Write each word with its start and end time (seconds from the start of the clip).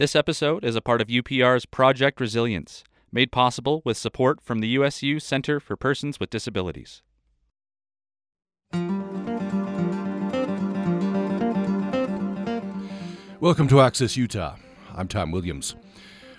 This 0.00 0.16
episode 0.16 0.64
is 0.64 0.76
a 0.76 0.80
part 0.80 1.02
of 1.02 1.08
UPR's 1.08 1.66
Project 1.66 2.22
Resilience, 2.22 2.84
made 3.12 3.30
possible 3.30 3.82
with 3.84 3.98
support 3.98 4.40
from 4.42 4.60
the 4.60 4.68
USU 4.68 5.20
Center 5.20 5.60
for 5.60 5.76
Persons 5.76 6.18
with 6.18 6.30
Disabilities. 6.30 7.02
Welcome 13.40 13.68
to 13.68 13.82
Access 13.82 14.16
Utah. 14.16 14.56
I'm 14.96 15.06
Tom 15.06 15.32
Williams. 15.32 15.76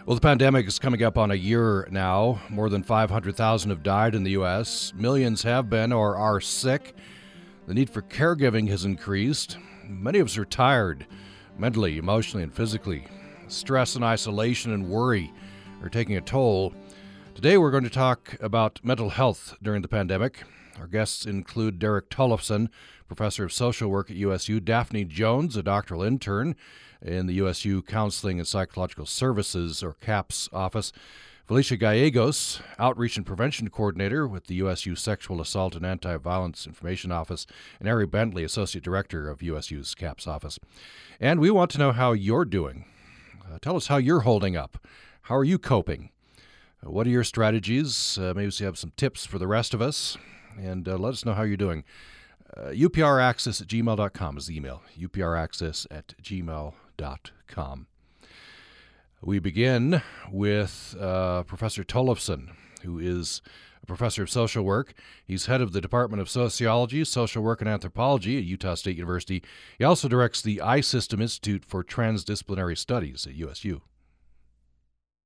Well, 0.07 0.15
the 0.15 0.21
pandemic 0.21 0.65
is 0.65 0.79
coming 0.79 1.03
up 1.03 1.19
on 1.19 1.29
a 1.29 1.35
year 1.35 1.87
now. 1.91 2.41
More 2.49 2.67
than 2.67 2.81
500,000 2.81 3.69
have 3.69 3.83
died 3.83 4.15
in 4.15 4.23
the 4.23 4.31
U.S., 4.31 4.91
millions 4.95 5.43
have 5.43 5.69
been 5.69 5.93
or 5.93 6.15
are 6.15 6.41
sick. 6.41 6.95
The 7.67 7.75
need 7.75 7.91
for 7.91 8.01
caregiving 8.01 8.69
has 8.69 8.85
increased. 8.85 9.59
Many 9.87 10.17
of 10.17 10.29
us 10.29 10.37
are 10.39 10.45
tired, 10.45 11.05
mentally, 11.59 11.99
emotionally, 11.99 12.41
and 12.41 12.51
physically. 12.51 13.05
Stress 13.51 13.95
and 13.95 14.05
isolation 14.05 14.71
and 14.71 14.87
worry 14.87 15.33
are 15.83 15.89
taking 15.89 16.15
a 16.15 16.21
toll. 16.21 16.73
Today, 17.35 17.57
we're 17.57 17.69
going 17.69 17.83
to 17.83 17.89
talk 17.89 18.37
about 18.39 18.79
mental 18.81 19.09
health 19.09 19.57
during 19.61 19.81
the 19.81 19.89
pandemic. 19.89 20.43
Our 20.79 20.87
guests 20.87 21.25
include 21.25 21.77
Derek 21.77 22.09
Tollefson, 22.09 22.69
professor 23.07 23.43
of 23.43 23.51
social 23.51 23.89
work 23.89 24.09
at 24.09 24.15
USU, 24.15 24.61
Daphne 24.61 25.03
Jones, 25.03 25.57
a 25.57 25.63
doctoral 25.63 26.01
intern 26.01 26.55
in 27.01 27.27
the 27.27 27.33
USU 27.35 27.81
Counseling 27.81 28.39
and 28.39 28.47
Psychological 28.47 29.05
Services, 29.05 29.83
or 29.83 29.93
CAPS, 29.95 30.47
office, 30.53 30.93
Felicia 31.45 31.75
Gallegos, 31.75 32.61
Outreach 32.79 33.17
and 33.17 33.25
Prevention 33.25 33.69
Coordinator 33.69 34.25
with 34.25 34.47
the 34.47 34.55
USU 34.55 34.95
Sexual 34.95 35.41
Assault 35.41 35.75
and 35.75 35.85
Anti 35.85 36.15
Violence 36.15 36.65
Information 36.65 37.11
Office, 37.11 37.45
and 37.81 37.89
Ari 37.89 38.07
Bentley, 38.07 38.45
Associate 38.45 38.83
Director 38.83 39.29
of 39.29 39.43
USU's 39.43 39.93
CAPS 39.93 40.25
office. 40.25 40.57
And 41.19 41.41
we 41.41 41.51
want 41.51 41.69
to 41.71 41.79
know 41.79 41.91
how 41.91 42.13
you're 42.13 42.45
doing. 42.45 42.85
Uh, 43.51 43.57
tell 43.61 43.75
us 43.75 43.87
how 43.87 43.97
you're 43.97 44.21
holding 44.21 44.55
up. 44.55 44.77
How 45.23 45.35
are 45.35 45.43
you 45.43 45.59
coping? 45.59 46.09
Uh, 46.85 46.91
what 46.91 47.05
are 47.05 47.09
your 47.09 47.23
strategies? 47.23 48.17
Uh, 48.17 48.33
maybe 48.35 48.51
you 48.55 48.65
have 48.65 48.77
some 48.77 48.93
tips 48.95 49.25
for 49.25 49.37
the 49.39 49.47
rest 49.47 49.73
of 49.73 49.81
us. 49.81 50.17
And 50.57 50.87
uh, 50.87 50.97
let 50.97 51.13
us 51.13 51.25
know 51.25 51.33
how 51.33 51.43
you're 51.43 51.57
doing. 51.57 51.83
Uh, 52.55 52.69
upraccess 52.69 53.61
at 53.61 53.67
gmail.com 53.67 54.37
is 54.37 54.47
the 54.47 54.55
email. 54.55 54.81
upraccess 54.97 55.85
at 55.91 56.13
gmail.com. 56.21 57.87
We 59.21 59.39
begin 59.39 60.01
with 60.31 60.95
uh, 60.99 61.43
Professor 61.43 61.83
Tollefson, 61.83 62.49
who 62.83 62.99
is 62.99 63.41
a 63.81 63.85
professor 63.85 64.23
of 64.23 64.29
social 64.29 64.63
work. 64.63 64.93
He's 65.25 65.47
head 65.47 65.61
of 65.61 65.73
the 65.73 65.81
Department 65.81 66.21
of 66.21 66.29
Sociology, 66.29 67.03
Social 67.03 67.43
Work, 67.43 67.61
and 67.61 67.69
Anthropology 67.69 68.37
at 68.37 68.43
Utah 68.43 68.75
State 68.75 68.97
University. 68.97 69.43
He 69.77 69.83
also 69.83 70.07
directs 70.07 70.41
the 70.41 70.57
iSystem 70.63 71.21
Institute 71.21 71.65
for 71.65 71.83
Transdisciplinary 71.83 72.77
Studies 72.77 73.25
at 73.27 73.35
USU. 73.35 73.81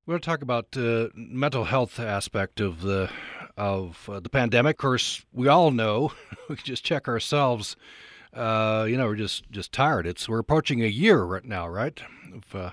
We're 0.05 0.13
going 0.13 0.21
to 0.21 0.25
talk 0.25 0.41
about 0.43 0.71
the 0.71 1.05
uh, 1.05 1.09
mental 1.15 1.63
health 1.63 1.99
aspect 1.99 2.59
of 2.59 2.81
the 2.81 3.09
of 3.57 4.07
uh, 4.07 4.19
the 4.19 4.29
pandemic. 4.29 4.75
Of 4.75 4.77
course, 4.77 5.25
we 5.33 5.47
all 5.47 5.71
know 5.71 6.11
we 6.49 6.55
can 6.55 6.65
just 6.65 6.83
check 6.83 7.07
ourselves. 7.07 7.75
Uh, 8.31 8.85
you 8.87 8.97
know, 8.97 9.05
we're 9.05 9.15
just 9.15 9.49
just 9.49 9.71
tired. 9.71 10.05
It's 10.05 10.29
we're 10.29 10.39
approaching 10.39 10.83
a 10.83 10.87
year 10.87 11.23
right 11.23 11.43
now, 11.43 11.67
right? 11.67 11.99
Of, 12.35 12.55
uh, 12.55 12.71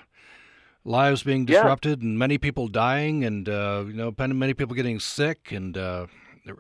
lives 0.85 1.23
being 1.23 1.45
disrupted 1.45 2.01
yeah. 2.01 2.09
and 2.09 2.19
many 2.19 2.39
people 2.39 2.69
dying 2.69 3.25
and 3.25 3.49
uh, 3.49 3.85
you 3.87 3.95
know 3.95 4.13
many 4.19 4.55
people 4.55 4.75
getting 4.75 4.99
sick 4.99 5.53
and 5.53 5.77
uh, 5.77 6.07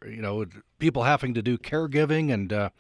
you 0.05 0.23
know 0.23 0.45
people 0.79 1.03
having 1.03 1.35
to 1.35 1.43
do 1.43 1.59
caregiving 1.59 2.33
and 2.33 2.53
uh, 2.53 2.71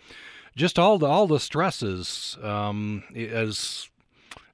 just 0.56 0.78
all 0.78 0.98
the 0.98 1.06
all 1.06 1.26
the 1.26 1.40
stresses 1.40 2.38
um, 2.42 3.02
as 3.16 3.88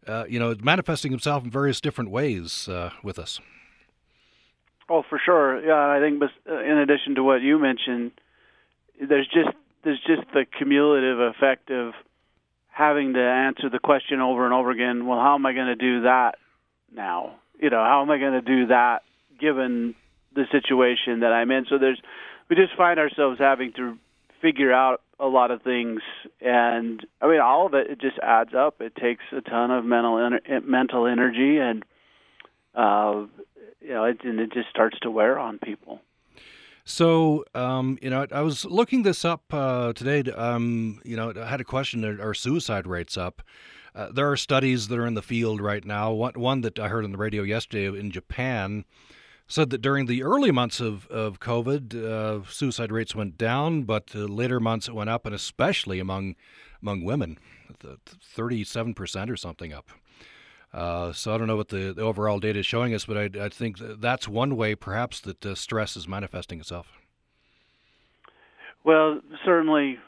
uh, 0.06 0.24
you 0.28 0.38
know 0.38 0.54
manifesting 0.62 1.10
himself 1.10 1.44
in 1.44 1.50
various 1.50 1.80
different 1.80 2.10
ways 2.10 2.68
uh, 2.68 2.90
with 3.02 3.18
us. 3.18 3.40
Oh, 4.90 5.02
for 5.08 5.20
sure. 5.22 5.62
Yeah, 5.62 5.74
I 5.74 6.00
think 6.00 6.22
uh, 6.22 6.60
in 6.60 6.78
addition 6.78 7.16
to 7.16 7.22
what 7.22 7.42
you 7.42 7.58
mentioned, 7.58 8.12
there's 9.06 9.26
just 9.26 9.54
there's 9.84 10.00
just 10.06 10.22
the 10.32 10.46
cumulative 10.46 11.20
effect 11.20 11.70
of 11.70 11.92
having 12.68 13.12
to 13.14 13.20
answer 13.20 13.68
the 13.68 13.78
question 13.78 14.20
over 14.20 14.44
and 14.44 14.54
over 14.54 14.70
again. 14.70 15.06
Well, 15.06 15.18
how 15.18 15.34
am 15.34 15.44
I 15.44 15.52
going 15.52 15.66
to 15.66 15.76
do 15.76 16.02
that 16.02 16.36
now. 16.94 17.36
You 17.60 17.70
know, 17.70 17.82
how 17.82 18.02
am 18.02 18.10
I 18.10 18.18
going 18.18 18.32
to 18.32 18.40
do 18.40 18.66
that 18.66 19.02
given 19.40 19.94
the 20.34 20.44
situation 20.50 21.20
that 21.20 21.32
I'm 21.32 21.50
in? 21.50 21.66
So 21.68 21.78
there's, 21.78 22.00
we 22.48 22.56
just 22.56 22.76
find 22.76 22.98
ourselves 22.98 23.38
having 23.38 23.72
to 23.74 23.98
figure 24.40 24.72
out 24.72 25.02
a 25.20 25.26
lot 25.26 25.50
of 25.50 25.62
things, 25.62 26.00
and 26.40 27.04
I 27.20 27.26
mean, 27.26 27.40
all 27.40 27.66
of 27.66 27.74
it, 27.74 27.90
it 27.90 28.00
just 28.00 28.18
adds 28.20 28.54
up. 28.54 28.80
It 28.80 28.94
takes 28.94 29.24
a 29.36 29.40
ton 29.40 29.72
of 29.72 29.84
mental 29.84 30.14
ener- 30.14 30.64
mental 30.64 31.06
energy, 31.06 31.58
and 31.58 31.84
uh, 32.74 33.26
you 33.80 33.88
know, 33.88 34.04
it, 34.04 34.18
and 34.22 34.38
it 34.38 34.52
just 34.52 34.68
starts 34.70 34.96
to 35.00 35.10
wear 35.10 35.36
on 35.38 35.58
people. 35.58 36.00
So, 36.84 37.44
um, 37.54 37.98
you 38.00 38.10
know, 38.10 38.26
I 38.32 38.40
was 38.42 38.64
looking 38.64 39.02
this 39.02 39.24
up 39.24 39.52
uh, 39.52 39.92
today. 39.92 40.30
Um, 40.30 41.00
you 41.04 41.16
know, 41.16 41.32
I 41.36 41.46
had 41.46 41.60
a 41.60 41.64
question: 41.64 42.04
Are 42.04 42.34
suicide 42.34 42.86
rates 42.86 43.16
up? 43.16 43.42
Uh, 43.94 44.08
there 44.12 44.30
are 44.30 44.36
studies 44.36 44.88
that 44.88 44.98
are 44.98 45.06
in 45.06 45.14
the 45.14 45.22
field 45.22 45.60
right 45.60 45.84
now. 45.84 46.12
One, 46.12 46.34
one 46.34 46.60
that 46.62 46.78
I 46.78 46.88
heard 46.88 47.04
on 47.04 47.12
the 47.12 47.18
radio 47.18 47.42
yesterday 47.42 47.86
in 47.86 48.10
Japan 48.10 48.84
said 49.46 49.70
that 49.70 49.80
during 49.80 50.06
the 50.06 50.22
early 50.22 50.50
months 50.50 50.78
of, 50.78 51.06
of 51.08 51.40
COVID, 51.40 51.94
uh, 51.94 52.44
suicide 52.50 52.92
rates 52.92 53.14
went 53.14 53.38
down, 53.38 53.82
but 53.82 54.10
uh, 54.14 54.18
later 54.20 54.60
months 54.60 54.88
it 54.88 54.94
went 54.94 55.10
up, 55.10 55.24
and 55.26 55.34
especially 55.34 55.98
among 55.98 56.36
among 56.80 57.02
women, 57.02 57.38
thirty-seven 58.22 58.94
percent 58.94 59.30
or 59.30 59.36
something 59.36 59.72
up. 59.72 59.88
Uh, 60.72 61.12
so 61.12 61.34
I 61.34 61.38
don't 61.38 61.46
know 61.46 61.56
what 61.56 61.68
the, 61.68 61.92
the, 61.94 62.02
overall 62.02 62.38
data 62.38 62.58
is 62.58 62.66
showing 62.66 62.94
us, 62.94 63.06
but 63.06 63.16
I, 63.16 63.44
I 63.46 63.48
think 63.48 63.78
that's 63.78 64.28
one 64.28 64.54
way, 64.54 64.74
perhaps, 64.74 65.18
that 65.20 65.44
uh, 65.44 65.54
stress 65.54 65.96
is 65.96 66.06
manifesting 66.06 66.60
itself. 66.60 66.92
Well, 68.84 69.20
certainly, 69.46 69.98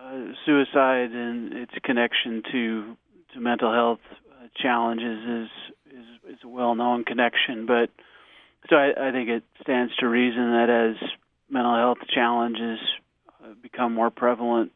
uh, 0.00 0.32
suicide 0.46 1.12
and 1.12 1.52
its 1.52 1.72
connection 1.84 2.42
to 2.50 2.96
to 3.36 3.40
mental 3.42 3.72
health 3.72 4.00
uh, 4.10 4.48
challenges 4.56 5.46
is 5.46 5.96
is, 5.96 6.34
is 6.34 6.38
a 6.42 6.48
well-known 6.48 7.04
connection. 7.04 7.66
But 7.66 7.90
so 8.68 8.76
I, 8.76 9.08
I 9.08 9.12
think 9.12 9.28
it 9.28 9.44
stands 9.62 9.94
to 9.96 10.08
reason 10.08 10.52
that 10.52 10.68
as 10.70 11.08
mental 11.48 11.76
health 11.76 11.98
challenges 12.12 12.80
uh, 13.28 13.54
become 13.62 13.94
more 13.94 14.10
prevalent, 14.10 14.72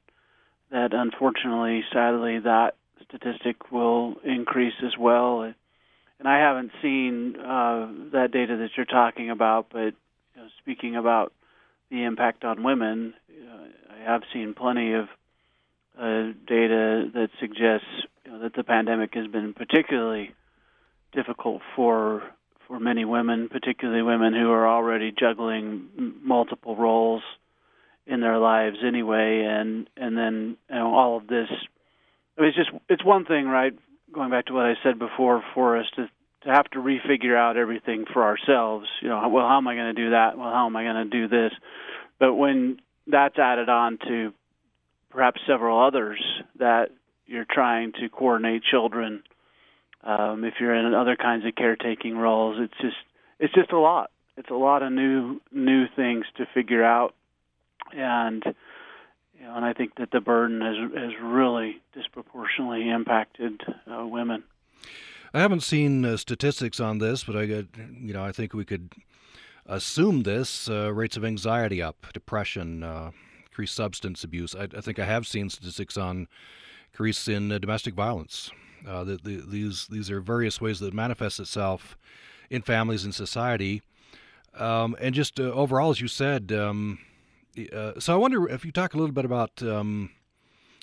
that 0.70 0.92
unfortunately, 0.92 1.82
sadly, 1.92 2.38
that 2.40 2.74
statistic 3.08 3.72
will 3.72 4.16
increase 4.24 4.74
as 4.84 4.96
well. 4.98 5.42
And 5.42 6.28
I 6.28 6.38
haven't 6.38 6.70
seen 6.82 7.34
uh, 7.36 7.88
that 8.12 8.28
data 8.32 8.56
that 8.58 8.70
you're 8.76 8.86
talking 8.86 9.30
about, 9.30 9.68
but 9.72 9.94
you 10.34 10.36
know, 10.36 10.48
speaking 10.60 10.96
about 10.96 11.32
the 11.90 12.04
impact 12.04 12.44
on 12.44 12.62
women, 12.62 13.14
uh, 13.30 13.94
I 13.94 14.12
have 14.12 14.22
seen 14.32 14.54
plenty 14.54 14.92
of 14.92 15.06
uh, 15.98 16.32
data 16.46 17.10
that 17.14 17.30
suggests 17.40 18.06
know, 18.30 18.38
that 18.40 18.54
the 18.54 18.64
pandemic 18.64 19.14
has 19.14 19.26
been 19.26 19.54
particularly 19.54 20.34
difficult 21.12 21.62
for 21.76 22.22
for 22.66 22.78
many 22.78 23.04
women, 23.04 23.48
particularly 23.48 24.02
women 24.02 24.32
who 24.32 24.50
are 24.50 24.68
already 24.68 25.12
juggling 25.12 25.88
multiple 26.22 26.76
roles 26.76 27.22
in 28.06 28.20
their 28.20 28.38
lives 28.38 28.76
anyway, 28.86 29.44
and 29.48 29.88
and 29.96 30.16
then 30.16 30.56
you 30.68 30.76
know, 30.76 30.94
all 30.94 31.16
of 31.16 31.26
this. 31.26 31.48
I 32.38 32.40
mean, 32.40 32.50
it's 32.50 32.56
just 32.56 32.70
it's 32.88 33.04
one 33.04 33.24
thing, 33.24 33.46
right? 33.46 33.72
Going 34.12 34.30
back 34.30 34.46
to 34.46 34.54
what 34.54 34.66
I 34.66 34.74
said 34.82 34.98
before, 34.98 35.42
for 35.54 35.78
us 35.78 35.86
to 35.96 36.08
to 36.42 36.48
have 36.48 36.70
to 36.70 36.78
refigure 36.78 37.36
out 37.36 37.56
everything 37.56 38.04
for 38.12 38.22
ourselves. 38.22 38.86
You 39.02 39.08
know, 39.08 39.28
well, 39.28 39.46
how 39.46 39.58
am 39.58 39.68
I 39.68 39.74
going 39.74 39.94
to 39.94 40.02
do 40.04 40.10
that? 40.10 40.38
Well, 40.38 40.50
how 40.50 40.66
am 40.66 40.76
I 40.76 40.84
going 40.84 41.10
to 41.10 41.10
do 41.10 41.28
this? 41.28 41.52
But 42.18 42.34
when 42.34 42.80
that's 43.06 43.38
added 43.38 43.68
on 43.68 43.98
to 44.06 44.32
perhaps 45.10 45.40
several 45.46 45.84
others 45.84 46.20
that 46.58 46.90
you're 47.30 47.46
trying 47.48 47.92
to 47.92 48.08
coordinate 48.08 48.62
children. 48.64 49.22
Um, 50.02 50.44
if 50.44 50.54
you're 50.58 50.74
in 50.74 50.92
other 50.94 51.16
kinds 51.16 51.46
of 51.46 51.54
caretaking 51.54 52.16
roles, 52.16 52.56
it's 52.60 52.74
just 52.80 52.96
it's 53.38 53.54
just 53.54 53.70
a 53.72 53.78
lot. 53.78 54.10
It's 54.36 54.50
a 54.50 54.54
lot 54.54 54.82
of 54.82 54.92
new 54.92 55.40
new 55.52 55.86
things 55.94 56.24
to 56.38 56.46
figure 56.52 56.84
out, 56.84 57.14
and 57.92 58.42
you 59.38 59.44
know, 59.46 59.54
and 59.54 59.64
I 59.64 59.72
think 59.72 59.94
that 59.96 60.10
the 60.10 60.20
burden 60.20 60.60
has 60.60 60.76
has 61.00 61.12
really 61.22 61.80
disproportionately 61.94 62.90
impacted 62.90 63.60
uh, 63.86 64.06
women. 64.06 64.42
I 65.32 65.40
haven't 65.40 65.62
seen 65.62 66.04
uh, 66.04 66.16
statistics 66.16 66.80
on 66.80 66.98
this, 66.98 67.22
but 67.22 67.36
I 67.36 67.42
you 67.42 68.12
know 68.12 68.24
I 68.24 68.32
think 68.32 68.54
we 68.54 68.64
could 68.64 68.90
assume 69.66 70.24
this 70.24 70.68
uh, 70.68 70.92
rates 70.92 71.16
of 71.16 71.24
anxiety 71.24 71.80
up, 71.80 72.06
depression, 72.12 72.82
uh, 72.82 73.12
increased 73.44 73.76
substance 73.76 74.24
abuse. 74.24 74.56
I, 74.56 74.64
I, 74.64 74.80
think 74.80 74.98
I 74.98 75.04
have 75.04 75.28
seen 75.28 75.48
statistics 75.48 75.96
on 75.96 76.26
increase 76.92 77.28
in 77.28 77.52
uh, 77.52 77.58
domestic 77.58 77.94
violence. 77.94 78.50
Uh, 78.86 79.04
the, 79.04 79.16
the, 79.16 79.42
these 79.46 79.86
these 79.88 80.10
are 80.10 80.20
various 80.20 80.60
ways 80.60 80.80
that 80.80 80.88
it 80.88 80.94
manifests 80.94 81.38
itself 81.38 81.96
in 82.48 82.62
families 82.62 83.04
and 83.04 83.14
society, 83.14 83.82
um, 84.54 84.96
and 85.00 85.14
just 85.14 85.38
uh, 85.38 85.44
overall, 85.44 85.90
as 85.90 86.00
you 86.00 86.08
said. 86.08 86.50
Um, 86.52 86.98
uh, 87.72 87.92
so 87.98 88.14
I 88.14 88.16
wonder 88.16 88.48
if 88.48 88.64
you 88.64 88.72
talk 88.72 88.94
a 88.94 88.96
little 88.96 89.14
bit 89.14 89.24
about 89.24 89.62
um, 89.62 90.10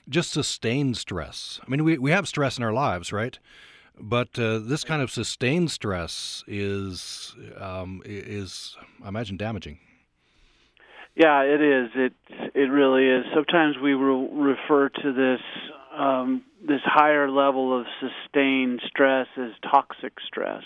just 0.07 0.31
sustained 0.31 0.98
stress. 0.98 1.59
I 1.65 1.69
mean, 1.69 1.83
we 1.83 1.98
we 1.98 2.12
have 2.12 2.27
stress 2.27 2.57
in 2.57 2.63
our 2.63 2.74
lives, 2.74 3.12
right? 3.12 3.38
But 4.00 4.38
uh, 4.38 4.60
this 4.60 4.83
kind 4.83 5.01
of 5.01 5.10
sustained 5.10 5.71
stress 5.71 6.44
is 6.48 7.36
um, 7.60 8.03
is, 8.06 8.77
I 9.03 9.07
imagine, 9.10 9.38
damaging. 9.38 9.80
Yeah, 11.15 11.42
it 11.42 11.62
is. 11.62 11.89
It 11.95 12.13
it 12.53 12.69
really 12.69 13.07
is. 13.07 13.25
Sometimes 13.33 13.75
we 13.81 13.95
will 13.95 14.30
refer 14.30 14.89
to 14.89 15.13
this 15.13 15.42
um, 15.97 16.44
this 16.65 16.81
higher 16.83 17.29
level 17.29 17.79
of 17.79 17.85
sustained 17.99 18.81
stress 18.85 19.27
as 19.38 19.51
toxic 19.63 20.13
stress. 20.25 20.63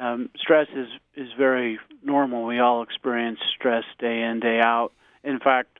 Um, 0.00 0.30
stress 0.38 0.68
is 0.74 0.88
is 1.16 1.28
very 1.38 1.78
normal. 2.02 2.44
We 2.44 2.58
all 2.58 2.82
experience 2.82 3.38
stress 3.56 3.84
day 3.98 4.22
in 4.22 4.40
day 4.40 4.60
out. 4.62 4.92
In 5.22 5.38
fact, 5.38 5.78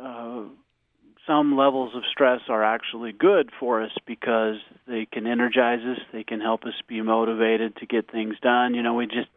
uh, 0.00 0.42
some 1.26 1.56
levels 1.56 1.94
of 1.94 2.02
stress 2.10 2.40
are 2.48 2.62
actually 2.62 3.12
good 3.12 3.50
for 3.58 3.82
us 3.82 3.90
because 4.06 4.56
they 4.86 5.06
can 5.10 5.26
energize 5.26 5.80
us. 5.80 5.98
They 6.12 6.22
can 6.24 6.40
help 6.40 6.64
us 6.64 6.74
be 6.86 7.02
motivated 7.02 7.76
to 7.76 7.86
get 7.86 8.10
things 8.10 8.36
done. 8.40 8.74
You 8.74 8.82
know, 8.82 8.94
we 8.94 9.06
just 9.06 9.28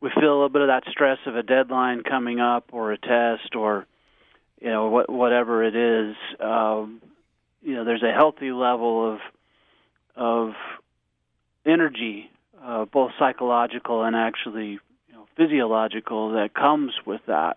we 0.00 0.10
feel 0.10 0.30
a 0.30 0.34
little 0.34 0.48
bit 0.48 0.62
of 0.62 0.68
that 0.68 0.84
stress 0.90 1.18
of 1.26 1.36
a 1.36 1.42
deadline 1.42 2.02
coming 2.02 2.40
up 2.40 2.66
or 2.72 2.92
a 2.92 2.98
test 2.98 3.54
or 3.56 3.86
you 4.60 4.68
know 4.68 4.88
what, 4.88 5.10
whatever 5.10 5.64
it 5.64 5.74
is. 5.74 6.16
Um, 6.38 7.00
you 7.62 7.74
know, 7.74 7.84
there's 7.84 8.02
a 8.02 8.12
healthy 8.12 8.50
level 8.52 9.14
of 9.14 9.20
of 10.14 10.54
energy, 11.64 12.30
uh, 12.62 12.84
both 12.84 13.12
psychological 13.18 14.02
and 14.02 14.14
actually 14.14 14.78
you 15.08 15.14
know, 15.14 15.26
physiological, 15.36 16.32
that 16.32 16.54
comes 16.54 16.92
with 17.06 17.20
that. 17.26 17.56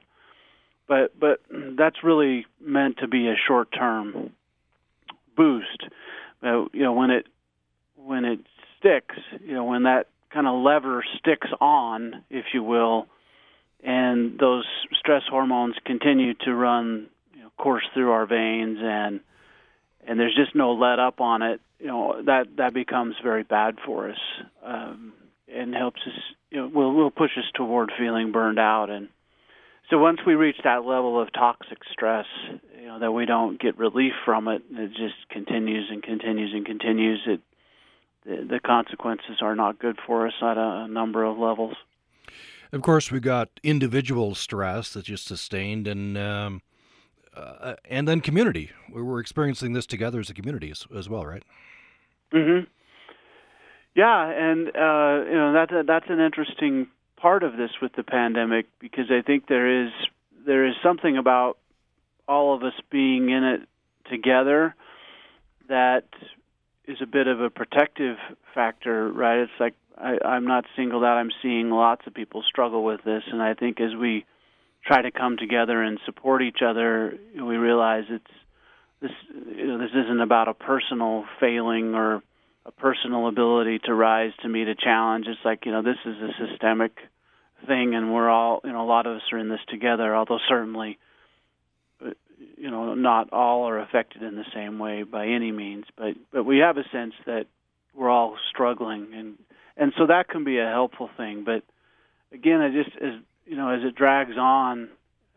But 0.88 1.20
but 1.20 1.42
that's 1.78 2.04
really 2.04 2.46
meant 2.62 2.98
to 3.00 3.08
be 3.08 3.28
a 3.28 3.36
short 3.48 3.72
term 3.72 4.32
boost. 5.36 5.84
Uh, 6.44 6.66
you 6.74 6.84
know, 6.84 6.94
when 6.94 7.10
it 7.10 7.28
when 7.96 8.26
it 8.26 8.40
sticks, 8.78 9.16
you 9.44 9.54
know, 9.54 9.66
when 9.66 9.84
that 9.84 10.08
kind 10.32 10.48
of 10.48 10.62
lever 10.64 11.04
sticks 11.18 11.48
on, 11.60 12.24
if 12.30 12.46
you 12.54 12.62
will, 12.62 13.08
and 13.84 14.38
those 14.38 14.66
stress 15.00 15.24
hormones 15.30 15.76
continue 15.86 16.34
to 16.34 16.54
run 16.54 17.08
you 17.34 17.42
know, 17.42 17.50
course 17.58 17.84
through 17.94 18.12
our 18.12 18.28
veins, 18.28 18.78
and 18.82 19.22
and 20.08 20.20
there's 20.20 20.36
just 20.36 20.56
no 20.56 20.74
let 20.74 21.00
up 21.00 21.22
on 21.22 21.42
it. 21.42 21.62
You 21.80 21.88
know 21.88 22.22
that 22.26 22.48
that 22.58 22.74
becomes 22.74 23.16
very 23.22 23.44
bad 23.44 23.76
for 23.86 24.10
us, 24.10 24.20
um, 24.64 25.14
and 25.54 25.74
helps 25.74 26.02
us. 26.06 26.20
You 26.52 26.62
know, 26.62 26.68
will 26.68 26.94
will 26.94 27.12
push 27.12 27.32
us 27.38 27.46
toward 27.54 27.92
feeling 27.98 28.32
burned 28.32 28.60
out, 28.60 28.90
and 28.90 29.10
so 29.90 29.98
once 29.98 30.20
we 30.26 30.36
reach 30.36 30.58
that 30.64 30.86
level 30.86 31.22
of 31.22 31.32
toxic 31.34 31.80
stress, 31.92 32.26
you 32.80 32.88
know 32.88 33.00
that 33.00 33.12
we 33.12 33.26
don't 33.26 33.60
get 33.60 33.78
relief 33.78 34.14
from 34.24 34.48
it, 34.48 34.64
it 34.72 34.90
just 34.90 35.30
continues 35.30 35.90
and 35.92 36.02
continues 36.02 36.54
and 36.54 36.66
continues. 36.66 37.22
It 37.28 37.42
the, 38.26 38.48
the 38.50 38.60
consequences 38.60 39.38
are 39.42 39.56
not 39.56 39.80
good 39.80 39.98
for 40.06 40.28
us 40.28 40.34
at 40.42 40.58
a, 40.58 40.86
a 40.86 40.88
number 40.88 41.24
of 41.24 41.38
levels. 41.38 41.76
Of 42.72 42.82
course, 42.82 43.12
we 43.12 43.20
got 43.20 43.50
individual 43.64 44.36
stress 44.36 44.94
that's 44.94 45.08
just 45.08 45.26
sustained, 45.26 45.88
and 45.88 46.18
um, 46.18 46.62
uh, 47.36 47.76
and 47.90 48.08
then 48.08 48.22
community. 48.22 48.72
We're 48.92 49.20
experiencing 49.20 49.74
this 49.74 49.86
together 49.86 50.20
as 50.20 50.30
a 50.30 50.34
community 50.34 50.72
as, 50.72 50.86
as 50.96 51.10
well, 51.10 51.26
right? 51.26 51.44
Mm-hmm. 52.34 52.66
Yeah, 53.96 54.30
and 54.30 54.68
uh, 54.68 55.30
you 55.30 55.36
know 55.36 55.54
that's 55.54 55.88
that's 55.88 56.10
an 56.10 56.20
interesting 56.20 56.88
part 57.18 57.44
of 57.44 57.56
this 57.58 57.72
with 57.82 57.94
the 57.94 58.04
pandemic 58.04 58.68
because 58.80 59.06
I 59.10 59.22
think 59.22 59.48
there 59.48 59.86
is 59.86 59.92
there 60.46 60.66
is 60.66 60.76
something 60.84 61.18
about 61.18 61.58
all 62.28 62.56
of 62.56 62.64
us 62.64 62.74
being 62.92 63.30
in 63.30 63.44
it 63.44 63.62
together 64.10 64.76
that 65.70 66.06
is 66.88 66.98
a 67.02 67.06
bit 67.06 67.28
of 67.28 67.42
a 67.42 67.50
protective 67.50 68.18
factor, 68.54 69.12
right? 69.12 69.40
It's 69.40 69.60
like 69.60 69.76
I, 69.98 70.18
I'm 70.26 70.46
not 70.46 70.66
singled 70.76 71.04
out. 71.04 71.18
I'm 71.18 71.32
seeing 71.42 71.70
lots 71.70 72.06
of 72.06 72.14
people 72.14 72.44
struggle 72.48 72.84
with 72.84 73.04
this, 73.04 73.24
and 73.32 73.42
I 73.42 73.54
think 73.54 73.80
as 73.80 73.96
we 73.96 74.26
try 74.86 75.02
to 75.02 75.12
come 75.12 75.38
together 75.38 75.82
and 75.82 76.00
support 76.06 76.42
each 76.42 76.60
other, 76.66 77.18
we 77.34 77.58
realize 77.58 78.06
it's 78.10 78.26
this. 79.02 79.12
You 79.56 79.68
know, 79.68 79.78
this 79.80 79.92
isn't 79.92 80.22
about 80.22 80.48
a 80.48 80.54
personal 80.54 81.26
failing 81.40 81.96
or 81.96 82.22
a 82.66 82.72
personal 82.72 83.28
ability 83.28 83.80
to 83.86 83.94
rise 83.94 84.32
to 84.42 84.50
meet 84.50 84.68
a 84.68 84.76
challenge. 84.76 85.26
It's 85.28 85.40
like 85.44 85.66
you 85.66 85.72
know, 85.72 85.82
this 85.82 85.98
is 86.06 86.16
a 86.18 86.48
systemic 86.48 86.98
thing, 87.68 87.96
and 87.96 88.14
we're 88.14 88.30
all 88.30 88.62
you 88.64 88.72
know, 88.72 88.84
a 88.84 88.88
lot 88.88 89.08
of 89.08 89.18
us 89.18 89.24
are 89.32 89.40
in 89.40 89.50
this 89.50 89.60
together. 89.70 90.16
Although 90.16 90.40
certainly 90.48 90.98
uh, 92.06 92.12
you 92.58 92.70
know, 92.70 92.94
not 92.94 93.34
all 93.34 93.68
are 93.68 93.80
affected 93.80 94.22
in 94.22 94.36
the 94.36 94.46
same 94.54 94.80
way 94.80 95.04
by 95.04 95.28
any 95.28 95.52
means, 95.52 95.86
but 95.98 96.16
but 96.32 96.44
we 96.44 96.60
have 96.60 96.78
a 96.78 96.88
sense 96.92 97.14
that 97.26 97.48
we're 97.96 98.10
all 98.10 98.38
struggling, 98.50 99.08
and 99.14 99.38
and 99.78 99.94
so 99.98 100.08
that 100.08 100.30
can 100.30 100.44
be 100.44 100.60
a 100.60 100.70
helpful 100.70 101.10
thing. 101.18 101.44
But 101.44 101.64
again, 102.32 102.62
it 102.62 102.84
just 102.84 102.96
as 102.98 103.14
you 103.46 103.56
know, 103.56 103.70
as 103.70 103.82
it 103.84 103.96
drags 103.96 104.38
on, 104.38 104.90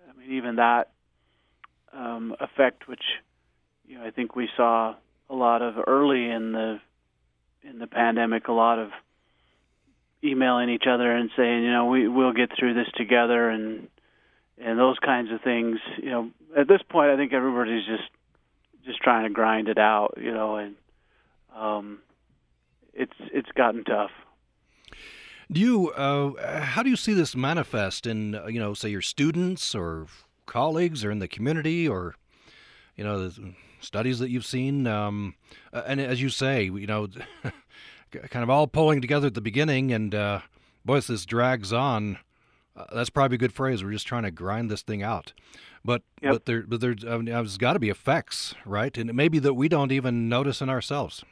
I 0.09 0.19
mean, 0.19 0.37
even 0.37 0.57
that 0.57 0.91
um, 1.93 2.35
effect, 2.41 2.89
which 2.89 3.03
you 3.87 3.99
know, 3.99 4.05
I 4.05 4.11
think 4.11 4.37
we 4.37 4.49
saw 4.57 4.95
a 5.31 5.35
lot 5.35 5.63
of 5.63 5.75
early 5.87 6.31
in 6.31 6.53
the 6.53 6.81
in 7.63 7.79
the 7.79 7.87
pandemic, 7.87 8.49
a 8.49 8.53
lot 8.53 8.79
of 8.79 8.91
emailing 10.23 10.71
each 10.71 10.85
other 10.89 11.11
and 11.11 11.31
saying, 11.37 11.63
you 11.63 11.73
know, 11.73 11.87
we 11.87 12.09
we'll 12.09 12.33
get 12.33 12.51
through 12.59 12.75
this 12.75 12.89
together, 12.97 13.49
and 13.49 13.89
and 14.59 14.79
those 14.79 14.99
kinds 14.99 15.31
of 15.33 15.41
things. 15.43 15.79
You 15.99 16.11
know, 16.11 16.31
at 16.57 16.69
this 16.69 16.81
point, 16.89 17.11
I 17.11 17.17
think 17.17 17.33
everybody's 17.33 17.85
just 17.87 18.09
just 18.85 19.01
trying 19.01 19.25
to 19.25 19.31
grind 19.31 19.69
it 19.69 19.79
out. 19.79 20.19
You 20.21 20.33
know, 20.33 20.57
and 20.57 20.75
um, 21.57 21.99
it's 22.95 23.13
it's 23.33 23.51
gotten 23.53 23.85
tough. 23.85 24.11
Do 25.51 25.61
you? 25.61 25.91
Uh, 25.91 26.61
how 26.61 26.83
do 26.83 26.91
you 26.91 26.97
see 26.97 27.15
this 27.15 27.35
manifest 27.35 28.07
in 28.07 28.35
uh, 28.35 28.47
you 28.47 28.61
know, 28.61 28.75
say 28.75 28.91
your 28.91 29.03
students 29.03 29.75
or 29.75 30.07
colleagues 30.47 31.05
or 31.05 31.11
in 31.11 31.19
the 31.19 31.29
community 31.29 31.89
or 31.89 32.15
you 32.97 33.05
know 33.05 33.29
the 33.29 33.55
studies 33.81 34.19
that 34.19 34.31
you've 34.31 34.47
seen? 34.47 34.87
Um, 34.87 35.35
and 35.73 36.01
as 36.01 36.21
you 36.21 36.29
say, 36.29 36.65
you 36.65 36.87
know, 36.87 37.09
kind 38.13 38.43
of 38.43 38.51
all 38.51 38.67
pulling 38.67 39.01
together 39.01 39.29
at 39.29 39.35
the 39.35 39.41
beginning, 39.41 39.93
and 39.93 40.15
uh, 40.15 40.41
boy, 40.85 41.01
this 41.01 41.25
drags 41.25 41.73
on 41.73 42.19
uh, 42.79 42.85
that's 42.95 43.11
probably 43.11 43.35
a 43.35 43.39
good 43.39 43.53
phrase. 43.53 43.83
We're 43.83 43.93
just 43.93 44.07
trying 44.07 44.23
to 44.23 44.31
grind 44.31 44.71
this 44.71 44.83
thing 44.83 45.03
out. 45.03 45.33
But 45.85 46.03
yep. 46.23 46.33
but 46.33 46.45
there 46.45 46.63
but 46.63 46.81
there's, 46.81 47.05
I 47.05 47.17
mean, 47.17 47.27
there's 47.27 47.59
got 47.59 47.73
to 47.73 47.79
be 47.79 47.89
effects, 47.89 48.55
right? 48.65 48.97
And 48.97 49.11
it 49.11 49.15
may 49.15 49.29
be 49.29 49.39
that 49.41 49.55
we 49.55 49.69
don't 49.69 49.93
even 49.93 50.29
notice 50.29 50.61
in 50.61 50.69
ourselves. 50.69 51.25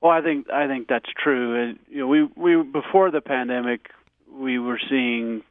Well, 0.00 0.12
I 0.12 0.20
think 0.22 0.50
I 0.50 0.68
think 0.68 0.88
that's 0.88 1.10
true. 1.22 1.74
you 1.90 1.98
know, 1.98 2.06
we 2.06 2.24
we 2.36 2.62
before 2.62 3.10
the 3.10 3.20
pandemic, 3.20 3.88
we 4.32 4.58
were 4.58 4.80
seeing 4.88 5.42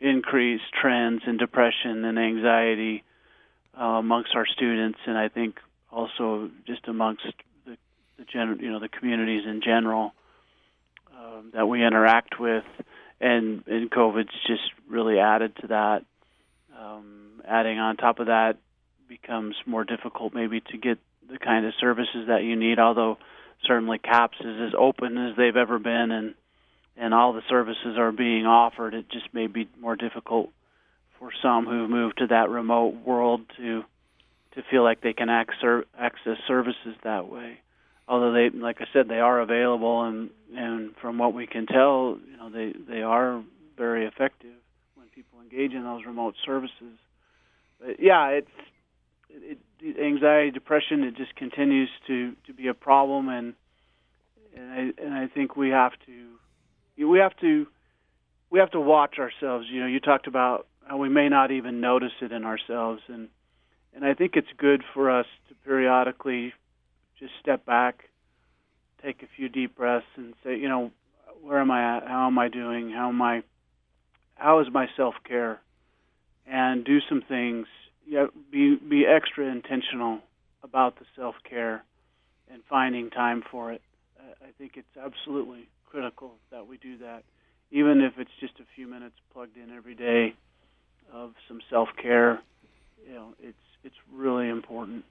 increased 0.00 0.64
trends 0.80 1.22
in 1.26 1.36
depression 1.36 2.04
and 2.04 2.18
anxiety 2.18 3.04
uh, 3.78 3.84
amongst 3.84 4.34
our 4.34 4.46
students, 4.46 4.98
and 5.06 5.16
I 5.16 5.28
think 5.28 5.58
also 5.92 6.50
just 6.66 6.88
amongst 6.88 7.24
the, 7.64 7.76
the 8.18 8.24
gen, 8.24 8.58
you 8.60 8.72
know 8.72 8.80
the 8.80 8.88
communities 8.88 9.44
in 9.46 9.62
general 9.62 10.12
um, 11.16 11.52
that 11.54 11.66
we 11.66 11.84
interact 11.84 12.40
with 12.40 12.64
and 13.20 13.62
and 13.66 13.90
COVID's 13.90 14.34
just 14.46 14.62
really 14.88 15.18
added 15.18 15.56
to 15.60 15.66
that. 15.68 16.04
Um, 16.78 17.42
adding 17.46 17.78
on 17.78 17.96
top 17.96 18.18
of 18.18 18.26
that 18.26 18.58
becomes 19.08 19.54
more 19.66 19.84
difficult 19.84 20.34
maybe 20.34 20.60
to 20.60 20.76
get 20.76 20.98
the 21.30 21.38
kind 21.38 21.64
of 21.66 21.72
services 21.80 22.26
that 22.28 22.42
you 22.42 22.56
need. 22.56 22.78
Although 22.78 23.18
certainly 23.66 23.98
CAPS 23.98 24.38
is 24.40 24.60
as 24.68 24.74
open 24.78 25.18
as 25.18 25.36
they've 25.36 25.56
ever 25.56 25.78
been, 25.78 26.10
and 26.10 26.34
and 26.96 27.12
all 27.12 27.32
the 27.32 27.42
services 27.48 27.98
are 27.98 28.12
being 28.12 28.46
offered. 28.46 28.94
It 28.94 29.10
just 29.10 29.32
may 29.34 29.48
be 29.48 29.68
more 29.80 29.96
difficult 29.96 30.50
for 31.18 31.30
some 31.42 31.66
who've 31.66 31.90
moved 31.90 32.18
to 32.18 32.28
that 32.28 32.50
remote 32.50 32.94
world 33.04 33.42
to 33.56 33.82
to 34.54 34.62
feel 34.70 34.84
like 34.84 35.00
they 35.00 35.12
can 35.12 35.28
access 35.28 36.38
services 36.46 36.94
that 37.02 37.28
way 37.28 37.58
although 38.08 38.32
they, 38.32 38.50
like 38.50 38.80
I 38.80 38.86
said, 38.92 39.08
they 39.08 39.20
are 39.20 39.40
available, 39.40 40.02
and 40.02 40.30
and 40.54 40.94
from 41.00 41.18
what 41.18 41.34
we 41.34 41.46
can 41.46 41.66
tell, 41.66 42.18
you 42.30 42.36
know, 42.36 42.50
they 42.50 42.72
they 42.88 43.02
are 43.02 43.42
very 43.76 44.06
effective 44.06 44.54
when 44.94 45.06
people 45.14 45.40
engage 45.40 45.72
in 45.72 45.82
those 45.82 46.04
remote 46.06 46.34
services. 46.44 46.98
But 47.80 48.00
yeah, 48.00 48.28
it's 48.28 48.50
it, 49.34 49.58
it, 49.80 49.98
anxiety, 49.98 50.50
depression. 50.50 51.04
It 51.04 51.16
just 51.16 51.34
continues 51.36 51.90
to 52.06 52.34
to 52.46 52.52
be 52.52 52.68
a 52.68 52.74
problem, 52.74 53.28
and 53.28 53.54
and 54.56 54.72
I 54.72 55.02
and 55.02 55.14
I 55.14 55.26
think 55.26 55.56
we 55.56 55.70
have 55.70 55.92
to 56.06 57.06
we 57.06 57.18
have 57.18 57.36
to 57.40 57.66
we 58.50 58.58
have 58.60 58.70
to 58.72 58.80
watch 58.80 59.18
ourselves. 59.18 59.66
You 59.70 59.80
know, 59.80 59.86
you 59.86 60.00
talked 60.00 60.26
about 60.26 60.66
how 60.86 60.98
we 60.98 61.08
may 61.08 61.28
not 61.28 61.50
even 61.50 61.80
notice 61.80 62.12
it 62.20 62.32
in 62.32 62.44
ourselves, 62.44 63.02
and 63.08 63.28
and 63.94 64.04
I 64.04 64.14
think 64.14 64.32
it's 64.36 64.48
good 64.56 64.82
for 64.92 65.10
us 65.10 65.26
to 65.48 65.54
periodically 65.64 66.52
just 67.18 67.32
step 67.40 67.64
back, 67.64 68.04
take 69.02 69.22
a 69.22 69.26
few 69.36 69.48
deep 69.48 69.76
breaths, 69.76 70.06
and 70.16 70.34
say, 70.42 70.56
you 70.56 70.68
know, 70.68 70.90
where 71.42 71.60
am 71.60 71.70
I 71.70 71.96
at? 71.96 72.08
How 72.08 72.26
am 72.26 72.38
I 72.38 72.48
doing? 72.48 72.90
How 72.90 73.08
am 73.08 73.20
I? 73.22 73.42
How 74.34 74.60
is 74.60 74.66
my 74.72 74.88
self 74.96 75.14
care? 75.26 75.60
And 76.46 76.84
do 76.84 76.98
some 77.08 77.22
things. 77.26 77.66
Yeah, 78.06 78.26
be 78.50 78.76
be 78.76 79.06
extra 79.06 79.46
intentional 79.46 80.20
about 80.62 80.98
the 80.98 81.04
self 81.16 81.36
care, 81.48 81.84
and 82.50 82.62
finding 82.68 83.10
time 83.10 83.42
for 83.50 83.72
it. 83.72 83.82
I 84.42 84.50
think 84.58 84.76
it's 84.76 84.96
absolutely 85.02 85.68
critical 85.86 86.34
that 86.50 86.66
we 86.66 86.76
do 86.76 86.98
that, 86.98 87.22
even 87.70 88.00
if 88.00 88.18
it's 88.18 88.30
just 88.40 88.54
a 88.60 88.64
few 88.74 88.86
minutes 88.86 89.14
plugged 89.32 89.56
in 89.56 89.74
every 89.74 89.94
day 89.94 90.34
of 91.12 91.32
some 91.48 91.60
self 91.70 91.88
care. 92.00 92.40
You 93.06 93.14
know, 93.14 93.34
it's 93.40 93.58
it's 93.84 93.96
really 94.12 94.48
important. 94.48 95.04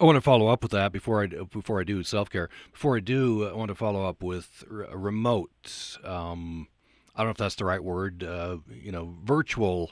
I 0.00 0.04
want 0.04 0.16
to 0.16 0.20
follow 0.20 0.46
up 0.48 0.62
with 0.62 0.72
that 0.72 0.92
before 0.92 1.22
I 1.22 1.26
before 1.26 1.80
I 1.80 1.84
do 1.84 2.02
self 2.02 2.30
care. 2.30 2.48
Before 2.72 2.96
I 2.96 3.00
do, 3.00 3.48
I 3.48 3.54
want 3.54 3.68
to 3.68 3.74
follow 3.74 4.06
up 4.06 4.22
with 4.22 4.64
remote. 4.68 5.98
Um, 6.04 6.68
I 7.14 7.20
don't 7.20 7.28
know 7.28 7.32
if 7.32 7.36
that's 7.38 7.56
the 7.56 7.64
right 7.64 7.82
word. 7.82 8.22
Uh, 8.22 8.58
you 8.70 8.92
know, 8.92 9.14
virtual. 9.24 9.90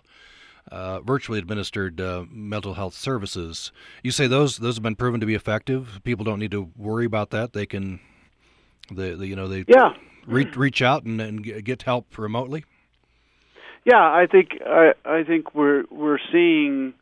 Uh, 0.73 1.01
virtually 1.01 1.39
administered 1.39 2.01
uh, 2.01 2.25
mental 2.29 2.75
health 2.75 2.95
services. 2.95 3.71
You 4.03 4.11
say 4.11 4.27
those 4.27 4.57
those 4.57 4.75
have 4.75 4.83
been 4.83 4.97
proven 4.97 5.21
to 5.21 5.27
be 5.27 5.37
effective. 5.37 6.01
People 6.03 6.25
don't 6.25 6.41
need 6.41 6.51
to 6.51 6.73
worry 6.77 7.07
about 7.07 7.31
that. 7.31 7.53
They 7.53 7.67
can, 7.67 8.01
they, 8.91 9.15
they 9.15 9.27
you 9.27 9.37
know 9.37 9.47
they 9.47 9.65
yeah 9.69 9.95
reach 10.27 10.57
reach 10.57 10.83
out 10.83 11.05
and, 11.05 11.21
and 11.21 11.65
get 11.65 11.83
help 11.83 12.19
remotely. 12.19 12.65
Yeah, 13.85 14.03
I 14.03 14.27
think 14.27 14.61
I 14.67 14.95
I 15.05 15.23
think 15.23 15.55
we're 15.55 15.85
we're 15.91 16.19
seeing 16.33 16.95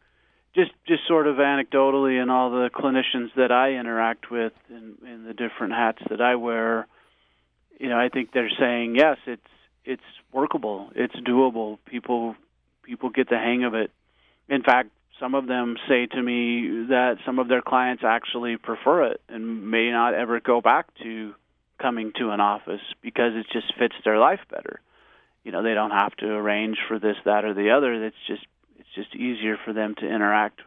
just 0.54 0.72
just 0.86 1.06
sort 1.08 1.26
of 1.26 1.36
anecdotally 1.36 2.22
in 2.22 2.30
all 2.30 2.50
the 2.50 2.68
clinicians 2.68 3.30
that 3.36 3.50
I 3.50 3.72
interact 3.72 4.30
with 4.30 4.52
in, 4.68 4.96
in 5.06 5.24
the 5.24 5.32
different 5.32 5.72
hats 5.72 6.02
that 6.10 6.20
I 6.20 6.36
wear, 6.36 6.86
you 7.80 7.88
know, 7.88 7.98
I 7.98 8.08
think 8.08 8.32
they're 8.32 8.52
saying 8.58 8.94
yes, 8.96 9.16
it's 9.26 9.42
it's 9.84 10.02
workable, 10.32 10.90
it's 10.94 11.16
doable. 11.16 11.78
People 11.86 12.36
people 12.84 13.10
get 13.10 13.28
the 13.28 13.38
hang 13.38 13.64
of 13.64 13.74
it. 13.74 13.90
In 14.48 14.62
fact, 14.62 14.90
some 15.20 15.34
of 15.34 15.46
them 15.46 15.76
say 15.88 16.06
to 16.06 16.22
me 16.22 16.86
that 16.88 17.16
some 17.24 17.38
of 17.38 17.48
their 17.48 17.62
clients 17.62 18.02
actually 18.04 18.56
prefer 18.56 19.04
it 19.12 19.20
and 19.28 19.70
may 19.70 19.90
not 19.90 20.14
ever 20.14 20.40
go 20.40 20.60
back 20.60 20.86
to 21.02 21.34
coming 21.80 22.12
to 22.18 22.30
an 22.30 22.40
office 22.40 22.80
because 23.02 23.32
it 23.34 23.46
just 23.52 23.72
fits 23.78 23.94
their 24.04 24.18
life 24.18 24.40
better. 24.50 24.80
You 25.44 25.52
know, 25.52 25.62
they 25.62 25.74
don't 25.74 25.90
have 25.90 26.16
to 26.16 26.26
arrange 26.26 26.78
for 26.88 26.98
this, 26.98 27.16
that, 27.24 27.44
or 27.44 27.54
the 27.54 27.70
other. 27.70 28.04
It's 28.04 28.16
just 28.26 28.46
it's 28.78 28.88
just 28.94 29.14
easier 29.14 29.56
for 29.64 29.72
them 29.72 29.94
to 29.98 30.06
interact 30.06 30.60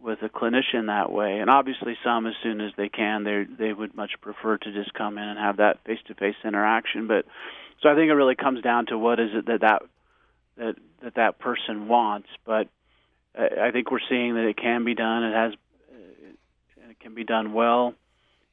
with 0.00 0.18
a 0.22 0.28
clinician 0.28 0.86
that 0.86 1.10
way. 1.10 1.38
And 1.38 1.48
obviously, 1.48 1.96
some 2.04 2.26
as 2.26 2.34
soon 2.42 2.60
as 2.60 2.72
they 2.76 2.88
can, 2.88 3.24
they 3.24 3.46
they 3.58 3.72
would 3.72 3.94
much 3.94 4.12
prefer 4.20 4.58
to 4.58 4.72
just 4.72 4.92
come 4.94 5.18
in 5.18 5.24
and 5.24 5.38
have 5.38 5.58
that 5.58 5.78
face-to-face 5.86 6.36
interaction. 6.44 7.06
But 7.06 7.24
so 7.82 7.88
I 7.88 7.94
think 7.94 8.10
it 8.10 8.14
really 8.14 8.34
comes 8.34 8.62
down 8.62 8.86
to 8.86 8.98
what 8.98 9.20
is 9.20 9.30
it 9.32 9.46
that 9.46 9.60
that 9.60 9.82
that 10.56 10.76
that, 11.02 11.14
that 11.16 11.38
person 11.38 11.88
wants. 11.88 12.28
But 12.44 12.68
I, 13.36 13.68
I 13.68 13.70
think 13.70 13.90
we're 13.90 13.98
seeing 14.08 14.34
that 14.34 14.48
it 14.48 14.56
can 14.56 14.84
be 14.84 14.94
done. 14.94 15.24
It 15.24 15.34
has 15.34 15.52
uh, 15.92 16.90
it 16.90 17.00
can 17.00 17.14
be 17.14 17.24
done 17.24 17.52
well. 17.52 17.94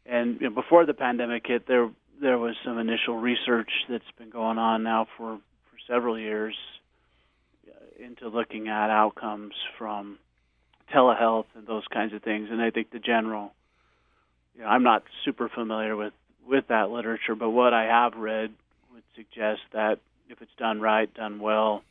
And 0.05 0.39
you 0.41 0.49
know, 0.49 0.55
before 0.55 0.85
the 0.85 0.93
pandemic 0.93 1.45
hit, 1.47 1.67
there 1.67 1.89
there 2.21 2.37
was 2.37 2.55
some 2.63 2.77
initial 2.77 3.17
research 3.17 3.69
that's 3.89 4.03
been 4.17 4.29
going 4.29 4.57
on 4.57 4.83
now 4.83 5.07
for 5.17 5.37
for 5.37 5.77
several 5.87 6.17
years 6.19 6.55
uh, 7.67 8.05
into 8.05 8.27
looking 8.27 8.67
at 8.67 8.89
outcomes 8.89 9.53
from 9.77 10.17
telehealth 10.93 11.45
and 11.55 11.65
those 11.65 11.85
kinds 11.91 12.13
of 12.13 12.21
things. 12.21 12.49
And 12.51 12.61
I 12.61 12.69
think 12.69 12.91
the 12.91 12.99
general, 12.99 13.53
you 14.55 14.61
know, 14.61 14.67
I'm 14.67 14.83
not 14.83 15.03
super 15.25 15.49
familiar 15.49 15.95
with 15.95 16.13
with 16.47 16.67
that 16.67 16.89
literature, 16.89 17.35
but 17.35 17.49
what 17.49 17.73
I 17.73 17.85
have 17.85 18.15
read 18.15 18.51
would 18.93 19.03
suggest 19.15 19.61
that 19.71 19.99
if 20.29 20.41
it's 20.41 20.51
done 20.57 20.81
right, 20.81 21.11
done 21.13 21.39
well, 21.39 21.83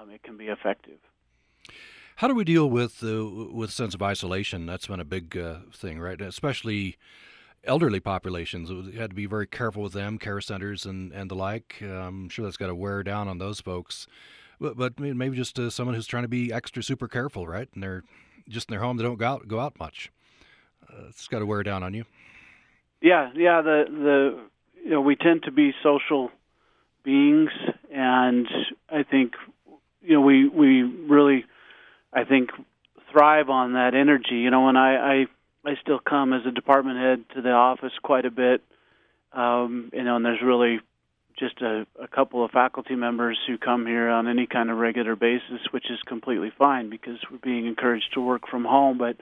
um, 0.00 0.10
it 0.10 0.22
can 0.22 0.36
be 0.36 0.46
effective. 0.46 0.98
How 2.16 2.28
do 2.28 2.34
we 2.34 2.44
deal 2.44 2.68
with 2.68 3.02
uh, 3.02 3.24
with 3.52 3.70
sense 3.70 3.94
of 3.94 4.02
isolation? 4.02 4.66
That's 4.66 4.86
been 4.86 5.00
a 5.00 5.04
big 5.04 5.36
uh, 5.36 5.60
thing, 5.72 6.00
right? 6.00 6.20
Especially 6.20 6.96
elderly 7.64 8.00
populations. 8.00 8.70
We 8.70 8.92
had 8.96 9.10
to 9.10 9.16
be 9.16 9.26
very 9.26 9.46
careful 9.46 9.82
with 9.82 9.92
them, 9.92 10.18
care 10.18 10.40
centers 10.40 10.84
and 10.84 11.12
and 11.12 11.30
the 11.30 11.34
like. 11.34 11.76
I'm 11.80 12.28
sure 12.28 12.44
that's 12.44 12.56
got 12.56 12.66
to 12.66 12.74
wear 12.74 13.02
down 13.02 13.28
on 13.28 13.38
those 13.38 13.60
folks 13.60 14.06
but, 14.60 14.76
but 14.76 15.00
maybe 15.00 15.36
just 15.36 15.58
uh, 15.58 15.70
someone 15.70 15.94
who's 15.94 16.06
trying 16.06 16.24
to 16.24 16.28
be 16.28 16.52
extra 16.52 16.82
super 16.82 17.08
careful, 17.08 17.46
right? 17.46 17.68
And 17.74 17.82
they're 17.82 18.04
just 18.48 18.68
in 18.68 18.72
their 18.72 18.82
home; 18.82 18.96
they 18.96 19.02
don't 19.02 19.18
go 19.18 19.26
out 19.26 19.48
go 19.48 19.58
out 19.58 19.78
much. 19.80 20.12
Uh, 20.88 21.06
it's 21.08 21.26
got 21.28 21.38
to 21.38 21.46
wear 21.46 21.62
down 21.62 21.82
on 21.82 21.94
you. 21.94 22.04
Yeah, 23.00 23.30
yeah. 23.34 23.62
The 23.62 23.84
the 23.88 24.40
you 24.84 24.90
know 24.90 25.00
we 25.00 25.16
tend 25.16 25.44
to 25.44 25.50
be 25.50 25.72
social 25.82 26.30
beings, 27.02 27.50
and 27.92 28.46
I 28.90 29.02
think 29.02 29.32
you 30.02 30.14
know 30.14 30.20
we 30.20 30.48
we 30.48 30.82
really 30.82 31.44
I 32.12 32.24
think 32.24 32.50
thrive 33.12 33.48
on 33.48 33.74
that 33.74 33.94
energy. 33.94 34.36
You 34.36 34.50
know, 34.50 34.68
and 34.68 34.78
I 34.78 35.26
I, 35.64 35.70
I 35.70 35.74
still 35.82 35.98
come 35.98 36.32
as 36.32 36.42
a 36.46 36.50
department 36.50 36.98
head 36.98 37.24
to 37.34 37.42
the 37.42 37.50
office 37.50 37.92
quite 38.02 38.24
a 38.24 38.30
bit. 38.30 38.62
Um, 39.32 39.90
you 39.92 40.02
know, 40.02 40.16
and 40.16 40.24
there's 40.24 40.42
really 40.42 40.80
just 41.38 41.60
a, 41.62 41.86
a 42.00 42.08
couple 42.08 42.44
of 42.44 42.50
faculty 42.50 42.94
members 42.96 43.38
who 43.46 43.56
come 43.56 43.86
here 43.86 44.08
on 44.08 44.28
any 44.28 44.46
kind 44.46 44.70
of 44.70 44.76
regular 44.76 45.16
basis, 45.16 45.60
which 45.70 45.90
is 45.90 45.98
completely 46.06 46.52
fine 46.58 46.90
because 46.90 47.16
we're 47.30 47.38
being 47.38 47.66
encouraged 47.66 48.12
to 48.14 48.20
work 48.20 48.42
from 48.48 48.64
home. 48.64 48.98
But 48.98 49.16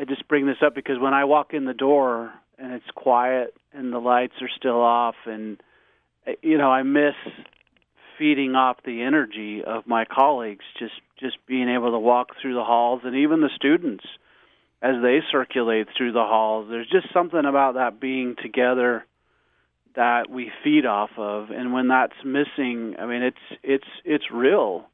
I 0.00 0.04
just 0.04 0.26
bring 0.28 0.46
this 0.46 0.56
up 0.64 0.74
because 0.74 0.98
when 0.98 1.12
I 1.14 1.24
walk 1.24 1.52
in 1.52 1.64
the 1.64 1.74
door 1.74 2.32
and 2.58 2.72
it's 2.72 2.90
quiet 2.94 3.54
and 3.72 3.92
the 3.92 3.98
lights 3.98 4.34
are 4.40 4.50
still 4.56 4.80
off, 4.80 5.16
and 5.26 5.60
you 6.40 6.56
know, 6.56 6.70
I 6.70 6.82
miss 6.82 7.14
feeding 8.18 8.54
off 8.54 8.78
the 8.84 9.02
energy 9.02 9.62
of 9.64 9.86
my 9.86 10.04
colleagues. 10.04 10.64
Just 10.78 10.94
just 11.18 11.36
being 11.46 11.68
able 11.68 11.92
to 11.92 11.98
walk 11.98 12.30
through 12.40 12.54
the 12.54 12.64
halls 12.64 13.02
and 13.04 13.14
even 13.16 13.40
the 13.40 13.50
students 13.54 14.04
as 14.82 14.96
they 15.02 15.20
circulate 15.30 15.88
through 15.96 16.12
the 16.12 16.24
halls. 16.24 16.68
There's 16.68 16.88
just 16.88 17.12
something 17.12 17.44
about 17.44 17.74
that 17.74 18.00
being 18.00 18.36
together 18.40 19.04
that 19.94 20.28
we 20.28 20.50
feed 20.62 20.86
off 20.86 21.10
of 21.16 21.50
and 21.50 21.72
when 21.72 21.88
that's 21.88 22.16
missing 22.24 22.96
i 22.98 23.06
mean 23.06 23.22
it's 23.22 23.36
it's 23.62 23.86
it's 24.04 24.24
real 24.32 24.86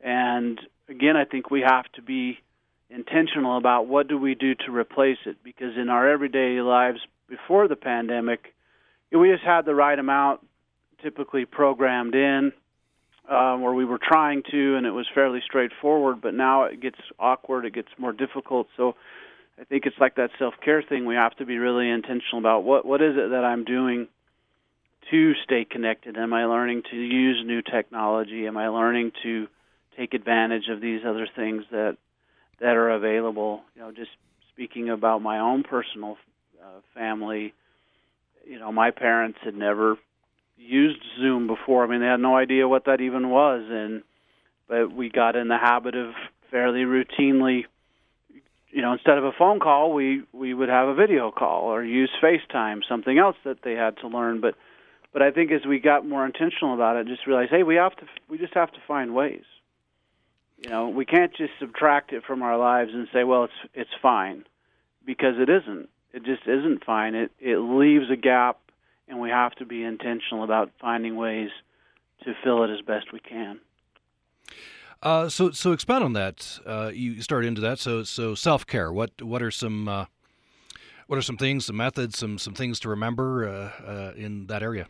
and 0.00 0.60
again 0.88 1.16
i 1.16 1.24
think 1.24 1.50
we 1.50 1.60
have 1.60 1.84
to 1.92 2.02
be 2.02 2.38
intentional 2.88 3.56
about 3.56 3.86
what 3.86 4.08
do 4.08 4.18
we 4.18 4.34
do 4.34 4.54
to 4.54 4.72
replace 4.72 5.18
it 5.26 5.36
because 5.44 5.76
in 5.76 5.88
our 5.88 6.08
everyday 6.08 6.60
lives 6.60 7.00
before 7.28 7.68
the 7.68 7.76
pandemic 7.76 8.54
we 9.12 9.30
just 9.30 9.44
had 9.44 9.64
the 9.64 9.74
right 9.74 9.98
amount 9.98 10.40
typically 11.02 11.44
programmed 11.44 12.14
in 12.14 12.52
um, 13.28 13.62
where 13.62 13.74
we 13.74 13.84
were 13.84 14.00
trying 14.02 14.42
to 14.50 14.76
and 14.76 14.86
it 14.86 14.90
was 14.90 15.06
fairly 15.14 15.40
straightforward 15.44 16.20
but 16.20 16.34
now 16.34 16.64
it 16.64 16.80
gets 16.80 16.98
awkward 17.18 17.64
it 17.64 17.74
gets 17.74 17.88
more 17.98 18.12
difficult 18.12 18.66
so 18.76 18.94
i 19.60 19.64
think 19.64 19.86
it's 19.86 19.98
like 19.98 20.16
that 20.16 20.30
self 20.38 20.54
care 20.64 20.82
thing 20.82 21.06
we 21.06 21.14
have 21.14 21.34
to 21.36 21.46
be 21.46 21.58
really 21.58 21.88
intentional 21.88 22.38
about 22.38 22.64
what 22.64 22.84
what 22.84 23.00
is 23.00 23.14
it 23.16 23.30
that 23.30 23.44
i'm 23.44 23.64
doing 23.64 24.08
to 25.10 25.34
stay 25.44 25.64
connected? 25.64 26.16
Am 26.16 26.32
I 26.32 26.46
learning 26.46 26.82
to 26.90 26.96
use 26.96 27.42
new 27.44 27.62
technology? 27.62 28.46
Am 28.46 28.56
I 28.56 28.68
learning 28.68 29.12
to 29.22 29.48
take 29.96 30.14
advantage 30.14 30.68
of 30.68 30.80
these 30.80 31.00
other 31.06 31.26
things 31.34 31.64
that 31.70 31.96
that 32.60 32.76
are 32.76 32.90
available? 32.90 33.62
You 33.74 33.82
know, 33.82 33.92
just 33.92 34.10
speaking 34.52 34.90
about 34.90 35.22
my 35.22 35.38
own 35.38 35.62
personal 35.62 36.16
uh, 36.62 36.80
family, 36.94 37.54
you 38.46 38.58
know, 38.58 38.70
my 38.72 38.90
parents 38.90 39.38
had 39.42 39.54
never 39.54 39.96
used 40.60 41.00
Zoom 41.18 41.46
before. 41.46 41.84
I 41.84 41.88
mean, 41.88 42.00
they 42.00 42.06
had 42.06 42.20
no 42.20 42.36
idea 42.36 42.68
what 42.68 42.84
that 42.84 43.00
even 43.00 43.30
was, 43.30 43.62
and 43.68 44.02
but 44.68 44.92
we 44.92 45.10
got 45.10 45.34
in 45.34 45.48
the 45.48 45.58
habit 45.58 45.96
of 45.96 46.12
fairly 46.50 46.80
routinely 46.80 47.64
you 48.72 48.82
know, 48.82 48.92
instead 48.92 49.18
of 49.18 49.24
a 49.24 49.32
phone 49.32 49.60
call, 49.60 49.92
we 49.92 50.22
we 50.32 50.54
would 50.54 50.68
have 50.68 50.88
a 50.88 50.94
video 50.94 51.30
call 51.30 51.64
or 51.64 51.84
use 51.84 52.10
FaceTime, 52.22 52.80
something 52.88 53.18
else 53.18 53.36
that 53.44 53.58
they 53.62 53.72
had 53.72 53.96
to 53.98 54.08
learn. 54.08 54.40
But 54.40 54.54
but 55.12 55.22
I 55.22 55.30
think 55.30 55.50
as 55.50 55.66
we 55.66 55.80
got 55.80 56.06
more 56.06 56.24
intentional 56.24 56.74
about 56.74 56.96
it, 56.96 57.06
just 57.06 57.26
realized, 57.26 57.50
hey, 57.50 57.64
we 57.64 57.74
have 57.76 57.96
to, 57.96 58.06
we 58.28 58.38
just 58.38 58.54
have 58.54 58.70
to 58.72 58.78
find 58.86 59.14
ways. 59.14 59.42
You 60.58 60.70
know, 60.70 60.88
we 60.88 61.04
can't 61.04 61.34
just 61.34 61.52
subtract 61.58 62.12
it 62.12 62.22
from 62.24 62.42
our 62.42 62.56
lives 62.56 62.90
and 62.94 63.08
say, 63.12 63.24
well, 63.24 63.44
it's 63.44 63.70
it's 63.74 63.90
fine, 64.00 64.44
because 65.04 65.34
it 65.38 65.48
isn't. 65.48 65.88
It 66.12 66.24
just 66.24 66.42
isn't 66.46 66.84
fine. 66.84 67.14
It 67.14 67.32
it 67.40 67.58
leaves 67.58 68.10
a 68.10 68.16
gap, 68.16 68.58
and 69.10 69.20
we 69.20 69.28
have 69.28 69.52
to 69.56 69.66
be 69.66 69.82
intentional 69.82 70.44
about 70.44 70.70
finding 70.80 71.16
ways 71.16 71.50
to 72.24 72.32
fill 72.44 72.62
it 72.64 72.70
as 72.70 72.80
best 72.80 73.12
we 73.12 73.20
can. 73.20 73.60
Uh, 75.02 75.28
so 75.28 75.50
so 75.50 75.72
expand 75.72 76.04
on 76.04 76.12
that. 76.12 76.58
Uh, 76.66 76.90
you 76.92 77.22
start 77.22 77.44
into 77.44 77.60
that. 77.60 77.78
So 77.78 78.04
so 78.04 78.34
self 78.34 78.66
care. 78.66 78.92
What 78.92 79.20
what 79.22 79.42
are 79.42 79.50
some 79.50 79.88
uh, 79.88 80.04
what 81.06 81.18
are 81.18 81.22
some 81.22 81.36
things, 81.36 81.66
some 81.66 81.76
methods, 81.76 82.18
some 82.18 82.38
some 82.38 82.54
things 82.54 82.78
to 82.80 82.88
remember 82.88 83.48
uh, 83.48 83.84
uh, 83.84 84.12
in 84.16 84.46
that 84.46 84.62
area? 84.62 84.86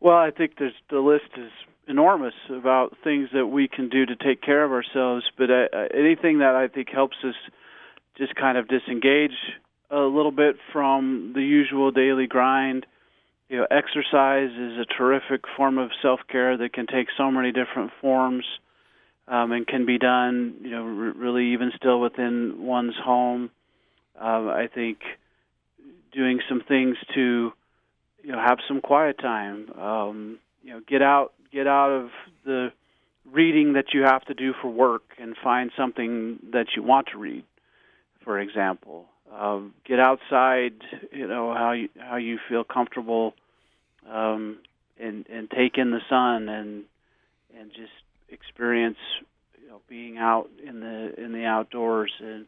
Well, 0.00 0.16
I 0.16 0.30
think 0.30 0.52
there's 0.58 0.74
the 0.88 1.00
list 1.00 1.30
is 1.36 1.50
enormous 1.88 2.34
about 2.48 2.96
things 3.02 3.28
that 3.34 3.46
we 3.48 3.68
can 3.68 3.88
do 3.88 4.06
to 4.06 4.16
take 4.16 4.40
care 4.40 4.64
of 4.64 4.72
ourselves. 4.72 5.24
But 5.36 5.50
uh, 5.50 5.66
anything 5.92 6.38
that 6.38 6.54
I 6.54 6.68
think 6.68 6.88
helps 6.90 7.16
us 7.24 7.34
just 8.16 8.36
kind 8.36 8.56
of 8.56 8.68
disengage 8.68 9.36
a 9.94 10.08
little 10.08 10.32
bit 10.32 10.56
from 10.72 11.32
the 11.34 11.42
usual 11.42 11.90
daily 11.92 12.26
grind. 12.26 12.86
You 13.48 13.58
know, 13.58 13.66
exercise 13.70 14.50
is 14.50 14.78
a 14.78 14.86
terrific 14.86 15.42
form 15.56 15.78
of 15.78 15.90
self 16.02 16.20
care 16.28 16.56
that 16.56 16.72
can 16.72 16.86
take 16.86 17.08
so 17.16 17.30
many 17.30 17.52
different 17.52 17.92
forms 18.00 18.44
um, 19.28 19.52
and 19.52 19.66
can 19.66 19.86
be 19.86 19.98
done, 19.98 20.56
you 20.62 20.70
know, 20.70 20.84
r- 20.84 21.14
really 21.16 21.52
even 21.52 21.72
still 21.76 22.00
within 22.00 22.56
one's 22.64 22.96
home 22.96 23.50
Um, 24.20 24.48
I 24.48 24.68
think 24.72 24.98
doing 26.12 26.40
some 26.48 26.62
things 26.66 26.96
to 27.14 27.52
you 28.22 28.32
know 28.32 28.40
have 28.40 28.58
some 28.68 28.80
quiet 28.80 29.18
time. 29.18 29.70
Um, 29.78 30.38
you 30.62 30.72
know, 30.72 30.80
get 30.86 31.02
out 31.02 31.32
get 31.52 31.66
out 31.66 31.90
of 31.92 32.10
the 32.44 32.72
reading 33.30 33.74
that 33.74 33.94
you 33.94 34.02
have 34.02 34.24
to 34.26 34.34
do 34.34 34.52
for 34.60 34.68
work 34.70 35.02
and 35.18 35.36
find 35.42 35.70
something 35.76 36.38
that 36.52 36.68
you 36.76 36.82
want 36.82 37.08
to 37.12 37.18
read. 37.18 37.44
For 38.24 38.38
example, 38.40 39.06
um, 39.32 39.74
get 39.84 40.00
outside. 40.00 40.74
You 41.12 41.26
know 41.26 41.54
how 41.54 41.72
you 41.72 41.88
how 41.98 42.16
you 42.16 42.38
feel 42.48 42.64
comfortable, 42.64 43.34
um, 44.10 44.58
and 44.98 45.26
and 45.28 45.50
take 45.50 45.78
in 45.78 45.90
the 45.90 46.00
sun 46.08 46.48
and 46.48 46.84
and 47.58 47.70
just 47.70 47.92
experience 48.28 48.98
you 49.60 49.68
know 49.68 49.80
being 49.88 50.18
out 50.18 50.48
in 50.66 50.80
the 50.80 51.14
in 51.22 51.32
the 51.32 51.44
outdoors 51.44 52.12
and 52.20 52.46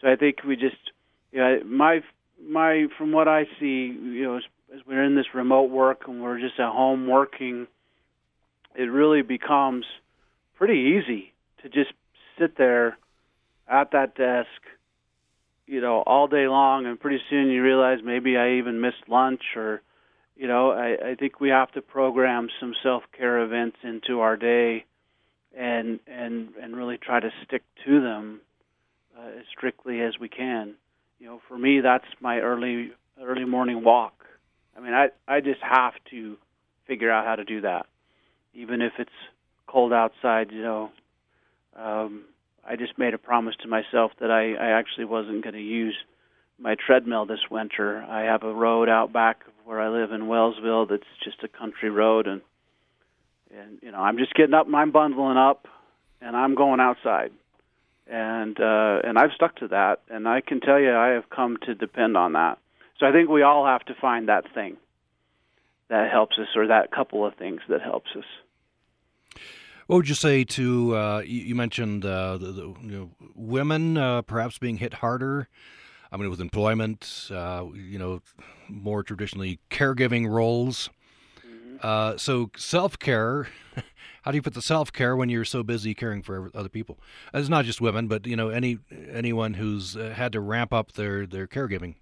so 0.00 0.10
I 0.10 0.16
think 0.16 0.44
we 0.44 0.56
just 0.56 0.76
you 1.30 1.38
know 1.38 1.60
my 1.64 2.02
my 2.44 2.86
from 2.98 3.12
what 3.12 3.28
I 3.28 3.44
see 3.58 3.86
you 3.86 4.24
know 4.24 4.36
as, 4.36 4.42
as 4.74 4.80
we're 4.86 5.02
in 5.02 5.14
this 5.14 5.34
remote 5.34 5.70
work 5.70 6.02
and 6.06 6.22
we're 6.22 6.40
just 6.40 6.58
at 6.58 6.70
home 6.72 7.06
working 7.06 7.66
it 8.74 8.84
really 8.84 9.22
becomes 9.22 9.84
pretty 10.56 10.98
easy 10.98 11.32
to 11.62 11.68
just 11.68 11.92
sit 12.38 12.56
there 12.56 12.96
at 13.68 13.92
that 13.92 14.14
desk 14.14 14.48
you 15.66 15.80
know 15.80 16.02
all 16.02 16.26
day 16.26 16.46
long 16.48 16.86
and 16.86 16.98
pretty 16.98 17.20
soon 17.30 17.48
you 17.48 17.62
realize 17.62 17.98
maybe 18.04 18.36
I 18.36 18.54
even 18.54 18.80
missed 18.80 19.08
lunch 19.08 19.42
or 19.56 19.82
you 20.36 20.48
know 20.48 20.70
I, 20.70 21.10
I 21.10 21.14
think 21.14 21.40
we 21.40 21.50
have 21.50 21.72
to 21.72 21.82
program 21.82 22.48
some 22.60 22.74
self 22.82 23.02
care 23.16 23.40
events 23.40 23.76
into 23.82 24.20
our 24.20 24.36
day 24.36 24.84
and 25.56 26.00
and 26.06 26.50
and 26.60 26.76
really 26.76 26.98
try 26.98 27.20
to 27.20 27.30
stick 27.46 27.62
to 27.84 28.00
them 28.00 28.40
uh, 29.18 29.28
as 29.40 29.44
strictly 29.56 30.00
as 30.00 30.18
we 30.18 30.28
can. 30.28 30.74
You 31.18 31.26
know 31.26 31.40
for 31.48 31.58
me 31.58 31.80
that's 31.80 32.06
my 32.20 32.38
early 32.40 32.92
early 33.22 33.44
morning 33.44 33.84
walk. 33.84 34.24
I 34.76 34.80
mean 34.80 34.94
I 34.94 35.08
I 35.28 35.40
just 35.40 35.60
have 35.62 35.94
to 36.10 36.36
figure 36.86 37.10
out 37.10 37.26
how 37.26 37.36
to 37.36 37.44
do 37.44 37.60
that 37.62 37.86
even 38.54 38.82
if 38.82 38.92
it's 38.98 39.10
cold 39.66 39.92
outside 39.92 40.50
you 40.50 40.62
know 40.62 40.90
um 41.76 42.24
I 42.64 42.76
just 42.76 42.98
made 42.98 43.14
a 43.14 43.18
promise 43.18 43.56
to 43.62 43.68
myself 43.68 44.12
that 44.20 44.30
I, 44.30 44.54
I 44.54 44.78
actually 44.78 45.04
wasn't 45.04 45.42
going 45.42 45.54
to 45.54 45.60
use 45.60 45.96
my 46.58 46.76
treadmill 46.76 47.26
this 47.26 47.50
winter. 47.50 48.02
I 48.02 48.22
have 48.22 48.44
a 48.44 48.52
road 48.52 48.88
out 48.88 49.12
back 49.12 49.44
where 49.64 49.80
I 49.80 49.88
live 49.88 50.12
in 50.12 50.22
Wellsville 50.22 50.88
that's 50.88 51.02
just 51.24 51.42
a 51.42 51.48
country 51.48 51.90
road, 51.90 52.26
and 52.26 52.40
and 53.54 53.78
you 53.82 53.90
know 53.90 53.98
I'm 53.98 54.18
just 54.18 54.34
getting 54.34 54.54
up 54.54 54.66
and 54.66 54.76
I'm 54.76 54.92
bundling 54.92 55.36
up, 55.36 55.66
and 56.20 56.36
I'm 56.36 56.54
going 56.54 56.80
outside, 56.80 57.32
and 58.06 58.58
uh, 58.60 59.00
and 59.04 59.18
I've 59.18 59.32
stuck 59.34 59.56
to 59.56 59.68
that, 59.68 60.00
and 60.08 60.28
I 60.28 60.40
can 60.40 60.60
tell 60.60 60.78
you 60.78 60.94
I 60.94 61.08
have 61.08 61.28
come 61.30 61.56
to 61.66 61.74
depend 61.74 62.16
on 62.16 62.34
that. 62.34 62.58
So 62.98 63.06
I 63.06 63.12
think 63.12 63.28
we 63.28 63.42
all 63.42 63.66
have 63.66 63.84
to 63.86 63.94
find 64.00 64.28
that 64.28 64.44
thing 64.54 64.76
that 65.88 66.10
helps 66.10 66.38
us, 66.38 66.48
or 66.54 66.68
that 66.68 66.92
couple 66.92 67.26
of 67.26 67.34
things 67.34 67.60
that 67.68 67.82
helps 67.82 68.10
us. 68.16 68.24
What 69.86 69.96
would 69.96 70.08
you 70.08 70.14
say 70.14 70.44
to 70.44 70.96
uh, 70.96 71.18
you, 71.20 71.42
you, 71.42 71.54
mentioned 71.54 72.04
uh, 72.04 72.36
the, 72.36 72.52
the 72.52 72.74
you 72.82 72.90
know, 72.90 73.10
women 73.34 73.96
uh, 73.96 74.22
perhaps 74.22 74.58
being 74.58 74.76
hit 74.76 74.94
harder? 74.94 75.48
I 76.10 76.16
mean, 76.18 76.28
with 76.30 76.40
employment, 76.40 77.30
uh, 77.30 77.66
you 77.74 77.98
know, 77.98 78.20
more 78.68 79.02
traditionally 79.02 79.58
caregiving 79.70 80.28
roles. 80.28 80.90
Mm-hmm. 81.46 81.76
Uh, 81.80 82.16
so 82.18 82.50
self 82.56 82.98
care. 82.98 83.48
How 84.22 84.30
do 84.30 84.36
you 84.36 84.42
put 84.42 84.54
the 84.54 84.62
self 84.62 84.92
care 84.92 85.16
when 85.16 85.28
you're 85.28 85.44
so 85.44 85.62
busy 85.62 85.94
caring 85.94 86.22
for 86.22 86.50
other 86.54 86.68
people? 86.68 86.98
It's 87.34 87.48
not 87.48 87.64
just 87.64 87.80
women, 87.80 88.06
but 88.06 88.26
you 88.26 88.36
know, 88.36 88.50
any 88.50 88.78
anyone 89.10 89.54
who's 89.54 89.96
uh, 89.96 90.12
had 90.14 90.32
to 90.32 90.40
ramp 90.40 90.72
up 90.72 90.92
their 90.92 91.26
their 91.26 91.48
caregiving. 91.48 91.96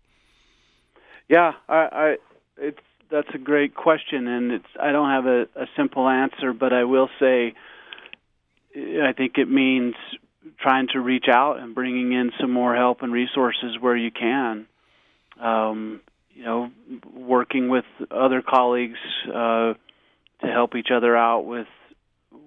Yeah, 1.28 1.52
I, 1.68 1.76
I 1.92 2.16
it's 2.58 2.80
that's 3.10 3.28
a 3.32 3.38
great 3.38 3.74
question, 3.74 4.26
and 4.26 4.52
it's 4.52 4.66
I 4.78 4.92
don't 4.92 5.08
have 5.08 5.26
a, 5.26 5.42
a 5.56 5.66
simple 5.76 6.08
answer, 6.08 6.52
but 6.52 6.72
I 6.72 6.84
will 6.84 7.08
say 7.18 7.54
I 8.74 9.12
think 9.16 9.34
it 9.36 9.48
means 9.48 9.94
trying 10.60 10.88
to 10.92 11.00
reach 11.00 11.26
out 11.30 11.58
and 11.58 11.74
bringing 11.74 12.12
in 12.12 12.30
some 12.40 12.50
more 12.50 12.74
help 12.74 13.02
and 13.02 13.12
resources 13.12 13.76
where 13.80 13.96
you 13.96 14.10
can. 14.10 14.66
Um, 15.40 16.00
you 16.34 16.44
know, 16.44 16.70
working 17.14 17.68
with 17.68 17.84
other 18.10 18.42
colleagues 18.42 18.98
uh, 19.28 19.74
to 20.40 20.46
help 20.46 20.74
each 20.74 20.88
other 20.94 21.16
out 21.16 21.40
with 21.40 21.66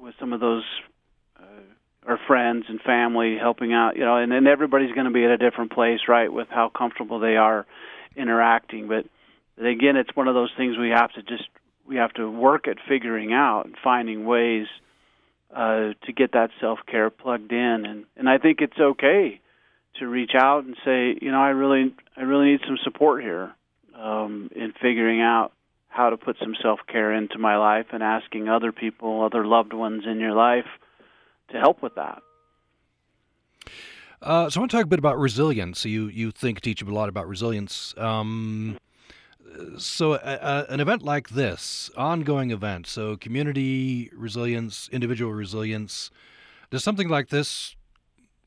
with 0.01 0.15
some 0.19 0.33
of 0.33 0.39
those 0.39 0.63
uh, 1.39 2.07
our 2.07 2.19
friends 2.27 2.65
and 2.69 2.81
family 2.81 3.37
helping 3.39 3.73
out. 3.73 3.95
You 3.95 4.05
know, 4.05 4.17
and 4.17 4.31
then 4.31 4.47
everybody's 4.47 4.93
going 4.93 5.05
to 5.05 5.11
be 5.11 5.23
at 5.25 5.31
a 5.31 5.37
different 5.37 5.71
place, 5.71 5.99
right, 6.07 6.31
with 6.31 6.47
how 6.49 6.69
comfortable 6.69 7.19
they 7.19 7.35
are 7.35 7.65
interacting. 8.15 8.87
But, 8.87 9.05
but 9.57 9.65
again, 9.65 9.95
it's 9.95 10.15
one 10.15 10.27
of 10.27 10.35
those 10.35 10.51
things 10.57 10.77
we 10.77 10.89
have 10.89 11.11
to 11.13 11.23
just 11.23 11.47
we 11.85 11.97
have 11.97 12.13
to 12.13 12.29
work 12.29 12.67
at 12.67 12.77
figuring 12.87 13.33
out 13.33 13.65
and 13.65 13.75
finding 13.83 14.25
ways 14.25 14.67
uh, 15.55 15.93
to 16.05 16.13
get 16.15 16.31
that 16.33 16.49
self 16.59 16.79
care 16.87 17.09
plugged 17.09 17.51
in, 17.51 17.85
and 17.85 18.05
and 18.17 18.29
I 18.29 18.37
think 18.37 18.59
it's 18.61 18.79
okay 18.79 19.39
to 19.99 20.07
reach 20.07 20.31
out 20.35 20.65
and 20.65 20.75
say, 20.83 21.15
you 21.21 21.31
know, 21.31 21.41
I 21.41 21.49
really 21.49 21.93
I 22.17 22.21
really 22.21 22.51
need 22.51 22.61
some 22.65 22.77
support 22.83 23.23
here 23.23 23.53
um, 23.95 24.49
in 24.55 24.73
figuring 24.81 25.21
out 25.21 25.51
how 25.89 26.09
to 26.09 26.17
put 26.17 26.37
some 26.39 26.55
self 26.61 26.79
care 26.87 27.13
into 27.13 27.37
my 27.37 27.57
life, 27.57 27.87
and 27.91 28.01
asking 28.01 28.49
other 28.49 28.71
people, 28.71 29.23
other 29.23 29.45
loved 29.45 29.73
ones 29.73 30.03
in 30.05 30.19
your 30.19 30.33
life, 30.33 30.65
to 31.51 31.59
help 31.59 31.81
with 31.81 31.95
that. 31.95 32.21
Uh, 34.21 34.49
so 34.49 34.59
I 34.59 34.61
want 34.61 34.71
to 34.71 34.77
talk 34.77 34.85
a 34.85 34.87
bit 34.87 34.99
about 34.99 35.19
resilience. 35.19 35.85
You 35.85 36.07
you 36.07 36.31
think 36.31 36.61
teach 36.61 36.81
a 36.81 36.85
lot 36.85 37.09
about 37.09 37.27
resilience. 37.27 37.93
Um, 37.97 38.77
so 39.77 40.15
an 40.15 40.79
event 40.79 41.03
like 41.03 41.29
this, 41.29 41.89
ongoing 41.97 42.51
event, 42.51 42.87
so 42.87 43.17
community 43.17 44.09
resilience, 44.13 44.89
individual 44.91 45.33
resilience, 45.33 46.11
does 46.69 46.83
something 46.83 47.09
like 47.09 47.29
this 47.29 47.75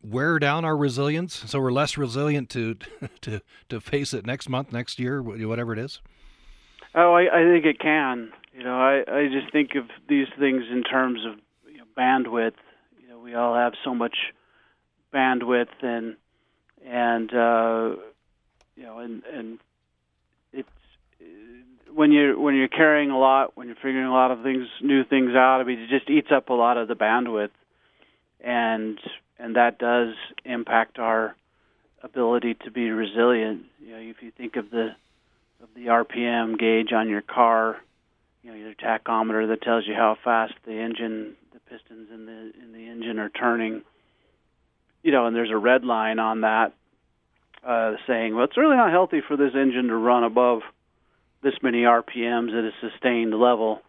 wear 0.03 0.39
down 0.39 0.65
our 0.65 0.77
resilience 0.77 1.35
so 1.47 1.61
we're 1.61 1.73
less 1.73 1.97
resilient 1.97 2.49
to 2.51 2.77
to 3.21 3.41
to 3.69 3.81
face 3.81 4.13
it 4.13 4.27
next 4.27 4.49
month, 4.49 4.73
next 4.73 4.99
year, 4.99 5.23
whatever 5.23 5.73
it 5.73 5.79
is? 5.79 6.01
Oh, 6.95 7.15
I, 7.15 7.41
I 7.41 7.45
think 7.45 7.65
it 7.65 7.79
can. 7.79 8.33
You 8.55 8.65
know, 8.65 8.77
I 8.81 9.05
I 9.07 9.29
just 9.29 9.53
think 9.53 9.75
of 9.75 9.85
these 10.09 10.29
things 10.39 10.65
in 10.71 10.83
terms 10.83 11.21
of 11.27 11.39
you 11.71 11.79
know, 11.79 11.85
bandwidth. 11.97 12.55
You 13.03 13.09
know, 13.09 13.19
we 13.19 13.35
all 13.35 13.55
have 13.55 13.75
so 13.85 13.95
much 13.95 14.17
bandwidth 15.13 15.83
and 15.83 16.17
and 16.85 17.31
uh, 17.35 17.97
you 18.77 18.83
know 18.83 18.99
and 18.99 19.23
and 19.33 19.59
when 21.97 22.13
you're 22.13 22.39
when 22.39 22.55
you're 22.55 22.69
carrying 22.69 23.11
a 23.11 23.19
lot, 23.19 23.57
when 23.57 23.69
you're 23.69 23.77
figuring 23.77 24.05
a 24.05 24.13
lot 24.13 24.31
of 24.31 24.43
things, 24.43 24.67
new 24.83 25.03
things 25.03 25.31
out, 25.31 25.61
I 25.61 25.65
mean, 25.65 25.79
it 25.79 25.89
just 25.89 26.11
eats 26.11 26.29
up 26.31 26.51
a 26.51 26.53
lot 26.53 26.77
of 26.77 26.89
the 26.89 26.95
bandwidth, 26.95 27.51
and 28.45 28.99
and 29.39 29.57
that 29.57 29.79
does 29.79 30.15
impact 30.45 30.99
our 30.99 31.35
ability 32.03 32.55
to 32.65 32.71
be 32.71 32.91
resilient. 32.91 33.65
You 33.81 33.93
know, 33.93 33.99
if 33.99 34.17
you 34.21 34.31
think 34.31 34.57
of 34.57 34.71
the 34.71 34.91
of 35.63 35.71
the 35.75 35.87
RPM 35.87 36.59
gauge 36.59 36.93
on 36.93 37.09
your 37.09 37.23
car, 37.23 37.79
you 38.43 38.51
know, 38.51 38.57
your 38.59 38.75
tachometer 38.75 39.49
that 39.49 39.63
tells 39.63 39.87
you 39.87 39.95
how 39.95 40.19
fast 40.23 40.53
the 40.67 40.79
engine, 40.79 41.35
the 41.55 41.61
pistons 41.61 42.11
in 42.13 42.27
the 42.27 42.53
in 42.63 42.73
the 42.75 42.91
engine 42.91 43.19
are 43.19 43.31
turning. 43.31 43.81
You 45.03 45.13
know, 45.13 45.27
and 45.27 45.35
there's 45.35 45.51
a 45.51 45.57
red 45.57 45.83
line 45.83 46.19
on 46.19 46.43
that 46.43 46.75
uh, 47.67 47.93
saying, 48.07 48.35
well, 48.35 48.45
it's 48.45 48.59
really 48.59 48.77
not 48.77 48.91
healthy 48.91 49.23
for 49.27 49.39
this 49.39 49.53
engine 49.55 49.87
to 49.87 49.97
run 49.97 50.25
above 50.25 50.61
this 51.47 51.63
many 51.63 51.83
RPMs 51.83 52.49
at 52.59 52.65
a 52.65 52.73
sustained 52.81 53.33
level, 53.33 53.81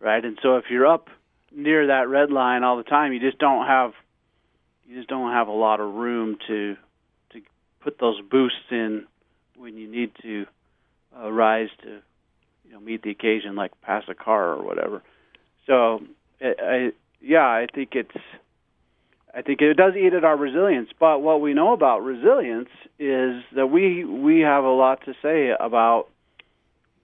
right? 0.00 0.24
And 0.24 0.38
so 0.42 0.56
if 0.56 0.64
you're 0.70 0.86
up 0.86 1.08
near 1.54 1.88
that 1.88 2.08
red 2.08 2.30
line 2.30 2.64
all 2.64 2.78
the 2.78 2.82
time, 2.82 3.12
you 3.12 3.20
just 3.20 3.38
don't 3.38 3.66
have 3.66 3.92
you 4.86 4.96
just 4.96 5.08
don't 5.08 5.30
have 5.30 5.48
a 5.48 5.52
lot 5.52 5.80
of 5.80 5.92
room 5.92 6.38
to 6.48 6.76
to 7.32 7.42
put 7.80 7.98
those 7.98 8.22
boosts 8.22 8.70
in 8.70 9.04
when 9.54 9.76
you 9.76 9.86
need 9.86 10.12
to 10.22 10.46
uh, 11.14 11.30
rise 11.30 11.68
to 11.82 12.00
you 12.64 12.72
know 12.72 12.80
meet 12.80 13.02
the 13.02 13.10
occasion, 13.10 13.54
like 13.54 13.78
pass 13.82 14.04
a 14.08 14.14
car 14.14 14.54
or 14.54 14.64
whatever. 14.64 15.02
So 15.66 16.00
I, 16.40 16.54
I 16.62 16.90
yeah, 17.20 17.44
I 17.44 17.66
think 17.72 17.90
it's 17.92 18.16
I 19.34 19.42
think 19.42 19.60
it 19.60 19.74
does 19.76 19.92
eat 19.94 20.14
at 20.14 20.24
our 20.24 20.38
resilience. 20.38 20.88
But 20.98 21.20
what 21.20 21.42
we 21.42 21.52
know 21.52 21.74
about 21.74 21.98
resilience 21.98 22.70
is 22.98 23.42
that 23.54 23.66
we 23.66 24.06
we 24.06 24.40
have 24.40 24.64
a 24.64 24.72
lot 24.72 25.04
to 25.04 25.12
say 25.20 25.50
about 25.60 26.08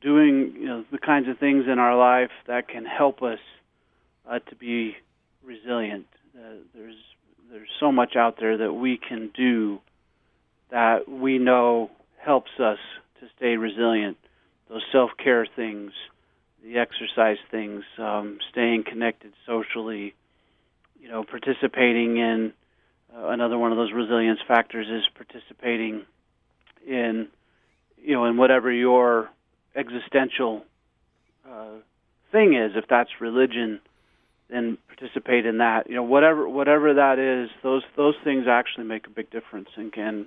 doing 0.01 0.55
you 0.59 0.67
know 0.67 0.85
the 0.91 0.99
kinds 0.99 1.29
of 1.29 1.39
things 1.39 1.65
in 1.71 1.79
our 1.79 1.97
life 1.97 2.31
that 2.47 2.69
can 2.69 2.85
help 2.85 3.23
us 3.23 3.39
uh, 4.29 4.39
to 4.39 4.57
be 4.57 4.97
resilient. 5.45 6.07
Uh, 6.37 6.55
there's 6.75 6.97
there's 7.51 7.69
so 7.81 7.91
much 7.91 8.17
out 8.17 8.37
there 8.39 8.57
that 8.59 8.73
we 8.73 8.97
can 8.97 9.31
do 9.35 9.81
that 10.71 11.09
we 11.09 11.39
know 11.39 11.91
helps 12.19 12.51
us 12.59 12.79
to 13.21 13.27
stay 13.37 13.57
resilient. 13.57 14.17
Those 14.69 14.85
self 14.93 15.11
care 15.23 15.47
things, 15.57 15.93
the 16.63 16.79
exercise 16.79 17.39
things, 17.51 17.83
um, 17.99 18.39
staying 18.51 18.85
connected 18.85 19.33
socially, 19.47 20.15
you 21.01 21.09
know, 21.09 21.25
participating 21.25 22.19
in 22.19 22.53
uh, 23.15 23.29
another 23.29 23.59
one 23.59 23.73
of 23.73 23.79
those 23.79 23.93
resilience 23.93 24.41
factors 24.47 24.87
is 24.89 25.03
participating 25.15 26.03
in 26.87 27.29
you 28.03 28.15
know 28.15 28.25
in 28.25 28.37
whatever 28.37 28.71
your 28.71 29.29
existential 29.75 30.63
uh, 31.49 31.79
thing 32.33 32.55
is. 32.55 32.73
If 32.75 32.87
that's 32.89 33.11
religion, 33.21 33.81
then 34.49 34.79
participate 34.89 35.47
in 35.47 35.59
that. 35.59 35.89
You 35.89 35.97
know, 35.97 36.03
whatever 36.03 36.49
whatever 36.49 36.95
that 36.95 37.19
is, 37.19 37.51
those 37.63 37.83
those 37.97 38.15
things 38.25 38.47
actually 38.49 38.85
make 38.85 39.07
a 39.07 39.11
big 39.11 39.31
difference 39.31 39.69
and 39.77 39.93
can 39.93 40.27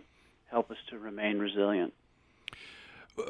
help 0.49 0.71
us 0.71 0.77
to 0.89 0.99
remain 0.99 1.39
resilient. 1.39 1.93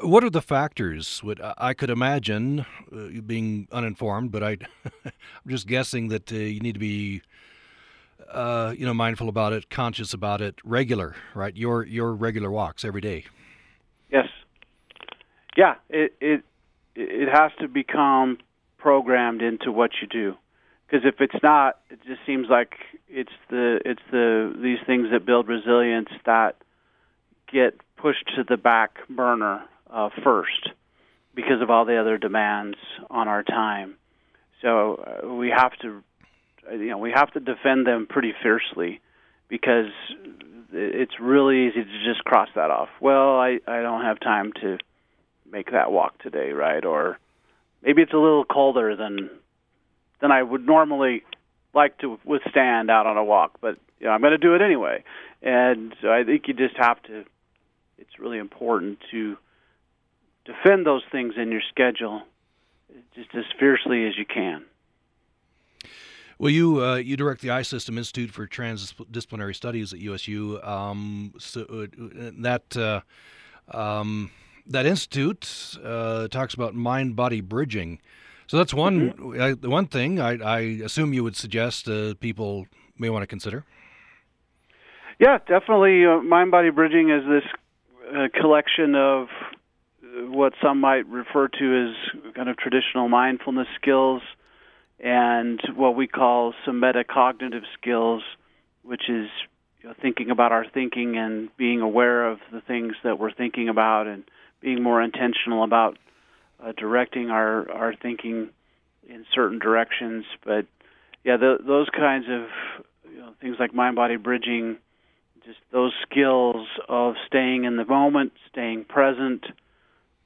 What 0.02 0.24
are 0.24 0.30
the 0.30 0.40
factors? 0.40 1.22
I 1.58 1.74
could 1.74 1.90
imagine, 1.90 2.64
uh, 2.90 3.20
being 3.26 3.68
uninformed, 3.70 4.32
but 4.32 4.42
I, 4.42 4.50
I'm 5.04 5.12
just 5.48 5.66
guessing 5.66 6.08
that 6.08 6.32
uh, 6.32 6.36
you 6.36 6.60
need 6.60 6.72
to 6.72 6.78
be, 6.78 7.20
uh, 8.30 8.74
you 8.76 8.86
know, 8.86 8.94
mindful 8.94 9.28
about 9.28 9.52
it, 9.52 9.68
conscious 9.68 10.14
about 10.14 10.40
it, 10.40 10.54
regular, 10.64 11.14
right? 11.34 11.54
Your 11.54 11.84
your 11.84 12.14
regular 12.14 12.50
walks 12.50 12.82
every 12.82 13.02
day. 13.02 13.26
Yes. 14.10 14.28
Yeah. 15.56 15.74
It 15.88 16.14
it 16.20 16.42
it 16.94 17.28
has 17.28 17.50
to 17.60 17.68
become 17.68 18.38
programmed 18.78 19.42
into 19.42 19.72
what 19.72 19.90
you 20.00 20.06
do, 20.06 20.36
because 20.86 21.06
if 21.06 21.20
it's 21.20 21.42
not, 21.42 21.80
it 21.90 21.98
just 22.06 22.20
seems 22.26 22.48
like 22.48 22.74
it's 23.08 23.32
the 23.50 23.80
it's 23.84 24.02
the 24.10 24.54
these 24.60 24.78
things 24.86 25.08
that 25.12 25.24
build 25.24 25.48
resilience 25.48 26.10
that 26.26 26.56
get 27.50 27.74
pushed 27.96 28.26
to 28.36 28.44
the 28.48 28.56
back 28.56 28.98
burner 29.08 29.64
uh, 29.90 30.10
first 30.22 30.68
because 31.34 31.62
of 31.62 31.70
all 31.70 31.84
the 31.84 31.96
other 31.96 32.18
demands 32.18 32.76
on 33.10 33.28
our 33.28 33.42
time. 33.42 33.96
So 34.62 34.96
uh, 35.24 35.34
we 35.34 35.50
have 35.50 35.72
to, 35.82 36.02
you 36.72 36.90
know, 36.90 36.98
we 36.98 37.10
have 37.12 37.30
to 37.32 37.40
defend 37.40 37.86
them 37.86 38.06
pretty 38.08 38.32
fiercely 38.42 39.00
because 39.48 39.90
it's 40.72 41.18
really 41.20 41.66
easy 41.68 41.84
to 41.84 42.04
just 42.04 42.24
cross 42.24 42.48
that 42.54 42.70
off. 42.70 42.88
Well, 43.00 43.38
I 43.38 43.60
I 43.66 43.82
don't 43.82 44.02
have 44.02 44.20
time 44.20 44.52
to 44.60 44.78
make 45.54 45.70
that 45.70 45.92
walk 45.92 46.20
today, 46.20 46.50
right? 46.50 46.84
Or 46.84 47.18
maybe 47.82 48.02
it's 48.02 48.12
a 48.12 48.18
little 48.18 48.44
colder 48.44 48.96
than 48.96 49.30
than 50.20 50.32
I 50.32 50.42
would 50.42 50.66
normally 50.66 51.22
like 51.72 51.98
to 51.98 52.18
withstand 52.24 52.90
out 52.90 53.06
on 53.06 53.16
a 53.16 53.24
walk, 53.24 53.58
but 53.60 53.78
you 54.00 54.06
know, 54.06 54.12
I'm 54.12 54.20
going 54.20 54.32
to 54.32 54.38
do 54.38 54.54
it 54.54 54.62
anyway. 54.62 55.04
And 55.42 55.94
so 56.02 56.12
I 56.12 56.24
think 56.24 56.48
you 56.48 56.54
just 56.54 56.76
have 56.76 57.02
to. 57.04 57.24
It's 57.98 58.18
really 58.18 58.38
important 58.38 58.98
to 59.12 59.36
defend 60.44 60.84
those 60.86 61.02
things 61.10 61.34
in 61.36 61.50
your 61.52 61.62
schedule 61.70 62.22
just 63.14 63.30
as 63.34 63.44
fiercely 63.58 64.06
as 64.06 64.18
you 64.18 64.26
can. 64.26 64.64
Well, 66.38 66.50
you 66.50 66.84
uh, 66.84 66.96
you 66.96 67.16
direct 67.16 67.42
the 67.42 67.48
iSystem 67.48 67.96
Institute 67.96 68.30
for 68.30 68.46
Transdisciplinary 68.46 69.54
Studies 69.54 69.92
at 69.92 70.00
USU. 70.00 70.60
Um, 70.62 71.34
so 71.38 71.60
uh, 71.62 71.86
that 72.38 72.76
uh, 72.76 73.00
um, 73.76 74.30
that 74.66 74.86
institute 74.86 75.76
uh, 75.84 76.28
talks 76.28 76.54
about 76.54 76.74
mind-body 76.74 77.40
bridging. 77.40 78.00
So 78.46 78.56
that's 78.56 78.74
one 78.74 79.12
mm-hmm. 79.12 79.70
one 79.70 79.86
thing 79.86 80.20
I, 80.20 80.36
I, 80.36 80.58
assume 80.84 81.14
you 81.14 81.24
would 81.24 81.36
suggest 81.36 81.88
uh, 81.88 82.14
people 82.20 82.66
may 82.98 83.08
want 83.10 83.22
to 83.22 83.26
consider. 83.26 83.64
Yeah, 85.18 85.38
definitely. 85.38 86.04
Uh, 86.04 86.20
mind-body 86.20 86.70
bridging 86.70 87.10
is 87.10 87.22
this 87.26 88.30
collection 88.40 88.94
of 88.94 89.28
what 90.28 90.52
some 90.62 90.80
might 90.80 91.06
refer 91.08 91.48
to 91.48 91.88
as 91.88 92.32
kind 92.34 92.48
of 92.48 92.56
traditional 92.56 93.08
mindfulness 93.08 93.66
skills 93.80 94.22
and 95.00 95.60
what 95.74 95.96
we 95.96 96.06
call 96.06 96.54
some 96.64 96.80
metacognitive 96.80 97.62
skills, 97.78 98.22
which 98.82 99.08
is 99.08 99.28
you 99.82 99.88
know, 99.88 99.94
thinking 100.00 100.30
about 100.30 100.52
our 100.52 100.66
thinking 100.72 101.16
and 101.16 101.54
being 101.56 101.80
aware 101.80 102.26
of 102.26 102.38
the 102.52 102.60
things 102.60 102.94
that 103.02 103.18
we're 103.18 103.32
thinking 103.32 103.68
about 103.68 104.06
and 104.06 104.24
being 104.64 104.82
more 104.82 105.02
intentional 105.02 105.62
about 105.62 105.98
uh, 106.58 106.72
directing 106.72 107.30
our, 107.30 107.70
our 107.70 107.94
thinking 107.94 108.48
in 109.06 109.26
certain 109.34 109.58
directions. 109.58 110.24
But 110.44 110.66
yeah, 111.22 111.36
the, 111.36 111.58
those 111.64 111.88
kinds 111.90 112.24
of 112.28 112.48
you 113.12 113.18
know, 113.18 113.34
things 113.40 113.56
like 113.60 113.74
mind 113.74 113.94
body 113.94 114.16
bridging, 114.16 114.78
just 115.44 115.58
those 115.70 115.92
skills 116.10 116.66
of 116.88 117.14
staying 117.26 117.64
in 117.64 117.76
the 117.76 117.84
moment, 117.84 118.32
staying 118.50 118.86
present 118.86 119.44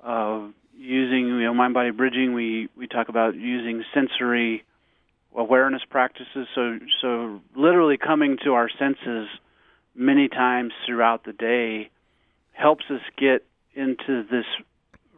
uh, 0.03 0.47
using 0.77 1.27
you 1.27 1.43
know 1.43 1.55
mind 1.55 1.75
body 1.75 1.91
bridging. 1.91 2.33
We 2.33 2.69
we 2.77 2.87
talk 2.87 3.09
about 3.09 3.35
using 3.35 3.83
sensory 3.93 4.63
awareness 5.37 5.83
practices. 5.91 6.47
So 6.55 6.79
so 7.03 7.41
literally 7.57 7.97
coming 7.97 8.39
to 8.45 8.53
our 8.55 8.71
senses 8.79 9.29
many 9.97 10.29
times 10.29 10.73
throughout 10.87 11.25
the 11.25 11.33
day 11.33 11.91
helps 12.53 12.85
us 12.91 13.01
get 13.17 13.45
into 13.75 14.25
this 14.31 14.45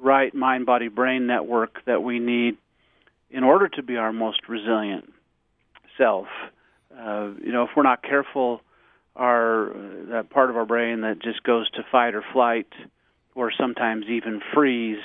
right 0.00 0.34
mind 0.34 0.66
body 0.66 0.88
brain 0.88 1.26
network 1.26 1.84
that 1.84 2.02
we 2.02 2.18
need 2.18 2.56
in 3.30 3.44
order 3.44 3.68
to 3.68 3.82
be 3.82 3.96
our 3.96 4.12
most 4.12 4.48
resilient 4.48 5.12
self. 5.96 6.26
Uh, 6.98 7.30
you 7.42 7.52
know, 7.52 7.64
if 7.64 7.70
we're 7.76 7.82
not 7.82 8.02
careful, 8.02 8.60
our 9.16 9.72
that 10.10 10.30
part 10.30 10.50
of 10.50 10.56
our 10.56 10.66
brain 10.66 11.02
that 11.02 11.20
just 11.22 11.42
goes 11.42 11.70
to 11.70 11.84
fight 11.90 12.14
or 12.14 12.24
flight 12.32 12.68
or 13.34 13.52
sometimes 13.56 14.06
even 14.06 14.40
freeze, 14.54 15.02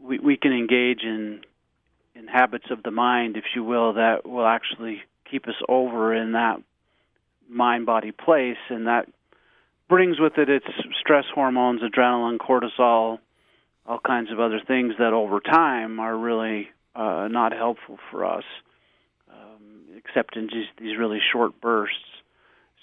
we, 0.00 0.18
we 0.18 0.36
can 0.36 0.52
engage 0.52 1.02
in 1.02 1.40
in 2.14 2.28
habits 2.28 2.66
of 2.70 2.82
the 2.82 2.90
mind, 2.90 3.36
if 3.36 3.44
you 3.56 3.64
will, 3.64 3.94
that 3.94 4.24
will 4.24 4.46
actually 4.46 5.02
keep 5.28 5.48
us 5.48 5.54
over 5.68 6.14
in 6.14 6.32
that 6.32 6.62
mind 7.48 7.86
body 7.86 8.12
place, 8.12 8.56
and 8.68 8.86
that 8.86 9.08
brings 9.88 10.18
with 10.18 10.38
it 10.38 10.48
its 10.48 10.66
stress 11.00 11.24
hormones, 11.34 11.80
adrenaline, 11.82 12.38
cortisol, 12.38 13.18
all 13.86 14.00
kinds 14.04 14.30
of 14.32 14.40
other 14.40 14.60
things 14.66 14.94
that 14.98 15.12
over 15.12 15.40
time 15.40 16.00
are 16.00 16.16
really 16.16 16.68
uh, 16.94 17.28
not 17.30 17.52
helpful 17.52 17.98
for 18.10 18.24
us, 18.24 18.44
um, 19.30 19.84
except 19.96 20.36
in 20.36 20.48
just 20.48 20.68
these 20.78 20.96
really 20.96 21.18
short 21.32 21.60
bursts. 21.60 21.98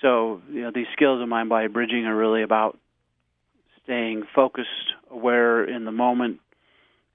So, 0.01 0.41
you 0.51 0.61
know, 0.61 0.71
these 0.73 0.87
skills 0.93 1.21
of 1.21 1.27
mind 1.27 1.49
body 1.49 1.67
bridging 1.67 2.05
are 2.05 2.15
really 2.15 2.43
about 2.43 2.77
staying 3.83 4.23
focused, 4.35 4.93
aware 5.09 5.63
in 5.63 5.85
the 5.85 5.91
moment, 5.91 6.39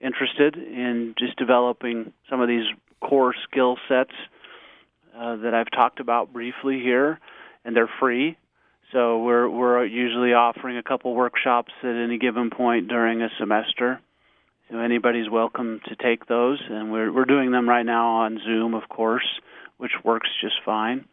interested 0.00 0.56
in 0.56 1.14
just 1.18 1.36
developing 1.36 2.14
some 2.28 2.40
of 2.40 2.48
these 2.48 2.64
core 3.00 3.34
skill 3.44 3.76
sets 3.88 4.14
uh, 5.16 5.36
that 5.36 5.54
I've 5.54 5.70
talked 5.70 6.00
about 6.00 6.32
briefly 6.32 6.80
here, 6.80 7.20
and 7.64 7.76
they're 7.76 7.90
free. 8.00 8.36
So 8.92 9.22
we're 9.22 9.48
we're 9.48 9.84
usually 9.84 10.34
offering 10.34 10.76
a 10.76 10.82
couple 10.82 11.14
workshops 11.14 11.72
at 11.82 11.94
any 11.94 12.18
given 12.18 12.50
point 12.50 12.88
during 12.88 13.22
a 13.22 13.28
semester. 13.38 14.00
So 14.70 14.78
anybody's 14.78 15.30
welcome 15.30 15.80
to 15.86 15.96
take 15.96 16.26
those, 16.26 16.60
and 16.68 16.92
we're 16.92 17.12
we're 17.12 17.24
doing 17.24 17.50
them 17.52 17.68
right 17.68 17.86
now 17.86 18.22
on 18.22 18.40
Zoom, 18.44 18.74
of 18.74 18.88
course, 18.88 19.26
which 19.78 19.92
works 20.04 20.28
just 20.40 20.56
fine. 20.64 21.06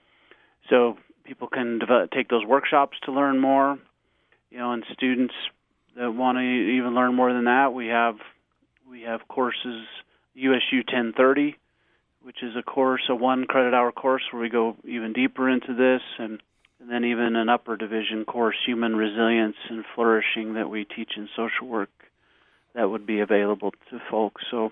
So 0.69 0.97
people 1.23 1.47
can 1.47 1.79
develop, 1.79 2.11
take 2.11 2.27
those 2.27 2.45
workshops 2.45 2.97
to 3.05 3.11
learn 3.11 3.39
more. 3.39 3.77
You 4.49 4.57
know, 4.57 4.71
and 4.71 4.83
students 4.93 5.33
that 5.95 6.11
want 6.11 6.37
to 6.37 6.41
even 6.41 6.95
learn 6.95 7.15
more 7.15 7.31
than 7.31 7.45
that, 7.45 7.73
we 7.73 7.87
have 7.87 8.15
we 8.89 9.01
have 9.03 9.27
courses 9.27 9.85
USU 10.33 10.77
1030, 10.77 11.55
which 12.29 12.43
is 12.43 12.55
a 12.55 12.61
course, 12.61 13.01
a 13.09 13.15
one 13.15 13.45
credit 13.45 13.73
hour 13.73 13.91
course 13.91 14.21
where 14.29 14.39
we 14.39 14.49
go 14.49 14.75
even 14.87 15.13
deeper 15.13 15.49
into 15.49 15.73
this, 15.73 16.03
and, 16.19 16.39
and 16.79 16.87
then 16.87 17.03
even 17.03 17.35
an 17.35 17.49
upper 17.49 17.75
division 17.75 18.23
course, 18.23 18.55
Human 18.67 18.95
Resilience 18.95 19.55
and 19.67 19.83
Flourishing, 19.95 20.53
that 20.53 20.69
we 20.69 20.85
teach 20.85 21.13
in 21.17 21.27
social 21.35 21.65
work 21.65 21.89
that 22.75 22.87
would 22.87 23.07
be 23.07 23.19
available 23.19 23.71
to 23.89 23.99
folks. 24.11 24.43
So, 24.51 24.71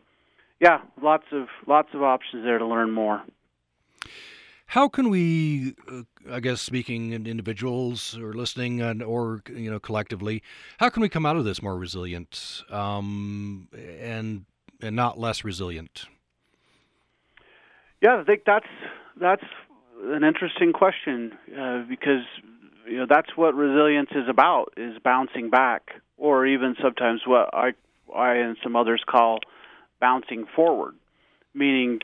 yeah, 0.60 0.82
lots 1.02 1.24
of 1.32 1.48
lots 1.66 1.90
of 1.96 2.04
options 2.04 2.44
there 2.44 2.60
to 2.60 2.66
learn 2.68 2.92
more. 2.92 3.24
How 4.68 4.88
can 4.88 5.10
we, 5.10 5.74
uh, 5.92 6.04
I 6.30 6.40
guess, 6.40 6.62
speaking 6.62 7.14
in 7.14 7.26
individuals 7.26 8.16
or 8.20 8.34
listening, 8.34 8.82
and, 8.82 9.02
or 9.02 9.42
you 9.52 9.72
know, 9.72 9.80
collectively, 9.80 10.44
how 10.78 10.90
can 10.90 11.02
we 11.02 11.10
come 11.10 11.26
out 11.26 11.38
of 11.38 11.44
this 11.44 11.64
more 11.64 11.76
resilient 11.76 12.62
um, 12.70 13.68
and 14.00 14.46
and 14.80 14.96
not 14.96 15.18
less 15.18 15.44
resilient? 15.44 16.06
Yeah, 18.02 18.18
I 18.18 18.24
think 18.24 18.44
that's 18.46 18.68
that's 19.20 19.44
an 20.04 20.24
interesting 20.24 20.74
question 20.74 21.32
uh, 21.58 21.84
because 21.90 22.24
you 22.88 22.98
know 22.98 23.06
that's 23.10 23.36
what 23.36 23.56
resilience 23.56 24.10
is 24.12 24.30
about 24.30 24.74
is 24.78 24.98
bouncing 25.04 25.50
back, 25.50 25.90
or 26.18 26.46
even 26.46 26.76
sometimes 26.82 27.22
what 27.26 27.50
I 27.54 27.72
I 28.16 28.36
and 28.36 28.58
some 28.62 28.76
others 28.76 29.04
call 29.08 29.40
bouncing 30.00 30.46
forward, 30.56 30.96
meaning 31.54 32.00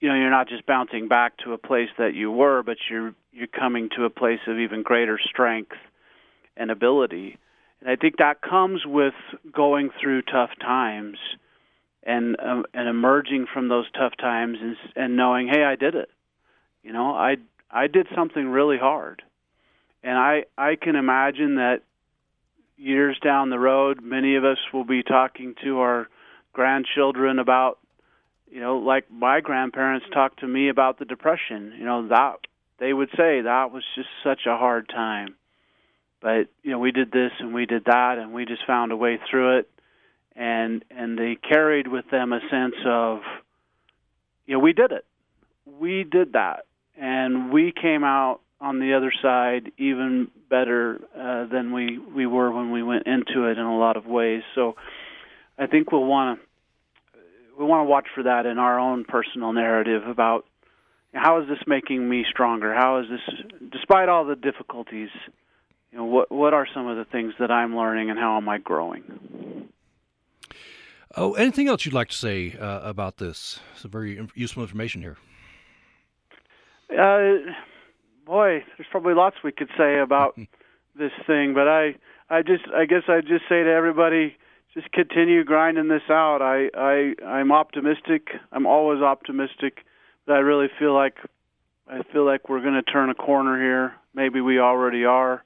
you 0.00 0.08
know 0.08 0.16
you're 0.16 0.30
not 0.30 0.48
just 0.48 0.66
bouncing 0.66 1.06
back 1.06 1.36
to 1.44 1.52
a 1.52 1.58
place 1.58 1.90
that 1.98 2.14
you 2.14 2.32
were, 2.32 2.62
but 2.64 2.78
you're 2.90 3.14
you're 3.32 3.46
coming 3.46 3.90
to 3.96 4.04
a 4.04 4.10
place 4.10 4.40
of 4.48 4.58
even 4.58 4.82
greater 4.82 5.18
strength 5.24 5.76
and 6.56 6.72
ability. 6.72 7.38
And 7.80 7.88
I 7.88 7.94
think 7.94 8.16
that 8.16 8.42
comes 8.42 8.84
with 8.84 9.14
going 9.52 9.90
through 10.00 10.22
tough 10.22 10.50
times 10.60 11.18
and 12.02 12.36
um, 12.40 12.64
and 12.74 12.88
emerging 12.88 13.46
from 13.52 13.68
those 13.68 13.86
tough 13.92 14.16
times 14.18 14.58
and, 14.60 14.76
and 14.96 15.16
knowing, 15.16 15.48
hey, 15.48 15.64
I 15.64 15.76
did 15.76 15.94
it. 15.94 16.10
You 16.82 16.92
know, 16.92 17.14
I 17.14 17.36
I 17.70 17.86
did 17.86 18.06
something 18.14 18.48
really 18.48 18.78
hard, 18.78 19.22
and 20.02 20.16
I 20.16 20.44
I 20.56 20.76
can 20.76 20.96
imagine 20.96 21.56
that 21.56 21.82
years 22.76 23.18
down 23.22 23.50
the 23.50 23.58
road, 23.58 24.00
many 24.02 24.36
of 24.36 24.44
us 24.44 24.58
will 24.72 24.84
be 24.84 25.02
talking 25.02 25.54
to 25.64 25.80
our 25.80 26.08
grandchildren 26.52 27.38
about 27.38 27.78
you 28.50 28.60
know, 28.60 28.78
like 28.78 29.10
my 29.10 29.40
grandparents 29.40 30.06
talked 30.12 30.40
to 30.40 30.48
me 30.48 30.68
about 30.68 30.98
the 30.98 31.04
depression. 31.04 31.74
You 31.78 31.84
know, 31.84 32.08
that 32.08 32.38
they 32.78 32.92
would 32.92 33.10
say 33.10 33.42
that 33.42 33.70
was 33.72 33.84
just 33.94 34.08
such 34.24 34.46
a 34.46 34.56
hard 34.56 34.88
time. 34.88 35.34
But, 36.20 36.48
you 36.62 36.72
know, 36.72 36.78
we 36.78 36.90
did 36.90 37.12
this 37.12 37.30
and 37.38 37.54
we 37.54 37.66
did 37.66 37.84
that 37.84 38.18
and 38.18 38.32
we 38.32 38.44
just 38.44 38.66
found 38.66 38.90
a 38.90 38.96
way 38.96 39.20
through 39.30 39.58
it 39.58 39.70
and 40.38 40.84
and 40.90 41.18
they 41.18 41.36
carried 41.36 41.88
with 41.88 42.08
them 42.10 42.32
a 42.32 42.40
sense 42.48 42.76
of 42.86 43.18
you 44.46 44.54
know, 44.54 44.60
we 44.60 44.72
did 44.72 44.92
it. 44.92 45.04
We 45.66 46.04
did 46.04 46.32
that. 46.32 46.64
And 46.96 47.52
we 47.52 47.70
came 47.70 48.02
out 48.02 48.40
on 48.60 48.80
the 48.80 48.94
other 48.94 49.12
side 49.22 49.70
even 49.76 50.28
better 50.48 51.00
uh, 51.14 51.46
than 51.52 51.72
we 51.72 51.98
we 51.98 52.26
were 52.26 52.50
when 52.50 52.72
we 52.72 52.82
went 52.82 53.06
into 53.06 53.44
it 53.44 53.58
in 53.58 53.64
a 53.64 53.78
lot 53.78 53.96
of 53.96 54.06
ways. 54.06 54.42
So 54.54 54.74
I 55.58 55.66
think 55.66 55.92
we'll 55.92 56.06
want 56.06 56.40
to 56.40 56.46
we 57.58 57.64
want 57.64 57.86
to 57.86 57.90
watch 57.90 58.06
for 58.14 58.22
that 58.22 58.46
in 58.46 58.58
our 58.58 58.78
own 58.78 59.04
personal 59.04 59.52
narrative 59.52 60.06
about 60.06 60.46
how 61.12 61.40
is 61.42 61.48
this 61.48 61.58
making 61.66 62.08
me 62.08 62.24
stronger? 62.30 62.72
How 62.72 63.00
is 63.00 63.06
this, 63.10 63.70
despite 63.72 64.08
all 64.08 64.24
the 64.24 64.36
difficulties, 64.36 65.08
you 65.90 65.98
know, 65.98 66.04
what 66.04 66.30
what 66.30 66.54
are 66.54 66.66
some 66.72 66.86
of 66.86 66.96
the 66.96 67.04
things 67.04 67.34
that 67.38 67.50
I'm 67.50 67.76
learning 67.76 68.10
and 68.10 68.18
how 68.18 68.36
am 68.36 68.48
I 68.48 68.58
growing? 68.58 69.02
Oh, 71.18 71.34
anything 71.34 71.66
else 71.68 71.84
you'd 71.84 71.94
like 71.94 72.10
to 72.10 72.16
say 72.16 72.56
uh, 72.56 72.80
about 72.80 73.16
this? 73.16 73.58
Some 73.76 73.90
very 73.90 74.24
useful 74.34 74.62
information 74.62 75.02
here. 75.02 75.16
Uh, 76.90 77.52
boy, 78.24 78.64
there's 78.76 78.88
probably 78.90 79.14
lots 79.14 79.36
we 79.42 79.50
could 79.50 79.68
say 79.76 79.98
about 79.98 80.38
this 80.96 81.10
thing, 81.26 81.54
but 81.54 81.66
I, 81.66 81.96
I 82.30 82.42
just, 82.42 82.64
I 82.72 82.84
guess 82.84 83.02
I'd 83.08 83.26
just 83.26 83.42
say 83.48 83.64
to 83.64 83.70
everybody, 83.70 84.36
just 84.74 84.92
continue 84.92 85.42
grinding 85.42 85.88
this 85.88 86.08
out. 86.08 86.40
I 86.40 86.70
I 86.76 87.14
I'm 87.26 87.50
optimistic. 87.50 88.28
I'm 88.52 88.66
always 88.66 89.02
optimistic, 89.02 89.78
but 90.24 90.34
I 90.34 90.38
really 90.38 90.68
feel 90.78 90.94
like 90.94 91.16
I 91.88 92.02
feel 92.12 92.24
like 92.24 92.48
we're 92.48 92.60
going 92.60 92.74
to 92.74 92.82
turn 92.82 93.10
a 93.10 93.14
corner 93.14 93.60
here. 93.60 93.94
Maybe 94.14 94.40
we 94.40 94.60
already 94.60 95.04
are. 95.04 95.42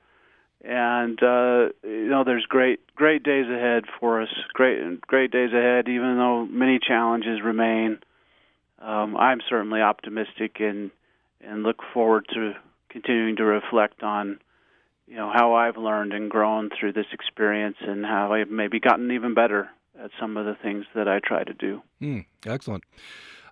And 0.65 1.21
uh, 1.23 1.71
you 1.83 2.09
know, 2.09 2.23
there's 2.25 2.47
great 2.47 2.81
great 2.95 3.23
days 3.25 3.47
ahead 3.47 3.85
for 3.99 4.23
us. 4.23 4.29
Great 4.53 5.01
great 5.01 5.33
days 5.33 5.51
ahead, 5.53 5.89
even 5.89 6.17
though 6.17 6.47
many 6.47 6.79
challenges 6.79 7.41
remain. 7.43 7.99
Um, 8.79 9.17
I'm 9.17 9.41
certainly 9.49 9.81
optimistic 9.81 10.61
and 10.61 10.91
and 11.41 11.65
look 11.65 11.81
forward 11.93 12.27
to 12.35 12.53
continuing 12.91 13.37
to 13.37 13.45
reflect 13.45 14.03
on 14.03 14.39
you 15.09 15.17
know 15.17 15.33
how 15.35 15.55
I've 15.55 15.77
learned 15.77 16.13
and 16.13 16.31
grown 16.31 16.71
through 16.79 16.93
this 16.93 17.07
experience, 17.13 17.77
and 17.81 18.05
how 18.05 18.33
I've 18.33 18.51
maybe 18.51 18.79
gotten 18.79 19.11
even 19.11 19.35
better 19.35 19.69
at 20.01 20.11
some 20.21 20.37
of 20.37 20.47
the 20.47 20.55
things 20.63 20.87
that 20.95 21.09
I 21.09 21.19
try 21.19 21.45
to 21.45 21.55
do. 21.55 21.83
Mm, 22.01 22.25
excellent. 22.47 22.85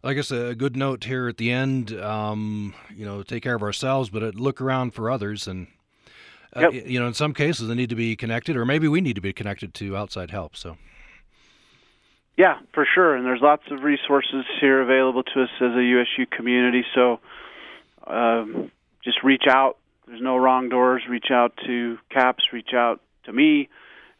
I 0.02 0.14
guess 0.14 0.30
a 0.30 0.54
good 0.54 0.76
note 0.76 1.04
here 1.04 1.28
at 1.28 1.36
the 1.36 1.50
end. 1.50 1.92
Um, 1.92 2.74
you 2.94 3.04
know, 3.04 3.22
take 3.22 3.42
care 3.42 3.54
of 3.54 3.62
ourselves, 3.62 4.08
but 4.08 4.22
uh, 4.22 4.30
look 4.34 4.60
around 4.60 4.94
for 4.94 5.10
others, 5.10 5.46
and 5.46 5.66
yep. 6.56 6.72
you 6.72 6.98
know, 6.98 7.06
in 7.06 7.14
some 7.14 7.34
cases, 7.34 7.68
they 7.68 7.74
need 7.74 7.90
to 7.90 7.96
be 7.96 8.16
connected, 8.16 8.56
or 8.56 8.64
maybe 8.64 8.88
we 8.88 9.00
need 9.00 9.14
to 9.14 9.20
be 9.20 9.32
connected 9.32 9.74
to 9.74 9.96
outside 9.96 10.30
help. 10.30 10.56
So. 10.56 10.76
Yeah, 12.36 12.58
for 12.72 12.86
sure, 12.94 13.14
and 13.16 13.26
there's 13.26 13.42
lots 13.42 13.64
of 13.70 13.82
resources 13.82 14.44
here 14.60 14.80
available 14.80 15.22
to 15.22 15.42
us 15.42 15.50
as 15.60 15.72
a 15.76 15.82
USU 15.82 16.26
community. 16.26 16.84
So, 16.94 17.20
um, 18.06 18.70
just 19.04 19.22
reach 19.22 19.44
out 19.48 19.76
there's 20.10 20.22
no 20.22 20.36
wrong 20.36 20.68
doors. 20.68 21.02
Reach 21.08 21.30
out 21.30 21.56
to 21.66 21.96
CAPS. 22.10 22.42
Reach 22.52 22.74
out 22.74 23.00
to 23.24 23.32
me. 23.32 23.68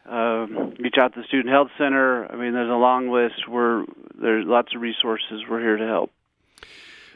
Um, 0.09 0.75
reach 0.79 0.95
out 1.01 1.15
to 1.15 1.21
the 1.21 1.27
Student 1.27 1.53
Health 1.53 1.71
Center. 1.77 2.31
I 2.33 2.37
mean, 2.37 2.53
there's 2.53 2.71
a 2.71 2.75
long 2.75 3.11
list. 3.11 3.49
We're 3.49 3.85
there's 4.15 4.47
lots 4.47 4.73
of 4.75 4.81
resources. 4.81 5.43
We're 5.51 5.61
here 5.61 5.77
to 5.77 5.87
help. 5.87 6.13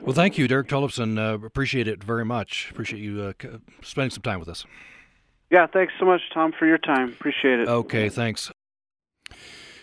Well, 0.00 0.12
thank 0.12 0.36
you, 0.38 0.48
Derek 0.48 0.66
Tollefson. 0.66 1.18
Uh, 1.18 1.46
appreciate 1.46 1.86
it 1.86 2.02
very 2.02 2.24
much. 2.24 2.68
Appreciate 2.72 3.00
you 3.00 3.22
uh, 3.22 3.58
spending 3.82 4.10
some 4.10 4.22
time 4.22 4.40
with 4.40 4.48
us. 4.48 4.66
Yeah, 5.54 5.68
thanks 5.68 5.92
so 6.00 6.04
much, 6.04 6.20
Tom, 6.32 6.50
for 6.58 6.66
your 6.66 6.78
time. 6.78 7.10
Appreciate 7.10 7.60
it. 7.60 7.68
Okay, 7.68 8.08
thanks. 8.08 8.50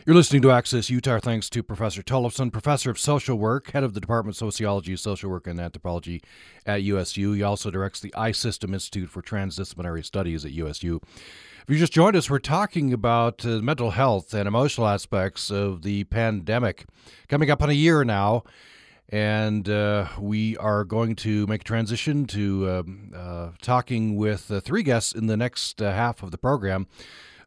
You're 0.06 0.18
listening 0.18 0.42
to 0.42 0.52
Access 0.52 0.90
Utah. 0.90 1.20
Thanks 1.22 1.50
to 1.50 1.64
Professor 1.64 2.04
Tollefson, 2.04 2.52
Professor 2.52 2.92
of 2.92 3.00
Social 3.00 3.38
Work, 3.38 3.72
Head 3.72 3.86
of 3.86 3.94
the 3.94 4.02
Department 4.02 4.36
of 4.36 4.38
Sociology, 4.38 4.98
Social 4.98 5.30
Work, 5.30 5.48
and 5.48 5.62
Anthropology 5.62 6.22
at 6.66 6.84
USU. 6.84 7.32
He 7.32 7.42
also 7.42 7.72
directs 7.72 8.02
the 8.02 8.14
iSystem 8.18 8.74
Institute 8.74 9.10
for 9.10 9.22
Transdisciplinary 9.22 10.04
Studies 10.04 10.44
at 10.44 10.52
USU. 10.52 11.00
If 11.06 11.70
you 11.70 11.78
just 11.78 11.94
joined 11.94 12.18
us, 12.18 12.30
we're 12.30 12.40
talking 12.40 12.92
about 12.92 13.46
uh, 13.46 13.62
mental 13.62 13.92
health 13.92 14.34
and 14.34 14.50
emotional 14.50 14.88
aspects 14.88 15.50
of 15.50 15.84
the 15.84 16.04
pandemic. 16.04 16.84
Coming 17.30 17.50
up 17.50 17.62
on 17.62 17.70
a 17.70 17.74
year 17.74 18.04
now, 18.04 18.44
and 19.12 19.67
uh, 19.67 20.08
we 20.19 20.56
are 20.58 20.86
going 20.86 21.15
to 21.17 21.45
make 21.47 21.62
a 21.62 21.65
transition 21.65 22.26
to 22.26 22.69
um, 22.69 23.12
uh, 23.13 23.50
talking 23.62 24.15
with 24.15 24.50
uh, 24.50 24.62
three 24.62 24.84
guests 24.84 25.13
in 25.13 25.28
the 25.28 25.36
next 25.36 25.82
uh, 25.82 25.91
half 25.91 26.24
of 26.24 26.32
the 26.32 26.38
program. 26.38 26.88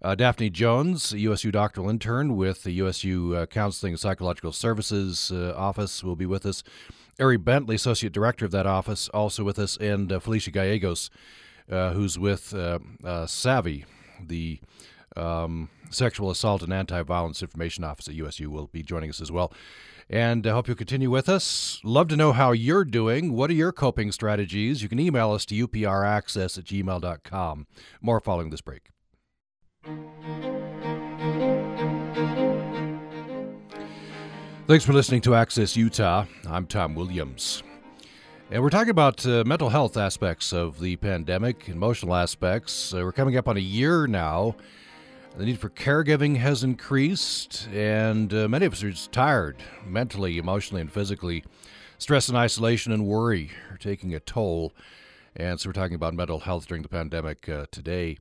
Uh, 0.02 0.14
Daphne 0.14 0.50
Jones, 0.50 1.12
USU 1.12 1.50
doctoral 1.50 1.88
intern 1.88 2.36
with 2.36 2.64
the 2.64 2.72
USU 2.72 3.34
uh, 3.34 3.46
Counseling 3.46 3.94
and 3.94 4.00
Psychological 4.00 4.52
Services 4.52 5.32
Office, 5.32 6.04
will 6.04 6.16
be 6.16 6.26
with 6.26 6.44
us. 6.44 6.62
Ari 7.18 7.38
Bentley, 7.38 7.76
associate 7.76 8.12
director 8.12 8.44
of 8.44 8.50
that 8.50 8.66
office, 8.66 9.08
also 9.10 9.44
with 9.44 9.58
us, 9.58 9.78
and 9.78 10.10
Felicia 10.22 10.50
Gallegos, 10.50 11.08
who's 11.68 12.18
with 12.18 12.52
SAVI, 12.52 13.84
the 14.20 14.60
um, 15.16 15.70
Sexual 15.90 16.30
Assault 16.30 16.62
and 16.62 16.72
Anti 16.72 17.02
Violence 17.02 17.40
Information 17.40 17.84
Office 17.84 18.08
at 18.08 18.14
USU, 18.14 18.50
will 18.50 18.66
be 18.66 18.82
joining 18.82 19.08
us 19.08 19.22
as 19.22 19.32
well. 19.32 19.52
And 20.10 20.46
I 20.46 20.50
hope 20.50 20.68
you'll 20.68 20.76
continue 20.76 21.10
with 21.10 21.28
us. 21.28 21.80
Love 21.82 22.08
to 22.08 22.16
know 22.16 22.32
how 22.32 22.52
you're 22.52 22.84
doing. 22.84 23.32
What 23.32 23.50
are 23.50 23.54
your 23.54 23.72
coping 23.72 24.12
strategies? 24.12 24.82
You 24.82 24.88
can 24.88 24.98
email 24.98 25.32
us 25.32 25.46
to 25.46 25.66
upraccess 25.66 26.58
at 26.58 26.64
gmail.com. 26.64 27.66
More 28.00 28.20
following 28.20 28.50
this 28.50 28.60
break. 28.60 28.90
Thanks 34.66 34.84
for 34.84 34.92
listening 34.92 35.20
to 35.22 35.34
Access 35.34 35.76
Utah. 35.76 36.24
I'm 36.48 36.66
Tom 36.66 36.94
Williams. 36.94 37.62
And 38.50 38.62
we're 38.62 38.70
talking 38.70 38.90
about 38.90 39.26
uh, 39.26 39.42
mental 39.44 39.68
health 39.70 39.96
aspects 39.96 40.52
of 40.52 40.80
the 40.80 40.96
pandemic, 40.96 41.68
emotional 41.68 42.14
aspects. 42.14 42.94
Uh, 42.94 42.98
we're 42.98 43.12
coming 43.12 43.36
up 43.36 43.48
on 43.48 43.56
a 43.56 43.60
year 43.60 44.06
now 44.06 44.56
The 45.36 45.46
need 45.46 45.58
for 45.58 45.68
caregiving 45.68 46.36
has 46.36 46.62
increased, 46.62 47.68
and 47.72 48.32
uh, 48.32 48.46
many 48.46 48.66
of 48.66 48.72
us 48.72 48.84
are 48.84 48.90
just 48.92 49.10
tired 49.10 49.56
mentally, 49.84 50.38
emotionally, 50.38 50.80
and 50.80 50.92
physically. 50.92 51.44
Stress 51.98 52.28
and 52.28 52.38
isolation 52.38 52.92
and 52.92 53.04
worry 53.04 53.50
are 53.68 53.76
taking 53.76 54.14
a 54.14 54.20
toll. 54.20 54.72
And 55.34 55.58
so 55.58 55.68
we're 55.68 55.72
talking 55.72 55.96
about 55.96 56.14
mental 56.14 56.38
health 56.38 56.68
during 56.68 56.84
the 56.84 56.88
pandemic 56.88 57.48
uh, 57.48 57.66
today. 57.72 58.18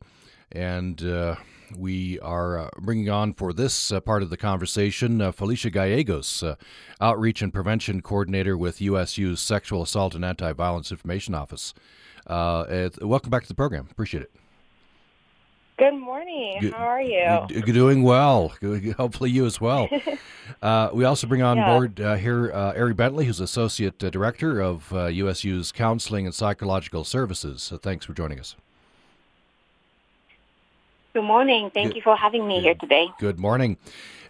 And 0.51 1.03
uh, 1.03 1.35
we 1.77 2.19
are 2.21 2.57
uh, 2.57 2.69
bringing 2.79 3.11
on 3.11 3.33
for 3.33 3.53
this 3.53 3.91
uh, 3.91 3.99
part 3.99 4.23
of 4.23 4.31
the 4.31 4.37
conversation 4.37 5.21
uh, 5.21 5.31
Felicia 5.31 5.69
Gallegos, 5.69 6.43
Outreach 6.99 7.43
and 7.43 7.53
Prevention 7.53 8.01
Coordinator 8.01 8.57
with 8.57 8.81
USU's 8.81 9.39
Sexual 9.39 9.83
Assault 9.83 10.15
and 10.15 10.25
Anti 10.25 10.51
Violence 10.53 10.89
Information 10.89 11.35
Office. 11.35 11.75
welcome 12.27 13.29
back 13.29 13.43
to 13.43 13.47
the 13.47 13.53
program. 13.53 13.87
Appreciate 13.91 14.23
it. 14.23 14.31
Good 15.77 15.95
morning. 15.95 16.57
Good, 16.61 16.73
How 16.73 16.85
are 16.85 17.01
you? 17.01 17.47
Doing 17.63 18.03
well. 18.03 18.53
Hopefully, 18.97 19.31
you 19.31 19.45
as 19.47 19.59
well. 19.59 19.89
uh, 20.61 20.89
we 20.93 21.03
also 21.03 21.25
bring 21.25 21.41
on 21.41 21.57
yeah. 21.57 21.73
board 21.73 21.99
uh, 21.99 22.15
here 22.15 22.51
uh, 22.53 22.73
Ari 22.77 22.93
Bentley, 22.93 23.25
who's 23.25 23.39
Associate 23.39 24.03
uh, 24.03 24.09
Director 24.11 24.61
of 24.61 24.91
USU's 24.91 25.71
uh, 25.71 25.75
Counseling 25.75 26.25
and 26.25 26.35
Psychological 26.35 27.03
Services. 27.03 27.63
So 27.63 27.77
thanks 27.77 28.05
for 28.05 28.13
joining 28.13 28.39
us. 28.39 28.55
Good 31.13 31.23
morning. 31.23 31.71
Thank 31.73 31.89
good, 31.89 31.95
you 31.97 32.01
for 32.03 32.15
having 32.15 32.47
me 32.47 32.57
good, 32.57 32.63
here 32.63 32.75
today. 32.75 33.07
Good 33.19 33.39
morning. 33.39 33.77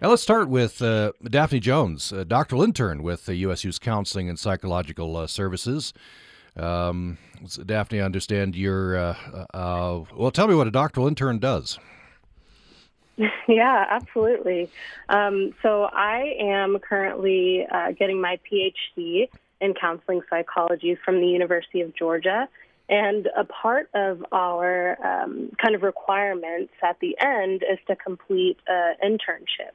Now 0.00 0.10
let's 0.10 0.22
start 0.22 0.48
with 0.48 0.80
uh, 0.80 1.12
Daphne 1.22 1.60
Jones, 1.60 2.12
doctoral 2.26 2.62
intern 2.62 3.02
with 3.02 3.28
USU's 3.28 3.78
Counseling 3.78 4.30
and 4.30 4.38
Psychological 4.38 5.26
Services. 5.28 5.92
Um, 6.56 7.18
Daphne, 7.66 8.00
I 8.00 8.04
understand 8.04 8.56
you're. 8.56 8.96
Uh, 8.96 9.16
uh, 9.52 10.04
well, 10.14 10.30
tell 10.30 10.46
me 10.46 10.54
what 10.54 10.66
a 10.66 10.70
doctoral 10.70 11.08
intern 11.08 11.38
does. 11.38 11.78
Yeah, 13.46 13.84
absolutely. 13.90 14.70
Um, 15.08 15.54
so 15.62 15.84
I 15.84 16.34
am 16.40 16.78
currently 16.80 17.64
uh, 17.70 17.92
getting 17.92 18.20
my 18.20 18.40
PhD 18.50 19.28
in 19.60 19.74
counseling 19.74 20.22
psychology 20.28 20.96
from 21.04 21.20
the 21.20 21.26
University 21.26 21.82
of 21.82 21.94
Georgia. 21.94 22.48
And 22.88 23.28
a 23.36 23.44
part 23.44 23.88
of 23.94 24.24
our 24.32 24.98
um, 25.04 25.52
kind 25.62 25.74
of 25.74 25.82
requirements 25.82 26.72
at 26.82 26.98
the 27.00 27.16
end 27.20 27.62
is 27.62 27.78
to 27.86 27.96
complete 27.96 28.58
an 28.66 28.94
internship. 29.02 29.72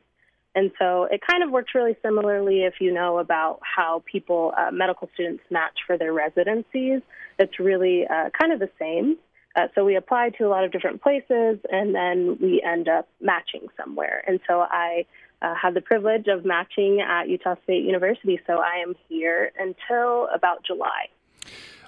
And 0.56 0.72
so 0.80 1.04
it 1.12 1.22
kind 1.26 1.44
of 1.44 1.52
works 1.52 1.74
really 1.76 1.96
similarly 2.02 2.64
if 2.64 2.76
you 2.80 2.92
know 2.92 3.20
about 3.20 3.60
how 3.62 4.04
people, 4.12 4.54
uh, 4.58 4.72
medical 4.72 5.10
students, 5.14 5.44
match 5.50 5.78
for 5.86 5.98
their 5.98 6.14
residencies. 6.14 7.02
It's 7.38 7.60
really 7.60 8.06
uh, 8.08 8.30
kind 8.38 8.52
of 8.52 8.60
the 8.60 8.70
same. 8.80 9.18
Uh, 9.56 9.68
so 9.76 9.84
we 9.84 9.96
apply 9.96 10.30
to 10.38 10.46
a 10.46 10.50
lot 10.50 10.64
of 10.64 10.72
different 10.72 11.02
places 11.02 11.58
and 11.72 11.94
then 11.94 12.38
we 12.42 12.62
end 12.66 12.88
up 12.88 13.08
matching 13.22 13.68
somewhere. 13.78 14.24
And 14.28 14.40
so 14.48 14.62
I 14.62 15.06
uh, 15.42 15.54
had 15.56 15.74
the 15.74 15.82
privilege 15.82 16.28
of 16.28 16.46
matching 16.46 17.02
at 17.02 17.30
Utah 17.30 17.56
State 17.64 17.84
University. 17.84 18.40
So 18.46 18.54
I 18.54 18.82
am 18.82 18.96
here 19.08 19.52
until 19.58 20.28
about 20.34 20.64
July. 20.66 21.08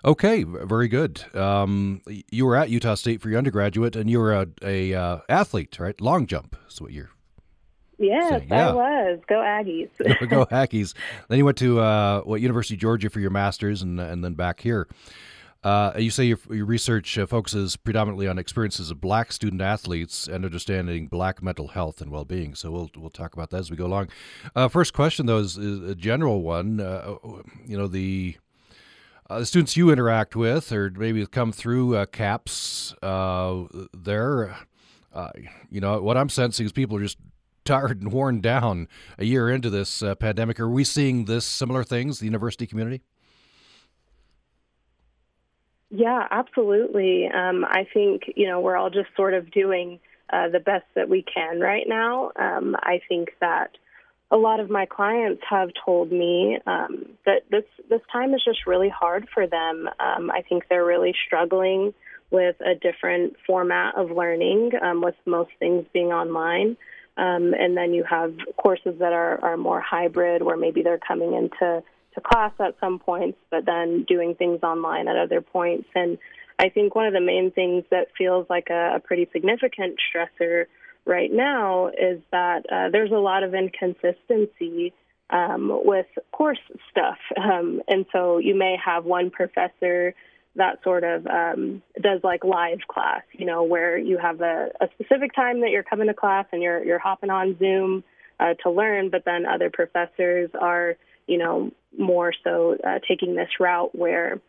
Okay, 0.04 0.44
very 0.44 0.88
good. 0.88 1.24
Um, 1.36 2.02
you 2.08 2.46
were 2.46 2.56
at 2.56 2.72
Utah 2.72 2.96
State 2.96 3.22
for 3.22 3.30
your 3.30 3.38
undergraduate, 3.38 3.96
and 3.96 4.10
you 4.10 4.20
were 4.20 4.34
a, 4.34 4.48
a 4.64 4.94
uh, 4.96 5.20
athlete, 5.30 5.80
right? 5.80 6.00
Long 6.02 6.26
jump 6.26 6.56
is 6.68 6.82
what 6.82 6.92
you're 6.92 7.12
Yes, 8.02 8.42
yeah. 8.50 8.70
I 8.70 8.74
was. 8.74 9.20
Go 9.28 9.36
Aggies. 9.36 9.90
Go 10.30 10.46
Aggies. 10.52 10.94
Then 11.28 11.38
you 11.38 11.46
went 11.46 11.58
to 11.60 11.80
uh, 11.80 12.22
what 12.22 12.42
University 12.42 12.74
of 12.74 12.80
Georgia 12.80 13.10
for 13.10 13.20
your 13.20 13.30
master's, 13.30 13.82
and 13.82 14.00
and 14.00 14.24
then 14.24 14.34
back 14.34 14.60
here. 14.60 14.88
Uh, 15.64 15.94
you 15.96 16.10
say 16.10 16.24
your, 16.24 16.40
your 16.50 16.66
research 16.66 17.20
uh, 17.20 17.28
focuses 17.28 17.78
predominantly 17.78 18.28
on 18.28 18.40
experiences 18.40 18.90
of 18.90 19.00
black 19.00 19.32
student 19.32 19.62
athletes 19.62 20.28
and 20.28 20.44
understanding 20.44 21.08
black 21.08 21.44
mental 21.44 21.68
health 21.68 22.02
and 22.02 22.10
well 22.10 22.26
being. 22.26 22.56
So 22.56 22.72
we'll 22.72 22.90
we'll 22.98 23.12
talk 23.12 23.34
about 23.34 23.52
that 23.52 23.58
as 23.58 23.70
we 23.70 23.78
go 23.78 23.86
along. 23.86 24.10
Uh, 24.56 24.68
first 24.68 24.94
question 24.94 25.28
though 25.28 25.38
is, 25.38 25.58
is 25.58 25.88
a 25.88 25.94
general 25.94 26.42
one. 26.42 26.80
Uh, 26.80 27.16
you 27.68 27.78
know 27.78 27.86
the 27.86 28.38
uh, 29.30 29.40
the 29.40 29.46
students 29.46 29.78
you 29.78 29.92
interact 29.92 30.36
with, 30.36 30.72
or 30.72 30.90
maybe 30.90 31.24
come 31.28 31.52
through 31.52 31.96
uh, 31.96 32.06
CAPS, 32.08 32.96
there. 33.02 34.58
you 35.70 35.80
know 35.80 36.02
what 36.02 36.18
I'm 36.18 36.30
sensing 36.30 36.66
is 36.66 36.72
people 36.72 36.98
are 36.98 37.02
just 37.02 37.20
tired 37.72 38.02
and 38.02 38.12
worn 38.12 38.42
down 38.42 38.86
a 39.18 39.24
year 39.24 39.50
into 39.50 39.70
this 39.70 40.04
uh, 40.04 40.14
pandemic. 40.16 40.60
Are 40.60 40.70
we 40.70 40.84
seeing 40.84 41.24
this 41.24 41.46
similar 41.46 41.86
things, 41.86 42.20
the 42.20 42.26
university 42.26 42.68
community? 42.68 43.02
Yeah, 45.90 46.28
absolutely. 46.30 47.30
Um, 47.34 47.64
I 47.64 47.88
think 47.94 48.24
you 48.36 48.48
know 48.48 48.60
we're 48.60 48.76
all 48.76 48.90
just 48.90 49.10
sort 49.16 49.34
of 49.34 49.52
doing 49.52 50.00
uh, 50.32 50.50
the 50.50 50.60
best 50.60 50.86
that 50.96 51.08
we 51.08 51.24
can 51.24 51.62
right 51.62 51.86
now. 51.88 52.32
Um, 52.38 52.76
I 52.82 53.00
think 53.08 53.30
that 53.40 53.78
a 54.32 54.38
lot 54.38 54.60
of 54.60 54.70
my 54.70 54.86
clients 54.86 55.42
have 55.50 55.70
told 55.86 56.12
me 56.12 56.60
um, 56.68 57.06
that 57.26 57.44
this 57.50 57.64
this 57.90 58.02
time 58.12 58.34
is 58.34 58.44
just 58.44 58.68
really 58.68 58.90
hard 58.90 59.30
for 59.34 59.48
them. 59.48 59.88
Um, 60.00 60.30
I 60.30 60.42
think 60.42 60.64
they're 60.70 60.86
really 60.86 61.14
struggling 61.26 61.94
with 62.32 62.56
a 62.62 62.76
different 62.76 63.36
format 63.48 63.96
of 63.98 64.12
learning, 64.12 64.72
um, 64.82 65.02
with 65.02 65.16
most 65.26 65.52
things 65.60 65.86
being 65.94 66.08
online. 66.08 66.76
Um, 67.22 67.54
and 67.54 67.78
then 67.78 67.94
you 67.94 68.04
have 68.04 68.34
courses 68.58 68.96
that 68.98 69.14
are, 69.14 69.36
are 69.44 69.58
more 69.58 69.80
hybrid, 69.80 70.42
where 70.42 70.58
maybe 70.58 70.82
they're 70.82 71.06
coming 71.12 71.34
into 71.34 71.84
to 72.16 72.22
class 72.22 72.52
at 72.60 72.76
some 72.80 72.98
points, 73.00 73.38
but 73.52 73.66
then 73.66 74.06
doing 74.08 74.36
things 74.36 74.60
online 74.64 75.08
at 75.08 75.16
other 75.16 75.40
points. 75.40 75.88
And 75.96 76.18
I 76.58 76.70
think 76.70 76.96
one 76.96 77.06
of 77.06 77.14
the 77.14 77.22
main 77.22 77.52
things 77.52 77.84
that 77.92 78.08
feels 78.18 78.48
like 78.50 78.68
a, 78.70 78.96
a 78.96 79.00
pretty 79.00 79.28
significant 79.32 80.00
stressor 80.08 80.66
right 81.06 81.32
now 81.32 81.88
is 81.88 82.20
that 82.32 82.66
uh, 82.72 82.90
there's 82.92 83.12
a 83.12 83.24
lot 83.32 83.44
of 83.44 83.54
inconsistency 83.54 84.94
um, 85.30 85.72
with 85.86 86.08
course 86.32 86.60
stuff. 86.90 87.20
Um, 87.38 87.82
and 87.88 88.06
so 88.12 88.40
you 88.40 88.56
may 88.56 88.78
have 88.84 89.06
one 89.06 89.30
professor 89.30 90.14
that 90.56 90.84
sort 90.84 91.04
of 91.04 91.26
um, 91.28 91.82
does 92.02 92.22
like 92.24 92.44
live 92.44 92.80
class, 92.88 93.22
you 93.32 93.46
know, 93.46 93.64
where 93.64 93.98
you 93.98 94.18
have 94.18 94.42
a, 94.42 94.70
a 94.82 94.90
specific 94.94 95.34
time 95.34 95.62
that 95.62 95.70
you're 95.70 95.84
coming 95.84 96.08
to 96.08 96.14
class 96.14 96.46
and 96.52 96.62
you're 96.62 96.84
you're 96.84 97.00
hopping 97.00 97.30
on 97.30 97.58
Zoom 97.58 98.04
uh, 98.40 98.54
to 98.64 98.70
learn, 98.70 99.10
but 99.10 99.24
then 99.26 99.46
other 99.46 99.70
professors 99.70 100.50
are, 100.60 100.96
you 101.28 101.38
know, 101.38 101.72
more 101.98 102.34
so 102.44 102.78
uh, 102.86 103.00
taking 103.08 103.36
this 103.36 103.50
route 103.60 103.96
where 103.96 104.42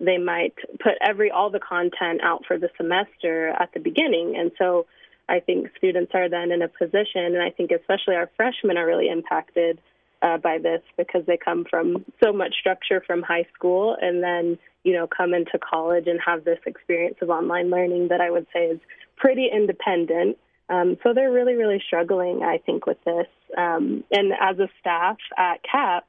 they 0.00 0.16
might 0.16 0.54
put 0.82 0.94
every 1.02 1.30
all 1.30 1.50
the 1.50 1.60
content 1.60 2.22
out 2.22 2.44
for 2.46 2.56
the 2.58 2.70
semester 2.76 3.48
at 3.48 3.70
the 3.74 3.80
beginning, 3.80 4.36
and 4.36 4.52
so 4.56 4.86
I 5.28 5.40
think 5.40 5.68
students 5.76 6.12
are 6.14 6.28
then 6.28 6.52
in 6.52 6.62
a 6.62 6.68
position, 6.68 7.24
and 7.24 7.42
I 7.42 7.50
think 7.50 7.70
especially 7.70 8.16
our 8.16 8.30
freshmen 8.36 8.78
are 8.78 8.86
really 8.86 9.08
impacted 9.08 9.78
uh, 10.22 10.38
by 10.38 10.58
this 10.58 10.82
because 10.96 11.24
they 11.26 11.36
come 11.36 11.64
from 11.68 12.04
so 12.22 12.32
much 12.32 12.54
structure 12.58 13.02
from 13.06 13.22
high 13.22 13.46
school 13.54 13.96
and 14.00 14.22
then 14.22 14.58
you 14.84 14.92
know 14.92 15.06
come 15.06 15.34
into 15.34 15.58
college 15.58 16.06
and 16.06 16.20
have 16.24 16.44
this 16.44 16.58
experience 16.66 17.16
of 17.22 17.30
online 17.30 17.70
learning 17.70 18.08
that 18.08 18.20
I 18.20 18.30
would 18.30 18.46
say 18.52 18.66
is 18.66 18.80
pretty 19.16 19.48
independent. 19.52 20.38
Um, 20.68 20.96
so 21.02 21.12
they're 21.14 21.32
really 21.32 21.54
really 21.54 21.82
struggling, 21.84 22.42
I 22.42 22.58
think, 22.58 22.86
with 22.86 23.02
this. 23.04 23.26
Um, 23.56 24.04
and 24.10 24.32
as 24.40 24.58
a 24.58 24.68
staff 24.80 25.16
at 25.36 25.62
CAP, 25.62 26.06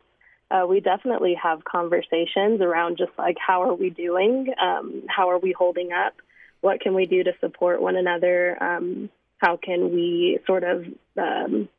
uh, 0.52 0.66
we 0.68 0.82
definitely 0.82 1.36
have 1.42 1.64
conversations 1.64 2.62
around 2.62 2.98
just 2.98 3.12
like 3.18 3.38
how 3.40 3.64
are 3.64 3.74
we 3.74 3.90
doing, 3.90 4.54
um, 4.62 5.04
how 5.08 5.30
are 5.30 5.40
we 5.40 5.54
holding 5.58 5.92
up, 5.94 6.14
what 6.60 6.82
can 6.82 6.94
we 6.94 7.06
do 7.06 7.24
to 7.24 7.32
support 7.40 7.82
one 7.82 7.96
another, 7.96 8.62
um, 8.62 9.10
how 9.38 9.58
can 9.58 9.94
we 9.94 10.40
sort 10.46 10.64
of 10.64 10.86
um, 11.18 11.70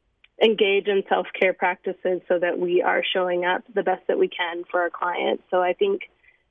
engage 0.43 0.89
in 0.89 1.03
self 1.09 1.27
care 1.39 1.53
practices 1.53 2.21
so 2.29 2.39
that 2.39 2.59
we 2.59 2.83
are 2.83 3.03
showing 3.13 3.45
up 3.45 3.63
the 3.75 3.83
best 3.83 4.07
that 4.09 4.19
we 4.19 4.29
can 4.29 4.65
for 4.71 4.81
our 4.81 4.91
clients. 4.91 5.43
So 5.51 5.63
I 5.63 5.73
think 5.73 6.03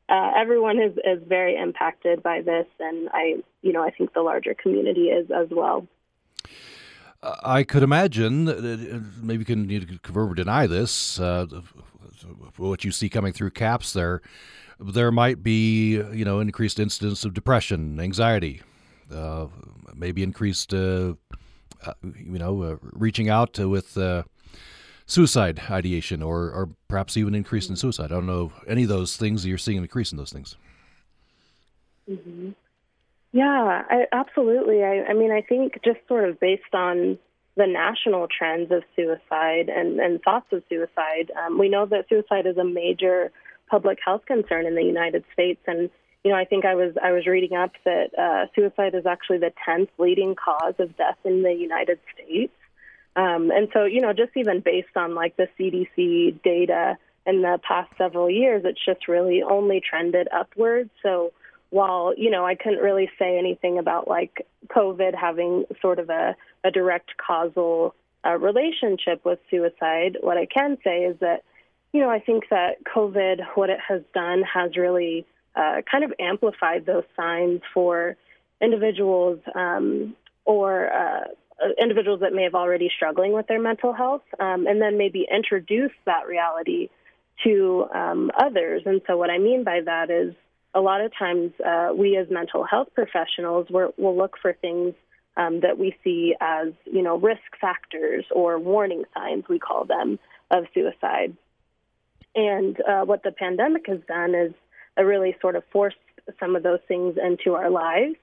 uh, 0.09 0.31
everyone 0.35 0.79
is, 0.79 0.93
is 1.05 1.21
very 1.27 1.55
impacted 1.55 2.23
by 2.23 2.41
this, 2.41 2.67
and 2.79 3.09
I, 3.13 3.35
you 3.61 3.73
know, 3.73 3.83
I 3.83 3.91
think 3.91 4.13
the 4.13 4.21
larger 4.21 4.53
community 4.53 5.09
is 5.09 5.29
as 5.31 5.47
well. 5.51 5.87
I 7.23 7.63
could 7.63 7.83
imagine, 7.83 8.47
uh, 8.49 8.99
maybe 9.21 9.41
you 9.41 9.45
can, 9.45 9.69
you 9.69 9.99
confirm 10.01 10.31
or 10.31 10.33
deny 10.33 10.65
this, 10.65 11.19
uh, 11.19 11.45
what 12.57 12.83
you 12.83 12.91
see 12.91 13.09
coming 13.09 13.31
through 13.31 13.51
CAPS 13.51 13.93
there, 13.93 14.21
there 14.79 15.11
might 15.11 15.43
be, 15.43 16.01
you 16.11 16.25
know, 16.25 16.39
increased 16.39 16.79
incidence 16.79 17.23
of 17.23 17.35
depression, 17.35 17.99
anxiety, 17.99 18.61
uh, 19.13 19.45
maybe 19.93 20.23
increased 20.23 20.73
uh, 21.85 21.93
you 22.03 22.39
know, 22.39 22.61
uh, 22.63 22.75
reaching 22.81 23.29
out 23.29 23.53
to, 23.53 23.69
with 23.69 23.97
uh, 23.97 24.23
suicide 25.05 25.61
ideation 25.69 26.21
or, 26.21 26.51
or 26.51 26.69
perhaps 26.87 27.17
even 27.17 27.35
increase 27.35 27.69
in 27.69 27.75
suicide. 27.75 28.11
I 28.11 28.15
don't 28.15 28.25
know 28.25 28.51
any 28.67 28.83
of 28.83 28.89
those 28.89 29.17
things 29.17 29.45
you're 29.45 29.57
seeing 29.57 29.77
an 29.77 29.83
increase 29.83 30.11
in 30.11 30.17
those 30.17 30.31
things. 30.31 30.55
Mm-hmm. 32.09 32.51
Yeah, 33.33 33.83
I, 33.89 34.05
absolutely. 34.11 34.83
I, 34.83 35.05
I 35.09 35.13
mean, 35.13 35.31
I 35.31 35.41
think 35.41 35.79
just 35.83 35.99
sort 36.07 36.27
of 36.27 36.39
based 36.39 36.73
on 36.73 37.17
the 37.55 37.67
national 37.67 38.27
trends 38.27 38.71
of 38.71 38.83
suicide 38.95 39.69
and, 39.69 39.99
and 39.99 40.21
thoughts 40.21 40.47
of 40.51 40.63
suicide, 40.69 41.31
um, 41.45 41.57
we 41.57 41.69
know 41.69 41.85
that 41.85 42.07
suicide 42.09 42.45
is 42.45 42.57
a 42.57 42.63
major 42.63 43.31
public 43.69 43.99
health 44.03 44.25
concern 44.25 44.65
in 44.65 44.75
the 44.75 44.83
United 44.83 45.23
States. 45.33 45.61
And 45.67 45.89
you 46.23 46.31
know, 46.31 46.37
I 46.37 46.45
think 46.45 46.65
I 46.65 46.75
was 46.75 46.93
I 47.01 47.11
was 47.11 47.25
reading 47.25 47.55
up 47.57 47.71
that 47.83 48.17
uh, 48.17 48.45
suicide 48.55 48.93
is 48.93 49.05
actually 49.05 49.39
the 49.39 49.53
tenth 49.65 49.89
leading 49.97 50.35
cause 50.35 50.75
of 50.77 50.95
death 50.97 51.17
in 51.25 51.41
the 51.41 51.53
United 51.53 51.99
States. 52.13 52.53
Um, 53.15 53.51
and 53.51 53.67
so, 53.73 53.85
you 53.85 54.01
know, 54.01 54.13
just 54.13 54.31
even 54.35 54.61
based 54.61 54.95
on 54.95 55.15
like 55.15 55.35
the 55.35 55.47
CDC 55.59 56.41
data 56.43 56.97
in 57.25 57.41
the 57.41 57.59
past 57.67 57.91
several 57.97 58.29
years, 58.29 58.63
it's 58.65 58.83
just 58.83 59.07
really 59.07 59.43
only 59.43 59.81
trended 59.81 60.27
upwards. 60.33 60.89
So 61.03 61.33
while, 61.71 62.13
you 62.15 62.29
know, 62.29 62.45
I 62.45 62.55
couldn't 62.55 62.79
really 62.79 63.09
say 63.19 63.37
anything 63.37 63.79
about 63.79 64.07
like 64.07 64.45
COVID 64.67 65.15
having 65.15 65.65
sort 65.81 65.99
of 65.99 66.09
a, 66.09 66.35
a 66.63 66.71
direct 66.71 67.17
causal 67.17 67.95
uh, 68.25 68.37
relationship 68.37 69.25
with 69.25 69.39
suicide, 69.49 70.17
what 70.21 70.37
I 70.37 70.45
can 70.45 70.77
say 70.83 70.99
is 70.99 71.17
that, 71.19 71.43
you 71.93 72.01
know, 72.01 72.09
I 72.09 72.19
think 72.19 72.45
that 72.49 72.83
COVID, 72.83 73.41
what 73.55 73.69
it 73.69 73.79
has 73.87 74.01
done 74.13 74.43
has 74.43 74.77
really 74.77 75.25
uh, 75.55 75.81
kind 75.89 76.03
of 76.03 76.13
amplified 76.19 76.85
those 76.85 77.03
signs 77.15 77.61
for 77.73 78.15
individuals 78.61 79.39
um, 79.55 80.15
or 80.45 80.91
uh, 80.91 81.23
individuals 81.79 82.21
that 82.21 82.33
may 82.33 82.43
have 82.43 82.55
already 82.55 82.89
struggling 82.95 83.33
with 83.33 83.47
their 83.47 83.61
mental 83.61 83.93
health, 83.93 84.23
um, 84.39 84.65
and 84.67 84.81
then 84.81 84.97
maybe 84.97 85.27
introduce 85.31 85.91
that 86.05 86.27
reality 86.27 86.89
to 87.43 87.85
um, 87.93 88.31
others. 88.37 88.83
And 88.85 89.01
so, 89.07 89.17
what 89.17 89.29
I 89.29 89.37
mean 89.37 89.63
by 89.63 89.81
that 89.85 90.09
is 90.09 90.33
a 90.73 90.79
lot 90.81 91.01
of 91.01 91.11
times 91.17 91.51
uh, 91.65 91.89
we 91.95 92.17
as 92.17 92.27
mental 92.29 92.63
health 92.63 92.89
professionals 92.93 93.67
will 93.69 94.17
look 94.17 94.37
for 94.41 94.53
things 94.53 94.93
um, 95.37 95.61
that 95.61 95.77
we 95.77 95.95
see 96.03 96.35
as 96.39 96.67
you 96.85 97.01
know 97.01 97.17
risk 97.17 97.41
factors 97.59 98.25
or 98.31 98.59
warning 98.59 99.03
signs 99.13 99.43
we 99.49 99.59
call 99.59 99.85
them 99.85 100.19
of 100.49 100.65
suicide. 100.73 101.35
And 102.33 102.79
uh, 102.81 103.01
what 103.01 103.23
the 103.23 103.31
pandemic 103.31 103.87
has 103.87 103.99
done 104.07 104.35
is 104.35 104.53
really 104.99 105.35
sort 105.41 105.55
of 105.55 105.63
forced 105.71 105.97
some 106.39 106.55
of 106.55 106.63
those 106.63 106.79
things 106.87 107.17
into 107.17 107.55
our 107.55 107.69
lives. 107.69 108.15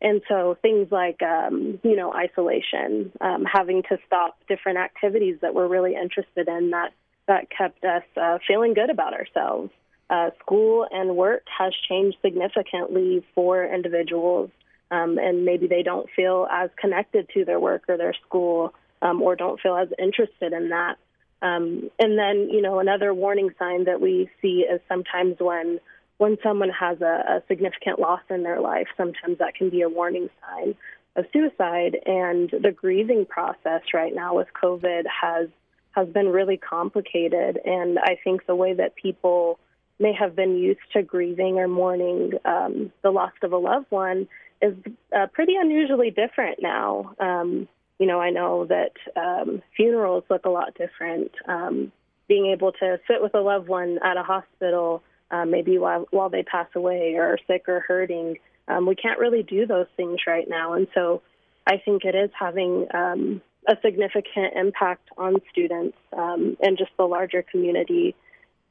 And 0.00 0.22
so 0.28 0.56
things 0.62 0.92
like, 0.92 1.20
um, 1.22 1.80
you 1.82 1.96
know, 1.96 2.12
isolation, 2.12 3.12
um, 3.20 3.44
having 3.44 3.82
to 3.84 3.98
stop 4.06 4.38
different 4.48 4.78
activities 4.78 5.38
that 5.42 5.54
we're 5.54 5.66
really 5.66 5.94
interested 5.94 6.46
in 6.46 6.70
that, 6.70 6.92
that 7.26 7.48
kept 7.50 7.84
us 7.84 8.04
uh, 8.20 8.38
feeling 8.46 8.74
good 8.74 8.90
about 8.90 9.12
ourselves. 9.12 9.70
Uh, 10.08 10.30
school 10.40 10.86
and 10.90 11.16
work 11.16 11.42
has 11.46 11.72
changed 11.88 12.16
significantly 12.22 13.26
for 13.34 13.64
individuals, 13.64 14.50
um, 14.90 15.18
and 15.18 15.44
maybe 15.44 15.66
they 15.66 15.82
don't 15.82 16.08
feel 16.14 16.46
as 16.50 16.70
connected 16.80 17.28
to 17.34 17.44
their 17.44 17.60
work 17.60 17.82
or 17.88 17.98
their 17.98 18.14
school 18.26 18.72
um, 19.02 19.20
or 19.20 19.36
don't 19.36 19.60
feel 19.60 19.76
as 19.76 19.88
interested 19.98 20.52
in 20.52 20.70
that. 20.70 20.96
Um, 21.42 21.90
and 21.98 22.18
then, 22.18 22.48
you 22.50 22.62
know, 22.62 22.78
another 22.78 23.12
warning 23.12 23.50
sign 23.58 23.84
that 23.84 24.00
we 24.00 24.30
see 24.40 24.64
is 24.68 24.80
sometimes 24.88 25.36
when 25.38 25.78
when 26.18 26.36
someone 26.42 26.70
has 26.70 27.00
a, 27.00 27.04
a 27.04 27.42
significant 27.48 27.98
loss 27.98 28.20
in 28.28 28.42
their 28.42 28.60
life, 28.60 28.88
sometimes 28.96 29.38
that 29.38 29.54
can 29.54 29.70
be 29.70 29.82
a 29.82 29.88
warning 29.88 30.28
sign 30.42 30.74
of 31.16 31.24
suicide. 31.32 31.96
And 32.04 32.50
the 32.50 32.72
grieving 32.72 33.24
process 33.24 33.82
right 33.94 34.14
now 34.14 34.36
with 34.36 34.48
COVID 34.60 35.04
has 35.22 35.48
has 35.92 36.08
been 36.08 36.28
really 36.28 36.56
complicated. 36.56 37.58
And 37.64 37.98
I 37.98 38.18
think 38.22 38.46
the 38.46 38.54
way 38.54 38.74
that 38.74 38.94
people 38.94 39.58
may 39.98 40.12
have 40.12 40.36
been 40.36 40.56
used 40.56 40.80
to 40.92 41.02
grieving 41.02 41.58
or 41.58 41.66
mourning 41.66 42.32
um, 42.44 42.92
the 43.02 43.10
loss 43.10 43.32
of 43.42 43.52
a 43.52 43.56
loved 43.56 43.86
one 43.90 44.28
is 44.62 44.74
uh, 45.16 45.26
pretty 45.32 45.54
unusually 45.56 46.10
different 46.10 46.58
now. 46.60 47.14
Um, 47.18 47.68
you 47.98 48.06
know, 48.06 48.20
I 48.20 48.30
know 48.30 48.66
that 48.66 48.92
um, 49.16 49.60
funerals 49.76 50.24
look 50.30 50.44
a 50.44 50.50
lot 50.50 50.74
different. 50.74 51.32
Um, 51.48 51.90
being 52.28 52.46
able 52.46 52.72
to 52.72 53.00
sit 53.08 53.22
with 53.22 53.34
a 53.34 53.40
loved 53.40 53.68
one 53.68 53.98
at 54.04 54.16
a 54.16 54.22
hospital 54.22 55.02
um, 55.30 55.50
maybe 55.50 55.78
while 55.78 56.06
while 56.10 56.28
they 56.28 56.42
pass 56.42 56.68
away 56.74 57.14
or 57.16 57.24
are 57.24 57.38
sick 57.46 57.68
or 57.68 57.80
hurting. 57.80 58.38
Um, 58.66 58.86
we 58.86 58.94
can't 58.94 59.18
really 59.18 59.42
do 59.42 59.66
those 59.66 59.86
things 59.96 60.20
right 60.26 60.46
now, 60.48 60.74
and 60.74 60.88
so 60.94 61.22
I 61.66 61.78
think 61.78 62.04
it 62.04 62.14
is 62.14 62.30
having 62.38 62.86
um, 62.92 63.42
a 63.66 63.76
significant 63.82 64.54
impact 64.56 65.08
on 65.16 65.36
students 65.50 65.96
um, 66.16 66.56
and 66.60 66.78
just 66.78 66.90
the 66.96 67.04
larger 67.04 67.42
community 67.42 68.14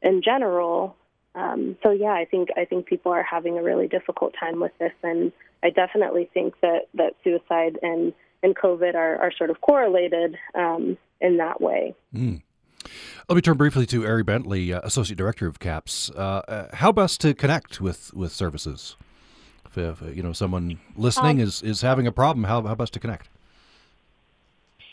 in 0.01 0.21
general. 0.23 0.95
Um, 1.35 1.77
so 1.83 1.91
yeah, 1.91 2.13
I 2.13 2.25
think 2.25 2.49
I 2.57 2.65
think 2.65 2.87
people 2.87 3.11
are 3.11 3.23
having 3.23 3.57
a 3.57 3.63
really 3.63 3.87
difficult 3.87 4.33
time 4.39 4.59
with 4.59 4.71
this, 4.79 4.93
and 5.03 5.31
I 5.63 5.69
definitely 5.69 6.29
think 6.33 6.55
that 6.61 6.87
that 6.95 7.13
suicide 7.23 7.77
and 7.81 8.13
and 8.43 8.55
COVID 8.55 8.95
are, 8.95 9.17
are 9.17 9.31
sort 9.37 9.49
of 9.49 9.61
correlated 9.61 10.35
um, 10.55 10.97
in 11.21 11.37
that 11.37 11.61
way. 11.61 11.95
Mm. 12.13 12.41
Let 13.29 13.35
me 13.35 13.41
turn 13.41 13.57
briefly 13.57 13.85
to 13.87 14.05
Ari 14.05 14.23
Bentley, 14.23 14.73
uh, 14.73 14.81
Associate 14.83 15.17
Director 15.17 15.47
of 15.47 15.59
CAPS. 15.59 16.09
Uh, 16.11 16.41
uh, 16.47 16.75
how 16.75 16.91
best 16.91 17.21
to 17.21 17.33
connect 17.33 17.81
with, 17.81 18.13
with 18.13 18.31
services? 18.31 18.95
If, 19.65 19.77
if 19.77 20.15
you 20.15 20.23
know 20.23 20.33
someone 20.33 20.79
listening 20.95 21.41
um, 21.41 21.47
is, 21.47 21.61
is 21.61 21.81
having 21.81 22.07
a 22.07 22.11
problem, 22.11 22.45
how, 22.45 22.61
how 22.61 22.75
best 22.75 22.93
to 22.93 22.99
connect? 22.99 23.29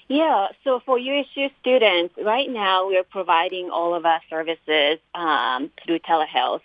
Yeah, 0.09 0.49
so 0.65 0.81
for 0.85 0.99
USU 0.99 1.49
students, 1.61 2.15
right 2.23 2.51
now 2.51 2.87
we 2.87 2.99
are 2.99 3.05
providing 3.05 3.71
all 3.71 3.95
of 3.95 4.05
our 4.05 4.21
services 4.29 4.99
um, 5.15 5.71
through 5.83 6.01
telehealth, 6.01 6.61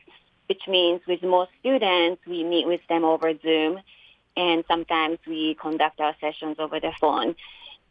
which 0.47 0.67
means 0.67 1.01
with 1.07 1.23
most 1.23 1.51
students, 1.59 2.21
we 2.27 2.43
meet 2.43 2.67
with 2.67 2.81
them 2.89 3.05
over 3.05 3.33
Zoom, 3.39 3.79
and 4.35 4.63
sometimes 4.67 5.19
we 5.25 5.55
conduct 5.55 6.01
our 6.01 6.15
sessions 6.19 6.57
over 6.59 6.79
the 6.79 6.91
phone. 6.99 7.35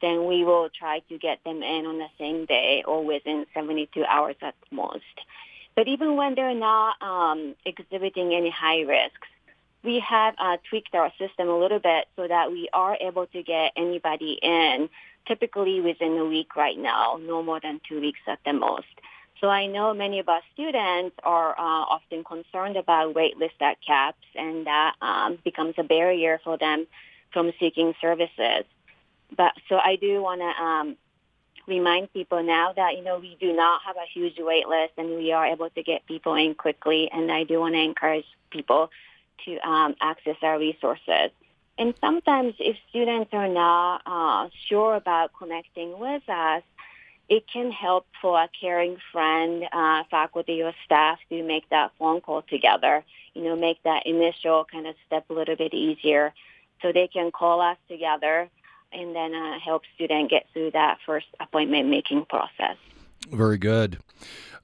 then 0.00 0.26
we 0.26 0.44
will 0.44 0.68
try 0.68 1.00
to 1.08 1.18
get 1.18 1.42
them 1.42 1.64
in 1.64 1.86
on 1.86 1.98
the 1.98 2.06
same 2.20 2.46
day 2.46 2.84
or 2.86 3.04
within 3.04 3.46
72 3.52 4.04
hours 4.04 4.36
at 4.42 4.54
most. 4.70 5.02
But 5.74 5.88
even 5.88 6.14
when 6.14 6.36
they're 6.36 6.54
not 6.54 7.02
um, 7.02 7.56
exhibiting 7.64 8.32
any 8.32 8.50
high 8.50 8.82
risks, 8.82 9.26
we 9.82 9.98
have 10.08 10.34
uh, 10.38 10.58
tweaked 10.70 10.94
our 10.94 11.10
system 11.18 11.48
a 11.48 11.58
little 11.58 11.80
bit 11.80 12.06
so 12.14 12.28
that 12.28 12.52
we 12.52 12.68
are 12.72 12.96
able 13.00 13.26
to 13.26 13.42
get 13.42 13.72
anybody 13.76 14.38
in 14.40 14.88
typically 15.26 15.80
within 15.80 16.16
a 16.16 16.24
week 16.24 16.54
right 16.54 16.78
now, 16.78 17.18
no 17.20 17.42
more 17.42 17.58
than 17.60 17.80
two 17.88 18.00
weeks 18.00 18.20
at 18.28 18.38
the 18.44 18.52
most. 18.52 18.86
So 19.40 19.48
I 19.48 19.66
know 19.66 19.92
many 19.92 20.18
of 20.18 20.28
our 20.28 20.40
students 20.54 21.16
are 21.22 21.50
uh, 21.50 21.84
often 21.96 22.24
concerned 22.24 22.76
about 22.76 23.14
waitlist 23.14 23.60
at 23.60 23.76
CAPS, 23.86 24.24
and 24.34 24.66
that 24.66 24.94
um, 25.02 25.38
becomes 25.44 25.74
a 25.76 25.84
barrier 25.84 26.40
for 26.42 26.56
them 26.56 26.86
from 27.32 27.52
seeking 27.60 27.94
services. 28.00 28.64
But 29.36 29.52
so 29.68 29.76
I 29.76 29.96
do 29.96 30.22
want 30.22 30.40
to 30.40 30.62
um, 30.62 30.96
remind 31.66 32.12
people 32.12 32.42
now 32.42 32.72
that 32.74 32.96
you 32.96 33.02
know 33.02 33.18
we 33.18 33.36
do 33.40 33.52
not 33.52 33.82
have 33.86 33.96
a 33.96 34.06
huge 34.12 34.36
waitlist, 34.36 34.90
and 34.96 35.16
we 35.16 35.32
are 35.32 35.46
able 35.46 35.68
to 35.70 35.82
get 35.82 36.06
people 36.06 36.34
in 36.34 36.54
quickly. 36.54 37.10
And 37.12 37.30
I 37.30 37.44
do 37.44 37.60
want 37.60 37.74
to 37.74 37.80
encourage 37.80 38.26
people 38.50 38.90
to 39.44 39.58
um, 39.68 39.94
access 40.00 40.36
our 40.42 40.58
resources. 40.58 41.30
And 41.78 41.92
sometimes, 42.00 42.54
if 42.58 42.76
students 42.88 43.30
are 43.34 43.48
not 43.48 44.00
uh, 44.06 44.48
sure 44.68 44.94
about 44.94 45.32
connecting 45.38 45.98
with 45.98 46.26
us, 46.26 46.62
it 47.28 47.44
can 47.52 47.72
help 47.72 48.06
for 48.20 48.40
a 48.40 48.48
caring 48.60 48.96
friend, 49.12 49.64
uh, 49.72 50.04
faculty, 50.10 50.62
or 50.62 50.72
staff 50.84 51.18
to 51.28 51.42
make 51.42 51.68
that 51.70 51.92
phone 51.98 52.20
call 52.20 52.42
together. 52.42 53.04
You 53.34 53.44
know, 53.44 53.56
make 53.56 53.82
that 53.82 54.06
initial 54.06 54.66
kind 54.70 54.86
of 54.86 54.94
step 55.06 55.28
a 55.30 55.32
little 55.32 55.56
bit 55.56 55.74
easier, 55.74 56.32
so 56.82 56.92
they 56.92 57.08
can 57.08 57.30
call 57.30 57.60
us 57.60 57.76
together 57.88 58.48
and 58.92 59.14
then 59.14 59.34
uh, 59.34 59.58
help 59.58 59.82
student 59.94 60.30
get 60.30 60.46
through 60.52 60.70
that 60.70 60.98
first 61.04 61.26
appointment 61.40 61.88
making 61.88 62.24
process. 62.24 62.76
Very 63.30 63.58
good. 63.58 63.98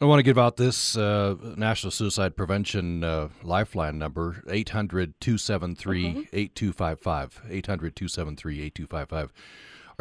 I 0.01 0.05
want 0.05 0.19
to 0.19 0.25
give 0.25 0.39
out 0.39 0.57
this 0.57 0.97
uh, 0.97 1.37
National 1.57 1.91
Suicide 1.91 2.37
Prevention 2.37 3.05
uh, 3.05 3.29
Lifeline 3.43 3.99
number, 3.99 4.43
800 4.49 5.21
273 5.21 6.29
8255. 6.33 7.43
800 7.49 7.97
273 7.97 8.61
8255. 8.63 9.33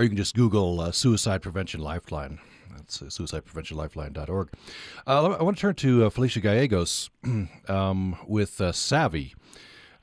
Or 0.02 0.04
you 0.04 0.10
can 0.10 0.18
just 0.18 0.34
Google 0.34 0.82
uh, 0.82 0.92
Suicide 0.92 1.44
Prevention 1.44 1.80
Lifeline. 1.80 2.40
That's 2.76 3.04
uh, 3.04 3.06
suicidepreventionlifeline.org. 3.06 4.50
Uh, 5.06 5.26
I 5.34 5.44
want 5.44 5.58
to 5.58 5.62
turn 5.62 5.76
to 5.76 6.06
uh, 6.06 6.10
Felicia 6.10 6.40
Gallegos 6.40 7.12
um, 7.68 8.18
with 8.26 8.60
uh, 8.60 8.72
SAAVI, 8.72 9.36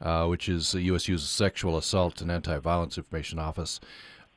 uh, 0.01 0.27
which 0.27 0.49
is 0.49 0.71
the 0.71 0.83
USU's 0.83 1.29
Sexual 1.29 1.77
Assault 1.77 2.21
and 2.21 2.31
Anti 2.31 2.59
Violence 2.59 2.97
Information 2.97 3.41
Office. 3.41 3.81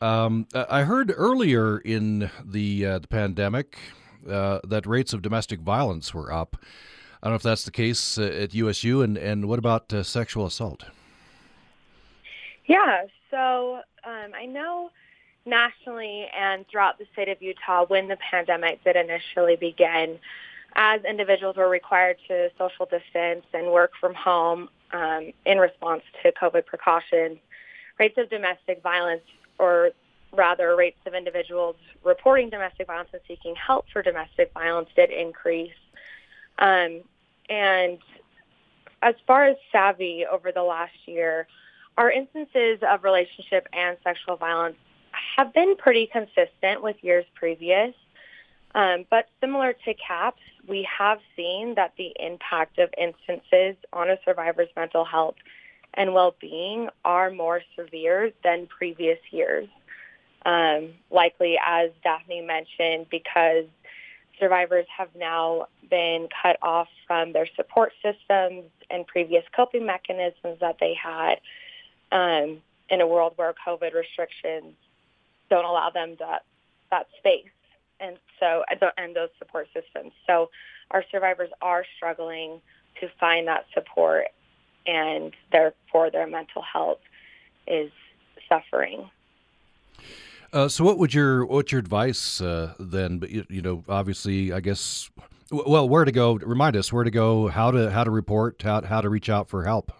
Um, 0.01 0.47
I 0.55 0.81
heard 0.81 1.13
earlier 1.15 1.77
in 1.77 2.31
the 2.43 2.81
the 2.81 3.07
pandemic 3.07 3.77
that 4.25 4.87
rates 4.87 5.13
of 5.13 5.21
domestic 5.21 5.59
violence 5.59 6.11
were 6.11 6.33
up. 6.33 6.57
I 7.21 7.27
don't 7.27 7.33
know 7.33 7.35
if 7.35 7.43
that's 7.43 7.65
the 7.65 7.71
case 7.71 8.17
at 8.17 8.55
USU, 8.55 9.03
and, 9.03 9.15
and 9.15 9.47
what 9.47 9.59
about 9.59 9.93
sexual 10.07 10.47
assault? 10.47 10.85
Yeah, 12.65 13.03
so 13.29 13.81
um, 14.03 14.31
I 14.35 14.47
know 14.47 14.89
nationally 15.45 16.27
and 16.37 16.65
throughout 16.67 16.97
the 16.97 17.05
state 17.13 17.29
of 17.29 17.41
Utah, 17.41 17.85
when 17.85 18.07
the 18.07 18.17
pandemic 18.17 18.83
did 18.83 18.95
initially 18.95 19.55
begin, 19.55 20.19
as 20.75 21.03
individuals 21.03 21.57
were 21.57 21.69
required 21.69 22.17
to 22.27 22.49
social 22.57 22.85
distance 22.85 23.45
and 23.53 23.71
work 23.71 23.91
from 23.99 24.13
home 24.13 24.69
um, 24.93 25.31
in 25.45 25.57
response 25.57 26.03
to 26.23 26.31
COVID 26.31 26.65
precautions, 26.65 27.37
rates 27.99 28.17
of 28.17 28.29
domestic 28.29 28.81
violence, 28.81 29.23
or 29.59 29.91
rather 30.33 30.75
rates 30.75 30.99
of 31.05 31.13
individuals 31.13 31.75
reporting 32.03 32.49
domestic 32.49 32.87
violence 32.87 33.09
and 33.11 33.21
seeking 33.27 33.53
help 33.55 33.85
for 33.91 34.01
domestic 34.01 34.51
violence 34.53 34.89
did 34.95 35.09
increase. 35.09 35.71
Um, 36.57 37.01
and 37.49 37.97
as 39.01 39.15
far 39.27 39.45
as 39.45 39.57
SAAVI 39.73 40.25
over 40.31 40.51
the 40.51 40.63
last 40.63 40.93
year, 41.05 41.47
our 41.97 42.09
instances 42.09 42.79
of 42.89 43.03
relationship 43.03 43.67
and 43.73 43.97
sexual 44.03 44.37
violence 44.37 44.77
have 45.35 45.53
been 45.53 45.75
pretty 45.75 46.07
consistent 46.07 46.81
with 46.81 46.95
years 47.01 47.25
previous. 47.35 47.93
Um, 48.73 49.05
but 49.09 49.27
similar 49.41 49.73
to 49.73 49.93
CAPS, 49.93 50.41
we 50.67 50.87
have 50.97 51.19
seen 51.35 51.75
that 51.75 51.93
the 51.97 52.13
impact 52.19 52.79
of 52.79 52.89
instances 52.97 53.75
on 53.91 54.09
a 54.09 54.17
survivor's 54.23 54.69
mental 54.75 55.03
health 55.03 55.35
and 55.93 56.13
well-being 56.13 56.89
are 57.03 57.29
more 57.31 57.61
severe 57.75 58.31
than 58.43 58.67
previous 58.67 59.19
years. 59.31 59.67
Um, 60.45 60.93
likely, 61.11 61.57
as 61.65 61.91
Daphne 62.03 62.41
mentioned, 62.41 63.07
because 63.11 63.65
survivors 64.39 64.85
have 64.97 65.09
now 65.15 65.67
been 65.89 66.29
cut 66.41 66.57
off 66.61 66.87
from 67.05 67.33
their 67.33 67.47
support 67.55 67.91
systems 68.01 68.63
and 68.89 69.05
previous 69.05 69.43
coping 69.55 69.85
mechanisms 69.85 70.57
that 70.61 70.77
they 70.79 70.95
had 70.95 71.35
um, 72.11 72.61
in 72.89 73.01
a 73.01 73.07
world 73.07 73.33
where 73.35 73.53
COVID 73.67 73.93
restrictions 73.93 74.73
don't 75.51 75.65
allow 75.65 75.91
them 75.91 76.15
that 76.17 76.45
that 76.89 77.07
space 77.19 77.45
and 77.99 78.17
so 78.39 78.63
and 78.97 79.15
those 79.15 79.29
support 79.37 79.67
systems. 79.73 80.13
So 80.25 80.49
our 80.89 81.03
survivors 81.11 81.49
are 81.61 81.85
struggling 81.95 82.61
to 82.99 83.07
find 83.19 83.47
that 83.47 83.65
support, 83.73 84.27
and 84.87 85.33
therefore 85.51 86.09
their 86.09 86.25
mental 86.25 86.63
health 86.63 86.99
is 87.67 87.91
suffering. 88.49 89.09
Uh, 90.53 90.67
so, 90.67 90.83
what 90.83 90.97
would 90.97 91.13
your 91.13 91.45
what's 91.45 91.71
your 91.71 91.79
advice 91.79 92.41
uh, 92.41 92.73
then? 92.79 93.19
But 93.19 93.29
you, 93.29 93.45
you, 93.49 93.61
know, 93.61 93.83
obviously, 93.87 94.51
I 94.51 94.59
guess, 94.59 95.09
well, 95.49 95.87
where 95.87 96.03
to 96.03 96.11
go? 96.11 96.33
Remind 96.33 96.75
us 96.75 96.91
where 96.91 97.05
to 97.05 97.11
go, 97.11 97.47
how 97.47 97.71
to 97.71 97.91
how 97.91 98.03
to 98.03 98.11
report, 98.11 98.61
how 98.61 98.81
how 98.81 98.99
to 99.01 99.09
reach 99.09 99.29
out 99.29 99.47
for 99.47 99.63
help. 99.63 99.93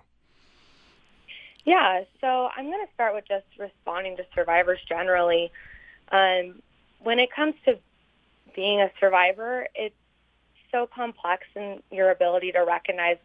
Yeah, 1.66 2.04
so 2.20 2.50
I'm 2.56 2.66
going 2.66 2.86
to 2.86 2.94
start 2.94 3.14
with 3.14 3.26
just 3.28 3.46
responding 3.60 4.18
to 4.18 4.26
survivors 4.34 4.80
generally. 4.88 5.52
Um, 6.12 6.62
when 7.04 7.20
it 7.20 7.30
comes 7.34 7.54
to 7.66 7.78
being 8.56 8.82
a 8.82 8.90
survivor, 9.00 9.68
it's 9.76 9.96
so 10.72 10.88
complex 10.94 11.44
in 11.56 11.82
your 11.92 12.12
ability 12.12 12.52
to 12.54 12.60
recognize 12.60 13.18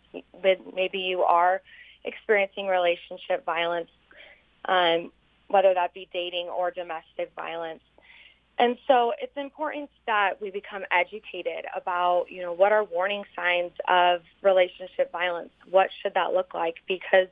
that 0.43 0.59
maybe 0.75 0.99
you 0.99 1.23
are 1.23 1.63
experiencing 2.05 2.67
relationship 2.67 3.45
violence, 3.45 3.91
um, 4.67 5.11
whether 5.49 5.73
that 5.75 5.95
be 5.95 6.09
dating 6.13 6.49
or 6.49 6.71
domestic 6.71 7.33
violence. 7.35 7.83
And 8.59 8.79
so 8.87 9.13
it's 9.21 9.37
important 9.37 9.91
that 10.07 10.41
we 10.41 10.51
become 10.51 10.83
educated 10.91 11.67
about, 11.75 12.27
you 12.31 12.41
know, 12.43 12.53
what 12.53 12.73
are 12.73 12.85
warning 12.85 13.25
signs 13.35 13.73
of 13.87 14.23
relationship 14.43 15.13
violence? 15.13 15.51
What 15.71 15.91
should 16.03 16.15
that 16.15 16.33
look 16.33 16.55
like? 16.55 16.77
Because, 16.89 17.29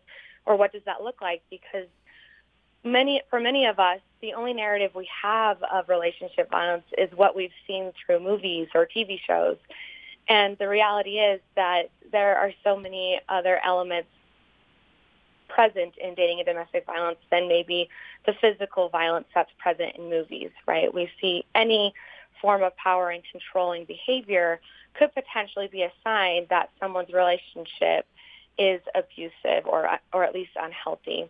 or 0.46 0.56
what 0.56 0.72
does 0.72 0.82
that 0.86 1.02
look 1.02 1.20
like? 1.20 1.42
Because 1.50 1.86
many, 2.84 3.22
for 3.30 3.40
many 3.40 3.66
of 3.66 3.78
us, 3.78 4.00
the 4.20 4.34
only 4.34 4.52
narrative 4.52 4.92
we 4.94 5.08
have 5.22 5.62
of 5.62 5.88
relationship 5.88 6.50
violence 6.50 6.84
is 6.96 7.10
what 7.16 7.34
we've 7.34 7.52
seen 7.66 7.92
through 8.04 8.20
movies 8.20 8.68
or 8.74 8.86
TV 8.86 9.18
shows. 9.26 9.56
And 10.28 10.56
the 10.58 10.68
reality 10.68 11.18
is 11.18 11.40
that 11.56 11.90
there 12.12 12.38
are 12.38 12.52
so 12.62 12.78
many 12.78 13.20
other 13.28 13.60
elements 13.64 14.08
present 15.48 15.94
in 16.02 16.14
dating 16.14 16.38
and 16.40 16.46
domestic 16.46 16.86
violence 16.86 17.18
than 17.30 17.48
maybe 17.48 17.88
the 18.26 18.32
physical 18.40 18.88
violence 18.88 19.26
that's 19.34 19.50
present 19.58 19.96
in 19.96 20.08
movies, 20.08 20.50
right? 20.66 20.92
We 20.92 21.10
see 21.20 21.44
any 21.54 21.94
form 22.40 22.62
of 22.62 22.76
power 22.76 23.10
and 23.10 23.22
controlling 23.30 23.84
behavior 23.84 24.60
could 24.98 25.14
potentially 25.14 25.68
be 25.68 25.82
a 25.82 25.92
sign 26.02 26.46
that 26.50 26.70
someone's 26.80 27.12
relationship 27.12 28.06
is 28.58 28.80
abusive 28.94 29.66
or, 29.66 29.88
or 30.12 30.24
at 30.24 30.34
least 30.34 30.52
unhealthy. 30.60 31.28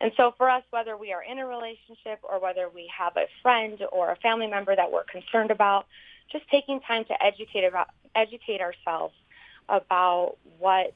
And 0.00 0.12
so 0.16 0.34
for 0.36 0.50
us, 0.50 0.62
whether 0.70 0.96
we 0.96 1.12
are 1.12 1.22
in 1.22 1.38
a 1.38 1.46
relationship 1.46 2.20
or 2.22 2.40
whether 2.40 2.68
we 2.68 2.90
have 2.96 3.16
a 3.16 3.26
friend 3.42 3.78
or 3.92 4.10
a 4.10 4.16
family 4.16 4.46
member 4.46 4.74
that 4.74 4.90
we're 4.90 5.04
concerned 5.04 5.50
about, 5.50 5.86
just 6.30 6.48
taking 6.50 6.80
time 6.80 7.04
to 7.04 7.24
educate 7.24 7.64
about 7.64 7.88
educate 8.14 8.60
ourselves 8.60 9.14
about 9.68 10.36
what 10.58 10.92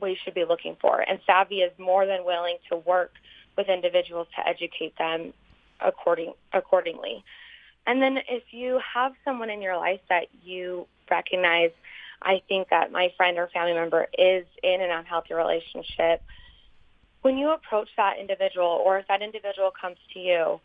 we 0.00 0.18
should 0.22 0.34
be 0.34 0.44
looking 0.44 0.76
for. 0.80 1.00
And 1.00 1.20
SAAVI 1.28 1.66
is 1.66 1.78
more 1.78 2.06
than 2.06 2.24
willing 2.24 2.56
to 2.70 2.76
work 2.76 3.12
with 3.56 3.68
individuals 3.68 4.26
to 4.36 4.46
educate 4.46 4.96
them 4.98 5.32
according 5.80 6.32
accordingly. 6.52 7.24
And 7.86 8.00
then 8.00 8.18
if 8.28 8.42
you 8.50 8.80
have 8.94 9.12
someone 9.24 9.50
in 9.50 9.62
your 9.62 9.76
life 9.76 10.00
that 10.08 10.26
you 10.42 10.86
recognize, 11.10 11.70
I 12.24 12.42
think 12.48 12.70
that 12.70 12.90
my 12.90 13.12
friend 13.16 13.38
or 13.38 13.48
family 13.48 13.74
member 13.74 14.06
is 14.16 14.46
in 14.62 14.80
an 14.80 14.90
unhealthy 14.90 15.34
relationship, 15.34 16.22
when 17.22 17.38
you 17.38 17.52
approach 17.52 17.88
that 17.96 18.18
individual 18.18 18.82
or 18.84 18.98
if 18.98 19.08
that 19.08 19.22
individual 19.22 19.70
comes 19.78 19.96
to 20.14 20.20
you, 20.20 20.60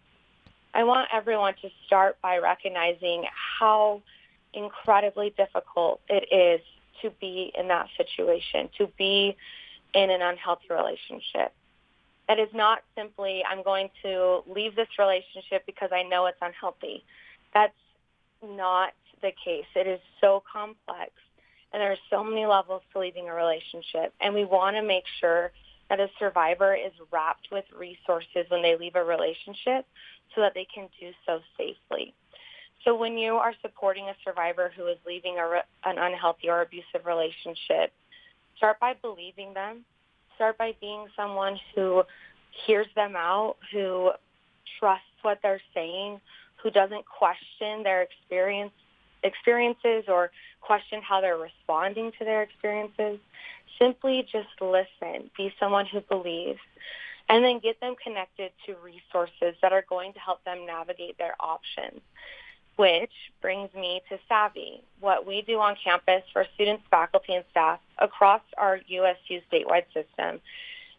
I 0.74 0.84
want 0.84 1.10
everyone 1.14 1.56
to 1.62 1.70
start 1.86 2.18
by 2.22 2.38
recognizing 2.38 3.26
how 3.60 4.02
incredibly 4.54 5.32
difficult 5.32 6.02
it 6.08 6.28
is 6.34 6.62
to 7.02 7.12
be 7.22 7.52
in 7.58 7.68
that 7.70 7.88
situation, 7.98 8.70
to 8.78 8.88
be 8.98 9.36
in 9.94 10.10
an 10.10 10.22
unhealthy 10.22 10.68
relationship. 10.70 11.54
That 12.28 12.40
is 12.40 12.50
not 12.54 12.84
simply, 12.96 13.44
I'm 13.50 13.64
going 13.64 13.90
to 14.04 14.44
leave 14.48 14.76
this 14.76 14.88
relationship 15.00 15.66
because 15.66 15.90
I 15.92 16.04
know 16.04 16.28
it's 16.28 16.38
unhealthy. 16.42 17.04
That's 17.54 17.74
not 18.46 18.94
the 19.22 19.32
case. 19.44 19.66
It 19.76 19.88
is 19.88 20.00
so 20.22 20.44
complex 20.52 21.12
and 21.72 21.82
there 21.82 21.92
are 21.92 21.98
so 22.10 22.24
many 22.24 22.46
levels 22.46 22.82
to 22.94 23.00
leaving 23.00 23.30
a 23.30 23.34
relationship. 23.34 24.14
And 24.22 24.34
we 24.34 24.46
want 24.46 24.76
to 24.76 24.82
make 24.82 25.04
sure 25.20 25.52
that 25.90 26.00
a 26.00 26.08
survivor 26.20 26.76
is 26.76 26.92
wrapped 27.12 27.48
with 27.52 27.66
resources 27.78 28.46
when 28.50 28.62
they 28.62 28.76
leave 28.78 28.96
a 28.96 29.04
relationship 29.04 29.86
so 30.36 30.42
that 30.42 30.54
they 30.54 30.68
can 30.74 30.88
do 31.00 31.12
so 31.26 31.40
safely. 31.58 32.14
So 32.86 32.96
when 32.96 33.18
you 33.18 33.34
are 33.34 33.54
supporting 33.62 34.06
a 34.06 34.16
survivor 34.24 34.72
who 34.76 34.88
is 34.88 34.98
leaving 35.06 35.38
a, 35.38 35.62
an 35.86 35.98
unhealthy 35.98 36.50
or 36.50 36.62
abusive 36.62 37.06
relationship, 37.06 37.92
start 38.58 38.80
by 38.80 38.94
believing 39.02 39.54
them. 39.54 39.86
Start 40.36 40.58
by 40.58 40.74
being 40.80 41.08
someone 41.18 41.60
who 41.76 42.04
hears 42.66 42.88
them 42.96 43.16
out, 43.16 43.58
who 43.74 44.12
trusts 44.80 45.06
what 45.22 45.40
they're 45.44 45.62
saying, 45.74 46.22
who 46.64 46.72
doesn't 46.72 47.04
question 47.06 47.84
their 47.84 48.02
experience 48.04 48.72
experiences 49.24 50.06
or 50.08 50.32
question 50.62 51.02
how 51.02 51.22
they're 51.22 51.38
responding 51.38 52.12
to 52.20 52.26
their 52.26 52.42
experiences. 52.42 53.20
Simply 53.78 54.28
just 54.32 54.50
listen. 54.62 55.30
Be 55.38 55.54
someone 55.60 55.86
who 55.86 56.02
believes. 56.02 56.60
And 57.28 57.44
then 57.44 57.60
get 57.60 57.80
them 57.80 57.96
connected 58.04 58.52
to 58.66 58.76
resources 58.84 59.56
that 59.62 59.72
are 59.72 59.86
going 59.88 60.14
to 60.14 60.20
help 60.20 60.44
them 60.46 60.66
navigate 60.66 61.18
their 61.18 61.36
options 61.40 62.02
which 62.80 63.12
brings 63.42 63.74
me 63.74 64.02
to 64.08 64.18
SAAVI. 64.32 64.80
What 65.02 65.28
we 65.28 65.42
do 65.42 65.60
on 65.60 65.76
campus 65.84 66.24
for 66.32 66.46
students, 66.56 66.82
faculty, 66.90 67.34
and 67.34 67.44
staff 67.52 67.82
across 67.98 68.42
our 68.58 68.80
USU 68.88 69.42
statewide 69.52 69.84
system 69.94 70.40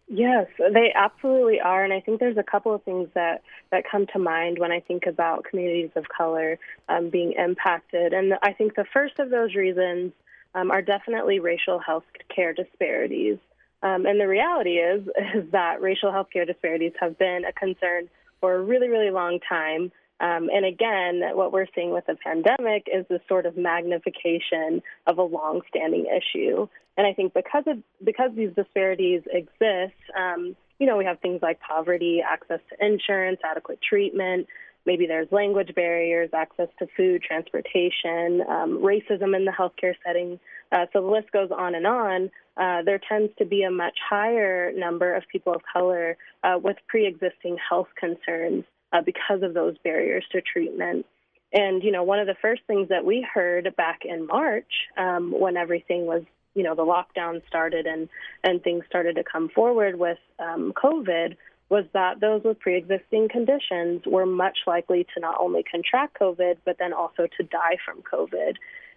Yes, 0.09 0.47
they 0.59 0.92
absolutely 0.95 1.61
are, 1.61 1.82
and 1.82 1.92
I 1.92 2.01
think 2.01 2.20
there's 2.20 2.36
a 2.36 2.42
couple 2.42 2.74
of 2.74 2.82
things 2.82 3.09
that 3.14 3.42
that 3.70 3.84
come 3.90 4.07
to 4.12 4.18
mind 4.18 4.59
when 4.59 4.70
I 4.70 4.80
think 4.80 5.07
about 5.07 5.45
communities 5.45 5.90
of 5.97 6.05
color 6.09 6.59
um, 6.88 7.09
being 7.09 7.32
impacted, 7.32 8.12
and 8.12 8.34
I 8.42 8.53
think 8.53 8.74
the 8.74 8.84
first 8.92 9.18
of 9.18 9.30
those 9.30 9.55
reasons 9.55 10.12
um, 10.55 10.70
are 10.70 10.82
definitely 10.82 11.40
racial 11.40 11.78
health 11.78 12.05
care 12.34 12.53
disparities. 12.53 13.38
Um, 13.85 14.07
and 14.07 14.18
the 14.18 14.26
reality 14.26 14.78
is 14.78 15.07
is 15.35 15.51
that 15.53 15.80
racial 15.80 16.11
health 16.11 16.28
care 16.32 16.45
disparities 16.45 16.93
have 16.99 17.18
been 17.18 17.45
a 17.45 17.53
concern 17.53 18.09
for 18.41 18.55
a 18.57 18.62
really, 18.62 18.89
really 18.89 19.11
long 19.11 19.39
time. 19.49 19.93
Um, 20.20 20.49
and 20.53 20.64
again, 20.64 21.22
what 21.37 21.53
we're 21.53 21.66
seeing 21.74 21.91
with 21.91 22.07
the 22.07 22.16
pandemic 22.16 22.87
is 22.93 23.05
this 23.09 23.20
sort 23.28 23.47
of 23.47 23.57
magnification 23.57 24.80
of 25.07 25.18
a 25.18 25.22
long-standing 25.22 26.07
issue. 26.07 26.68
And 26.97 27.07
I 27.07 27.12
think 27.12 27.35
because 27.35 27.64
of 27.66 27.78
because 28.03 28.30
these 28.35 28.51
disparities 28.55 29.22
exist, 29.30 29.99
um, 30.16 30.57
you 30.78 30.87
know, 30.87 30.97
we 30.97 31.05
have 31.05 31.20
things 31.20 31.41
like 31.43 31.61
poverty, 31.61 32.22
access 32.26 32.61
to 32.70 32.87
insurance, 32.87 33.41
adequate 33.45 33.80
treatment. 33.82 34.47
Maybe 34.87 35.07
there's 35.07 35.28
language 35.30 35.74
barriers, 35.74 36.30
access 36.35 36.68
to 36.78 36.87
food, 36.97 37.22
transportation, 37.22 38.43
um, 38.49 38.82
racism 38.82 39.35
in 39.35 39.45
the 39.45 39.53
healthcare 39.53 39.95
setting. 40.05 40.39
Uh, 40.70 40.87
so 40.93 41.01
the 41.01 41.07
list 41.07 41.32
goes 41.32 41.51
on 41.51 41.74
and 41.74 41.87
on. 41.87 42.30
Uh, 42.57 42.82
there 42.82 43.01
tends 43.09 43.32
to 43.39 43.45
be 43.45 43.62
a 43.62 43.70
much 43.70 43.97
higher 44.09 44.72
number 44.72 45.14
of 45.14 45.22
people 45.30 45.55
of 45.55 45.62
color 45.72 46.16
uh, 46.43 46.59
with 46.62 46.76
pre-existing 46.87 47.57
health 47.68 47.89
concerns 47.99 48.64
uh, 48.93 49.01
because 49.01 49.43
of 49.43 49.55
those 49.55 49.76
barriers 49.82 50.24
to 50.32 50.41
treatment. 50.41 51.07
And 51.53 51.82
you 51.82 51.93
know, 51.93 52.03
one 52.03 52.18
of 52.18 52.26
the 52.26 52.37
first 52.43 52.62
things 52.66 52.89
that 52.89 53.05
we 53.05 53.26
heard 53.32 53.74
back 53.76 54.01
in 54.05 54.26
March, 54.26 54.70
um, 54.99 55.32
when 55.32 55.57
everything 55.57 56.05
was, 56.05 56.22
you 56.55 56.62
know, 56.62 56.74
the 56.74 56.82
lockdown 56.82 57.47
started 57.47 57.87
and 57.87 58.09
and 58.43 58.62
things 58.62 58.85
started 58.89 59.16
to 59.16 59.24
come 59.24 59.49
forward 59.49 59.99
with 59.99 60.18
um, 60.41 60.72
COVID, 60.76 61.37
was 61.68 61.84
that 61.92 62.20
those 62.20 62.42
with 62.44 62.58
pre-existing 62.60 63.28
conditions 63.28 64.02
were 64.06 64.26
much 64.26 64.58
likely 64.66 65.06
to 65.14 65.20
not 65.20 65.36
only 65.40 65.62
contract 65.62 66.18
COVID, 66.20 66.58
but 66.64 66.76
then 66.78 66.92
also 66.92 67.26
to 67.36 67.42
die 67.44 67.76
from 67.84 68.02
COVID. 68.02 68.54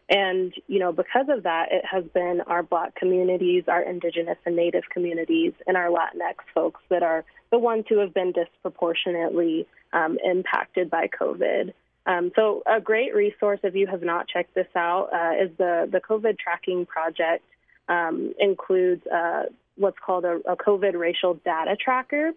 And, 0.10 0.54
you 0.68 0.80
know, 0.80 0.94
because 0.94 1.28
of 1.30 1.44
that, 1.44 1.68
it 1.72 1.84
has 1.86 2.06
been 2.14 2.42
our 2.48 2.64
Black 2.64 2.96
communities, 2.96 3.64
our 3.68 3.82
Indigenous 3.82 4.38
and 4.46 4.56
Native 4.56 4.84
communities, 4.90 5.54
and 5.66 5.76
our 5.76 5.90
Latinx 5.90 6.36
folks 6.54 6.82
that 6.90 7.04
are 7.04 7.26
the 7.52 7.60
ones 7.60 7.86
who 7.90 8.00
have 8.00 8.14
been 8.14 8.32
disproportionately 8.32 9.68
um, 9.92 10.18
impacted 10.24 10.90
by 10.90 11.08
COVID. 11.08 11.74
Um, 12.06 12.32
so, 12.38 12.64
a 12.66 12.80
great 12.80 13.14
resource, 13.14 13.60
if 13.64 13.76
you 13.76 13.86
have 13.88 14.02
not 14.02 14.30
checked 14.30 14.56
this 14.56 14.68
out, 14.78 15.10
uh, 15.14 15.44
is 15.44 15.52
the, 15.58 15.90
the 15.92 16.00
COVID 16.00 16.40
tracking 16.40 16.86
project. 16.86 17.44
Um, 17.90 18.34
includes 18.38 19.08
uh, 19.08 19.44
what's 19.78 19.98
called 20.06 20.26
a, 20.26 20.42
a 20.46 20.58
COVID 20.58 20.94
racial 20.96 21.36
data 21.36 21.78
tracker. 21.80 22.32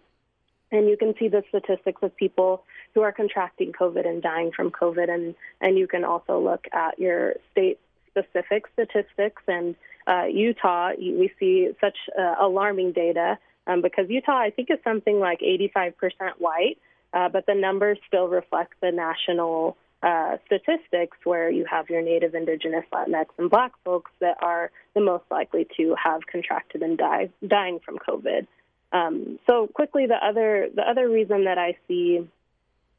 And 0.73 0.89
you 0.89 0.97
can 0.97 1.15
see 1.19 1.29
the 1.29 1.43
statistics 1.49 2.03
of 2.03 2.17
people 2.17 2.65
who 2.95 3.03
are 3.03 3.13
contracting 3.13 3.73
COVID 3.73 4.07
and 4.07 4.23
dying 4.23 4.53
from 4.55 4.71
COVID. 4.71 5.11
And, 5.11 5.35
and 5.61 5.77
you 5.77 5.87
can 5.87 6.05
also 6.05 6.39
look 6.39 6.67
at 6.73 6.99
your 6.99 7.35
state 7.53 7.79
specific 8.09 8.65
statistics. 8.73 9.43
And 9.49 9.75
uh, 10.07 10.25
Utah, 10.25 10.93
we 10.99 11.33
see 11.39 11.71
such 11.81 11.97
uh, 12.19 12.35
alarming 12.41 12.93
data 12.93 13.39
um, 13.67 13.83
because 13.83 14.07
Utah, 14.09 14.39
I 14.39 14.51
think, 14.51 14.71
is 14.71 14.79
something 14.85 15.21
like 15.21 15.41
85% 15.41 15.93
white, 16.39 16.79
uh, 17.13 17.29
but 17.29 17.47
the 17.47 17.55
numbers 17.55 17.99
still 18.07 18.29
reflect 18.29 18.75
the 18.81 18.91
national 18.91 19.77
uh, 20.03 20.39
statistics 20.47 21.19
where 21.25 21.51
you 21.51 21.67
have 21.71 21.91
your 21.91 22.03
Native, 22.03 22.35
Indigenous, 22.35 22.85
Latinx, 22.93 23.27
and 23.39 23.51
Black 23.51 23.73
folks 23.85 24.11
that 24.21 24.43
are 24.43 24.71
the 24.95 25.01
most 25.01 25.25
likely 25.31 25.67
to 25.77 25.95
have 26.03 26.27
contracted 26.27 26.83
and 26.83 26.97
die, 26.97 27.29
dying 27.47 27.81
from 27.85 27.99
COVID. 27.99 28.47
Um, 28.93 29.39
so 29.49 29.67
quickly, 29.69 30.07
the 30.07 30.17
other 30.17 30.69
the 30.75 30.83
other 30.83 31.09
reason 31.09 31.45
that 31.45 31.59
I 31.59 31.77
see 31.87 32.27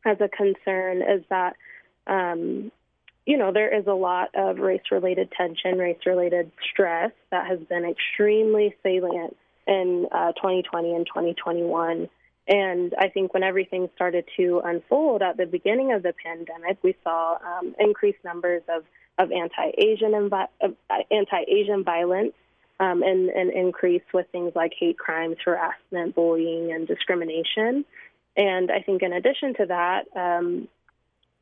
as 0.05 0.17
a 0.19 0.29
concern 0.29 1.01
is 1.01 1.23
that, 1.29 1.55
um, 2.07 2.71
you 3.25 3.37
know, 3.37 3.51
there 3.51 3.77
is 3.77 3.87
a 3.87 3.93
lot 3.93 4.29
of 4.33 4.59
race 4.59 4.81
related 4.89 5.31
tension, 5.31 5.77
race 5.77 5.99
related 6.05 6.51
stress 6.71 7.11
that 7.29 7.47
has 7.47 7.59
been 7.59 7.85
extremely 7.85 8.75
salient 8.83 9.35
in 9.67 10.07
uh, 10.11 10.31
2020 10.33 10.95
and 10.95 11.05
2021. 11.05 12.09
And 12.47 12.93
I 12.97 13.09
think 13.09 13.33
when 13.33 13.43
everything 13.43 13.89
started 13.95 14.25
to 14.37 14.61
unfold 14.65 15.21
at 15.21 15.37
the 15.37 15.45
beginning 15.45 15.93
of 15.93 16.03
the 16.03 16.13
pandemic, 16.13 16.79
we 16.81 16.95
saw 17.03 17.37
um, 17.37 17.75
increased 17.79 18.17
numbers 18.25 18.63
of, 18.67 18.83
of 19.19 19.31
anti-Asian 19.31 20.11
invi- 20.11 20.47
uh, 20.61 20.95
anti-Asian 21.11 21.83
violence 21.83 22.33
um, 22.81 23.03
and 23.03 23.29
an 23.29 23.51
increase 23.51 24.01
with 24.11 24.25
things 24.31 24.53
like 24.55 24.73
hate 24.77 24.97
crimes, 24.97 25.37
harassment, 25.45 26.15
bullying, 26.15 26.71
and 26.73 26.87
discrimination. 26.87 27.85
And 28.35 28.71
I 28.71 28.81
think 28.81 29.03
in 29.03 29.13
addition 29.13 29.53
to 29.55 29.65
that, 29.67 30.05
um, 30.15 30.67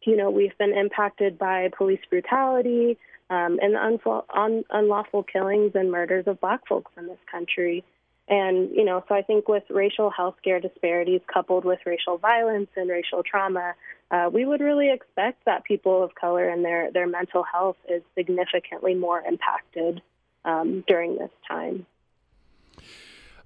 you 0.04 0.18
know, 0.18 0.32
we've 0.32 0.58
been 0.58 0.74
impacted 0.74 1.40
by 1.40 1.70
police 1.78 2.02
brutality 2.10 2.98
um, 3.30 3.58
and 3.62 3.74
the 3.74 4.24
un- 4.36 4.66
unlawful 4.70 5.24
killings 5.24 5.72
and 5.76 5.90
murders 5.90 6.26
of 6.28 6.42
black 6.42 6.68
folks 6.68 6.92
in 6.98 7.08
this 7.08 7.20
country. 7.32 7.86
And, 8.28 8.72
you 8.76 8.84
know, 8.84 9.04
so 9.08 9.16
I 9.16 9.22
think 9.22 9.48
with 9.48 9.64
racial 9.70 10.10
health 10.10 10.36
care 10.44 10.60
disparities 10.60 11.22
coupled 11.34 11.64
with 11.64 11.80
racial 11.86 12.18
violence 12.18 12.70
and 12.76 12.90
racial 12.90 13.24
trauma, 13.24 13.76
uh, 14.12 14.30
we 14.32 14.46
would 14.46 14.60
really 14.60 14.92
expect 14.92 15.46
that 15.46 15.64
people 15.64 16.04
of 16.04 16.16
color 16.16 16.50
and 16.50 16.66
their, 16.66 16.92
their 16.92 17.08
mental 17.08 17.44
health 17.44 17.78
is 17.88 18.02
significantly 18.14 18.94
more 18.94 19.22
impacted 19.22 20.02
um, 20.46 20.84
during 20.88 21.18
this 21.18 21.32
time. 21.48 21.86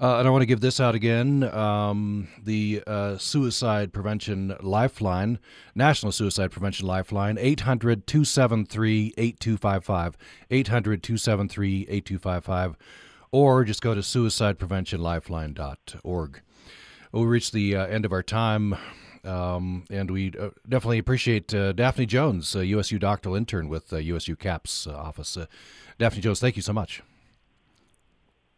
Uh, 0.00 0.18
and 0.18 0.26
I 0.26 0.30
want 0.30 0.40
to 0.42 0.46
give 0.46 0.60
this 0.60 0.80
out 0.80 0.94
again 0.94 1.44
um, 1.44 2.28
the 2.42 2.82
uh, 2.86 3.18
Suicide 3.18 3.92
Prevention 3.92 4.56
Lifeline, 4.60 5.38
National 5.74 6.12
Suicide 6.12 6.50
Prevention 6.50 6.86
Lifeline, 6.86 7.36
800 7.38 8.06
273 8.06 9.12
8255. 9.16 10.16
800 10.50 11.02
273 11.02 11.86
8255. 11.88 12.76
Or 13.30 13.64
just 13.64 13.80
go 13.80 13.94
to 13.94 14.00
suicidepreventionlifeline.org. 14.00 16.42
we 17.12 17.24
reached 17.24 17.52
the 17.52 17.76
uh, 17.76 17.86
end 17.86 18.04
of 18.04 18.12
our 18.12 18.22
time. 18.22 18.76
Um, 19.24 19.84
and 19.88 20.10
we 20.10 20.32
uh, 20.38 20.50
definitely 20.68 20.98
appreciate 20.98 21.54
uh, 21.54 21.72
Daphne 21.72 22.06
Jones, 22.06 22.56
USU 22.56 22.98
doctoral 22.98 23.36
intern 23.36 23.68
with 23.68 23.88
the 23.88 24.02
USU 24.02 24.34
CAPS 24.34 24.88
office. 24.88 25.38
Daphne 25.98 26.20
Jones, 26.20 26.40
thank 26.40 26.56
you 26.56 26.62
so 26.62 26.72
much. 26.72 27.02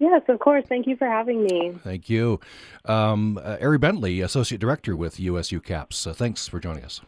Yes, 0.04 0.20
of 0.28 0.38
course. 0.38 0.64
Thank 0.68 0.86
you 0.86 0.96
for 0.96 1.06
having 1.08 1.42
me. 1.42 1.78
Thank 1.82 2.10
you. 2.10 2.38
Um, 2.84 3.40
uh, 3.42 3.56
Ari 3.62 3.78
Bentley, 3.78 4.20
Associate 4.20 4.60
Director 4.60 4.94
with 4.94 5.18
USU 5.18 5.60
CAPS. 5.60 6.06
Uh, 6.06 6.12
thanks 6.12 6.46
for 6.46 6.60
joining 6.60 6.84
us. 6.84 7.00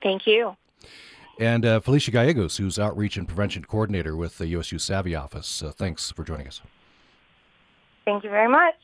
Thank 0.00 0.24
you. 0.24 0.56
And 1.40 1.66
uh, 1.66 1.80
Felicia 1.80 2.12
Gallegos, 2.12 2.58
who's 2.58 2.78
Outreach 2.78 3.16
and 3.16 3.26
Prevention 3.26 3.64
Coordinator 3.64 4.14
with 4.14 4.38
the 4.38 4.46
USU 4.48 4.76
SAAVI 4.76 5.20
Office. 5.20 5.64
Uh, 5.64 5.72
thanks 5.72 6.12
for 6.12 6.22
joining 6.22 6.46
us. 6.46 6.60
Thank 8.04 8.22
you 8.22 8.30
very 8.30 8.48
much. 8.48 8.76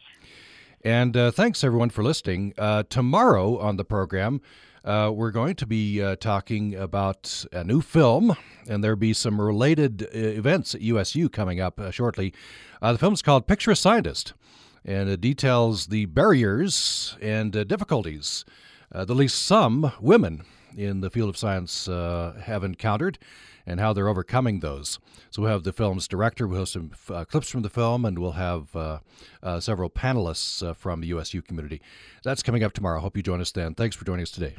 And 0.83 1.17
uh, 1.17 1.31
thanks, 1.31 1.63
everyone, 1.63 1.91
for 1.91 2.03
listening. 2.03 2.55
Uh, 2.59 2.83
tomorrow 2.91 3.57
on 3.59 3.77
the 3.77 3.85
program, 3.85 4.41
uh, 4.89 5.11
we're 5.11 5.31
going 5.31 5.55
to 5.55 5.67
be 5.67 6.03
uh, 6.03 6.17
talking 6.17 6.75
about 6.75 7.45
a 7.53 7.63
new 7.63 7.83
film, 7.83 8.35
and 8.67 8.83
there'll 8.83 8.97
be 8.97 9.13
some 9.13 9.39
related 9.39 10.03
uh, 10.03 10.09
events 10.17 10.75
at 10.75 10.81
USU 10.81 11.29
coming 11.29 11.61
up 11.61 11.79
uh, 11.79 11.91
shortly. 11.91 12.33
Uh, 12.81 12.93
the 12.93 12.99
film 12.99 13.13
is 13.13 13.21
called 13.21 13.47
Picture 13.47 13.73
a 13.73 13.77
Scientist, 13.77 14.33
and 14.87 15.11
it 15.11 15.21
details 15.21 15.89
the 15.89 16.07
barriers 16.07 17.19
and 17.21 17.55
uh, 17.55 17.65
difficulties 17.65 18.47
that 18.91 19.11
at 19.11 19.17
least 19.17 19.43
some 19.43 19.93
women 20.01 20.43
in 20.75 21.03
the 21.03 21.11
field 21.11 21.29
of 21.29 21.37
science 21.37 21.85
have 21.85 22.65
encountered 22.65 23.19
and 23.67 23.81
how 23.81 23.93
they're 23.93 24.09
overcoming 24.09 24.61
those. 24.61 24.99
So 25.29 25.43
we'll 25.43 25.51
have 25.51 25.65
the 25.65 25.73
film's 25.75 26.09
director, 26.09 26.47
we'll 26.47 26.61
have 26.61 26.69
some 26.71 26.93
uh, 27.11 27.27
clips 27.27 27.51
from 27.51 27.61
the 27.61 27.69
film, 27.69 28.07
and 28.07 28.19
we'll 28.19 28.33
have 28.33 28.75
uh, 28.75 29.01
uh, 29.43 29.61
several 29.61 29.91
panelists 29.91 30.75
from 30.77 31.03
the 31.03 31.09
USU 31.09 31.43
community. 31.43 31.83
That's 32.25 32.43
coming 32.43 32.65
up 32.65 32.73
tomorrow. 32.73 33.01
Hope 33.01 33.19
you 33.19 33.23
join 33.23 33.43
us 33.43 33.53
then. 33.53 33.75
Thanks 33.75 33.95
for 33.95 34.07
joining 34.07 34.23
us 34.23 34.31
today. 34.31 34.57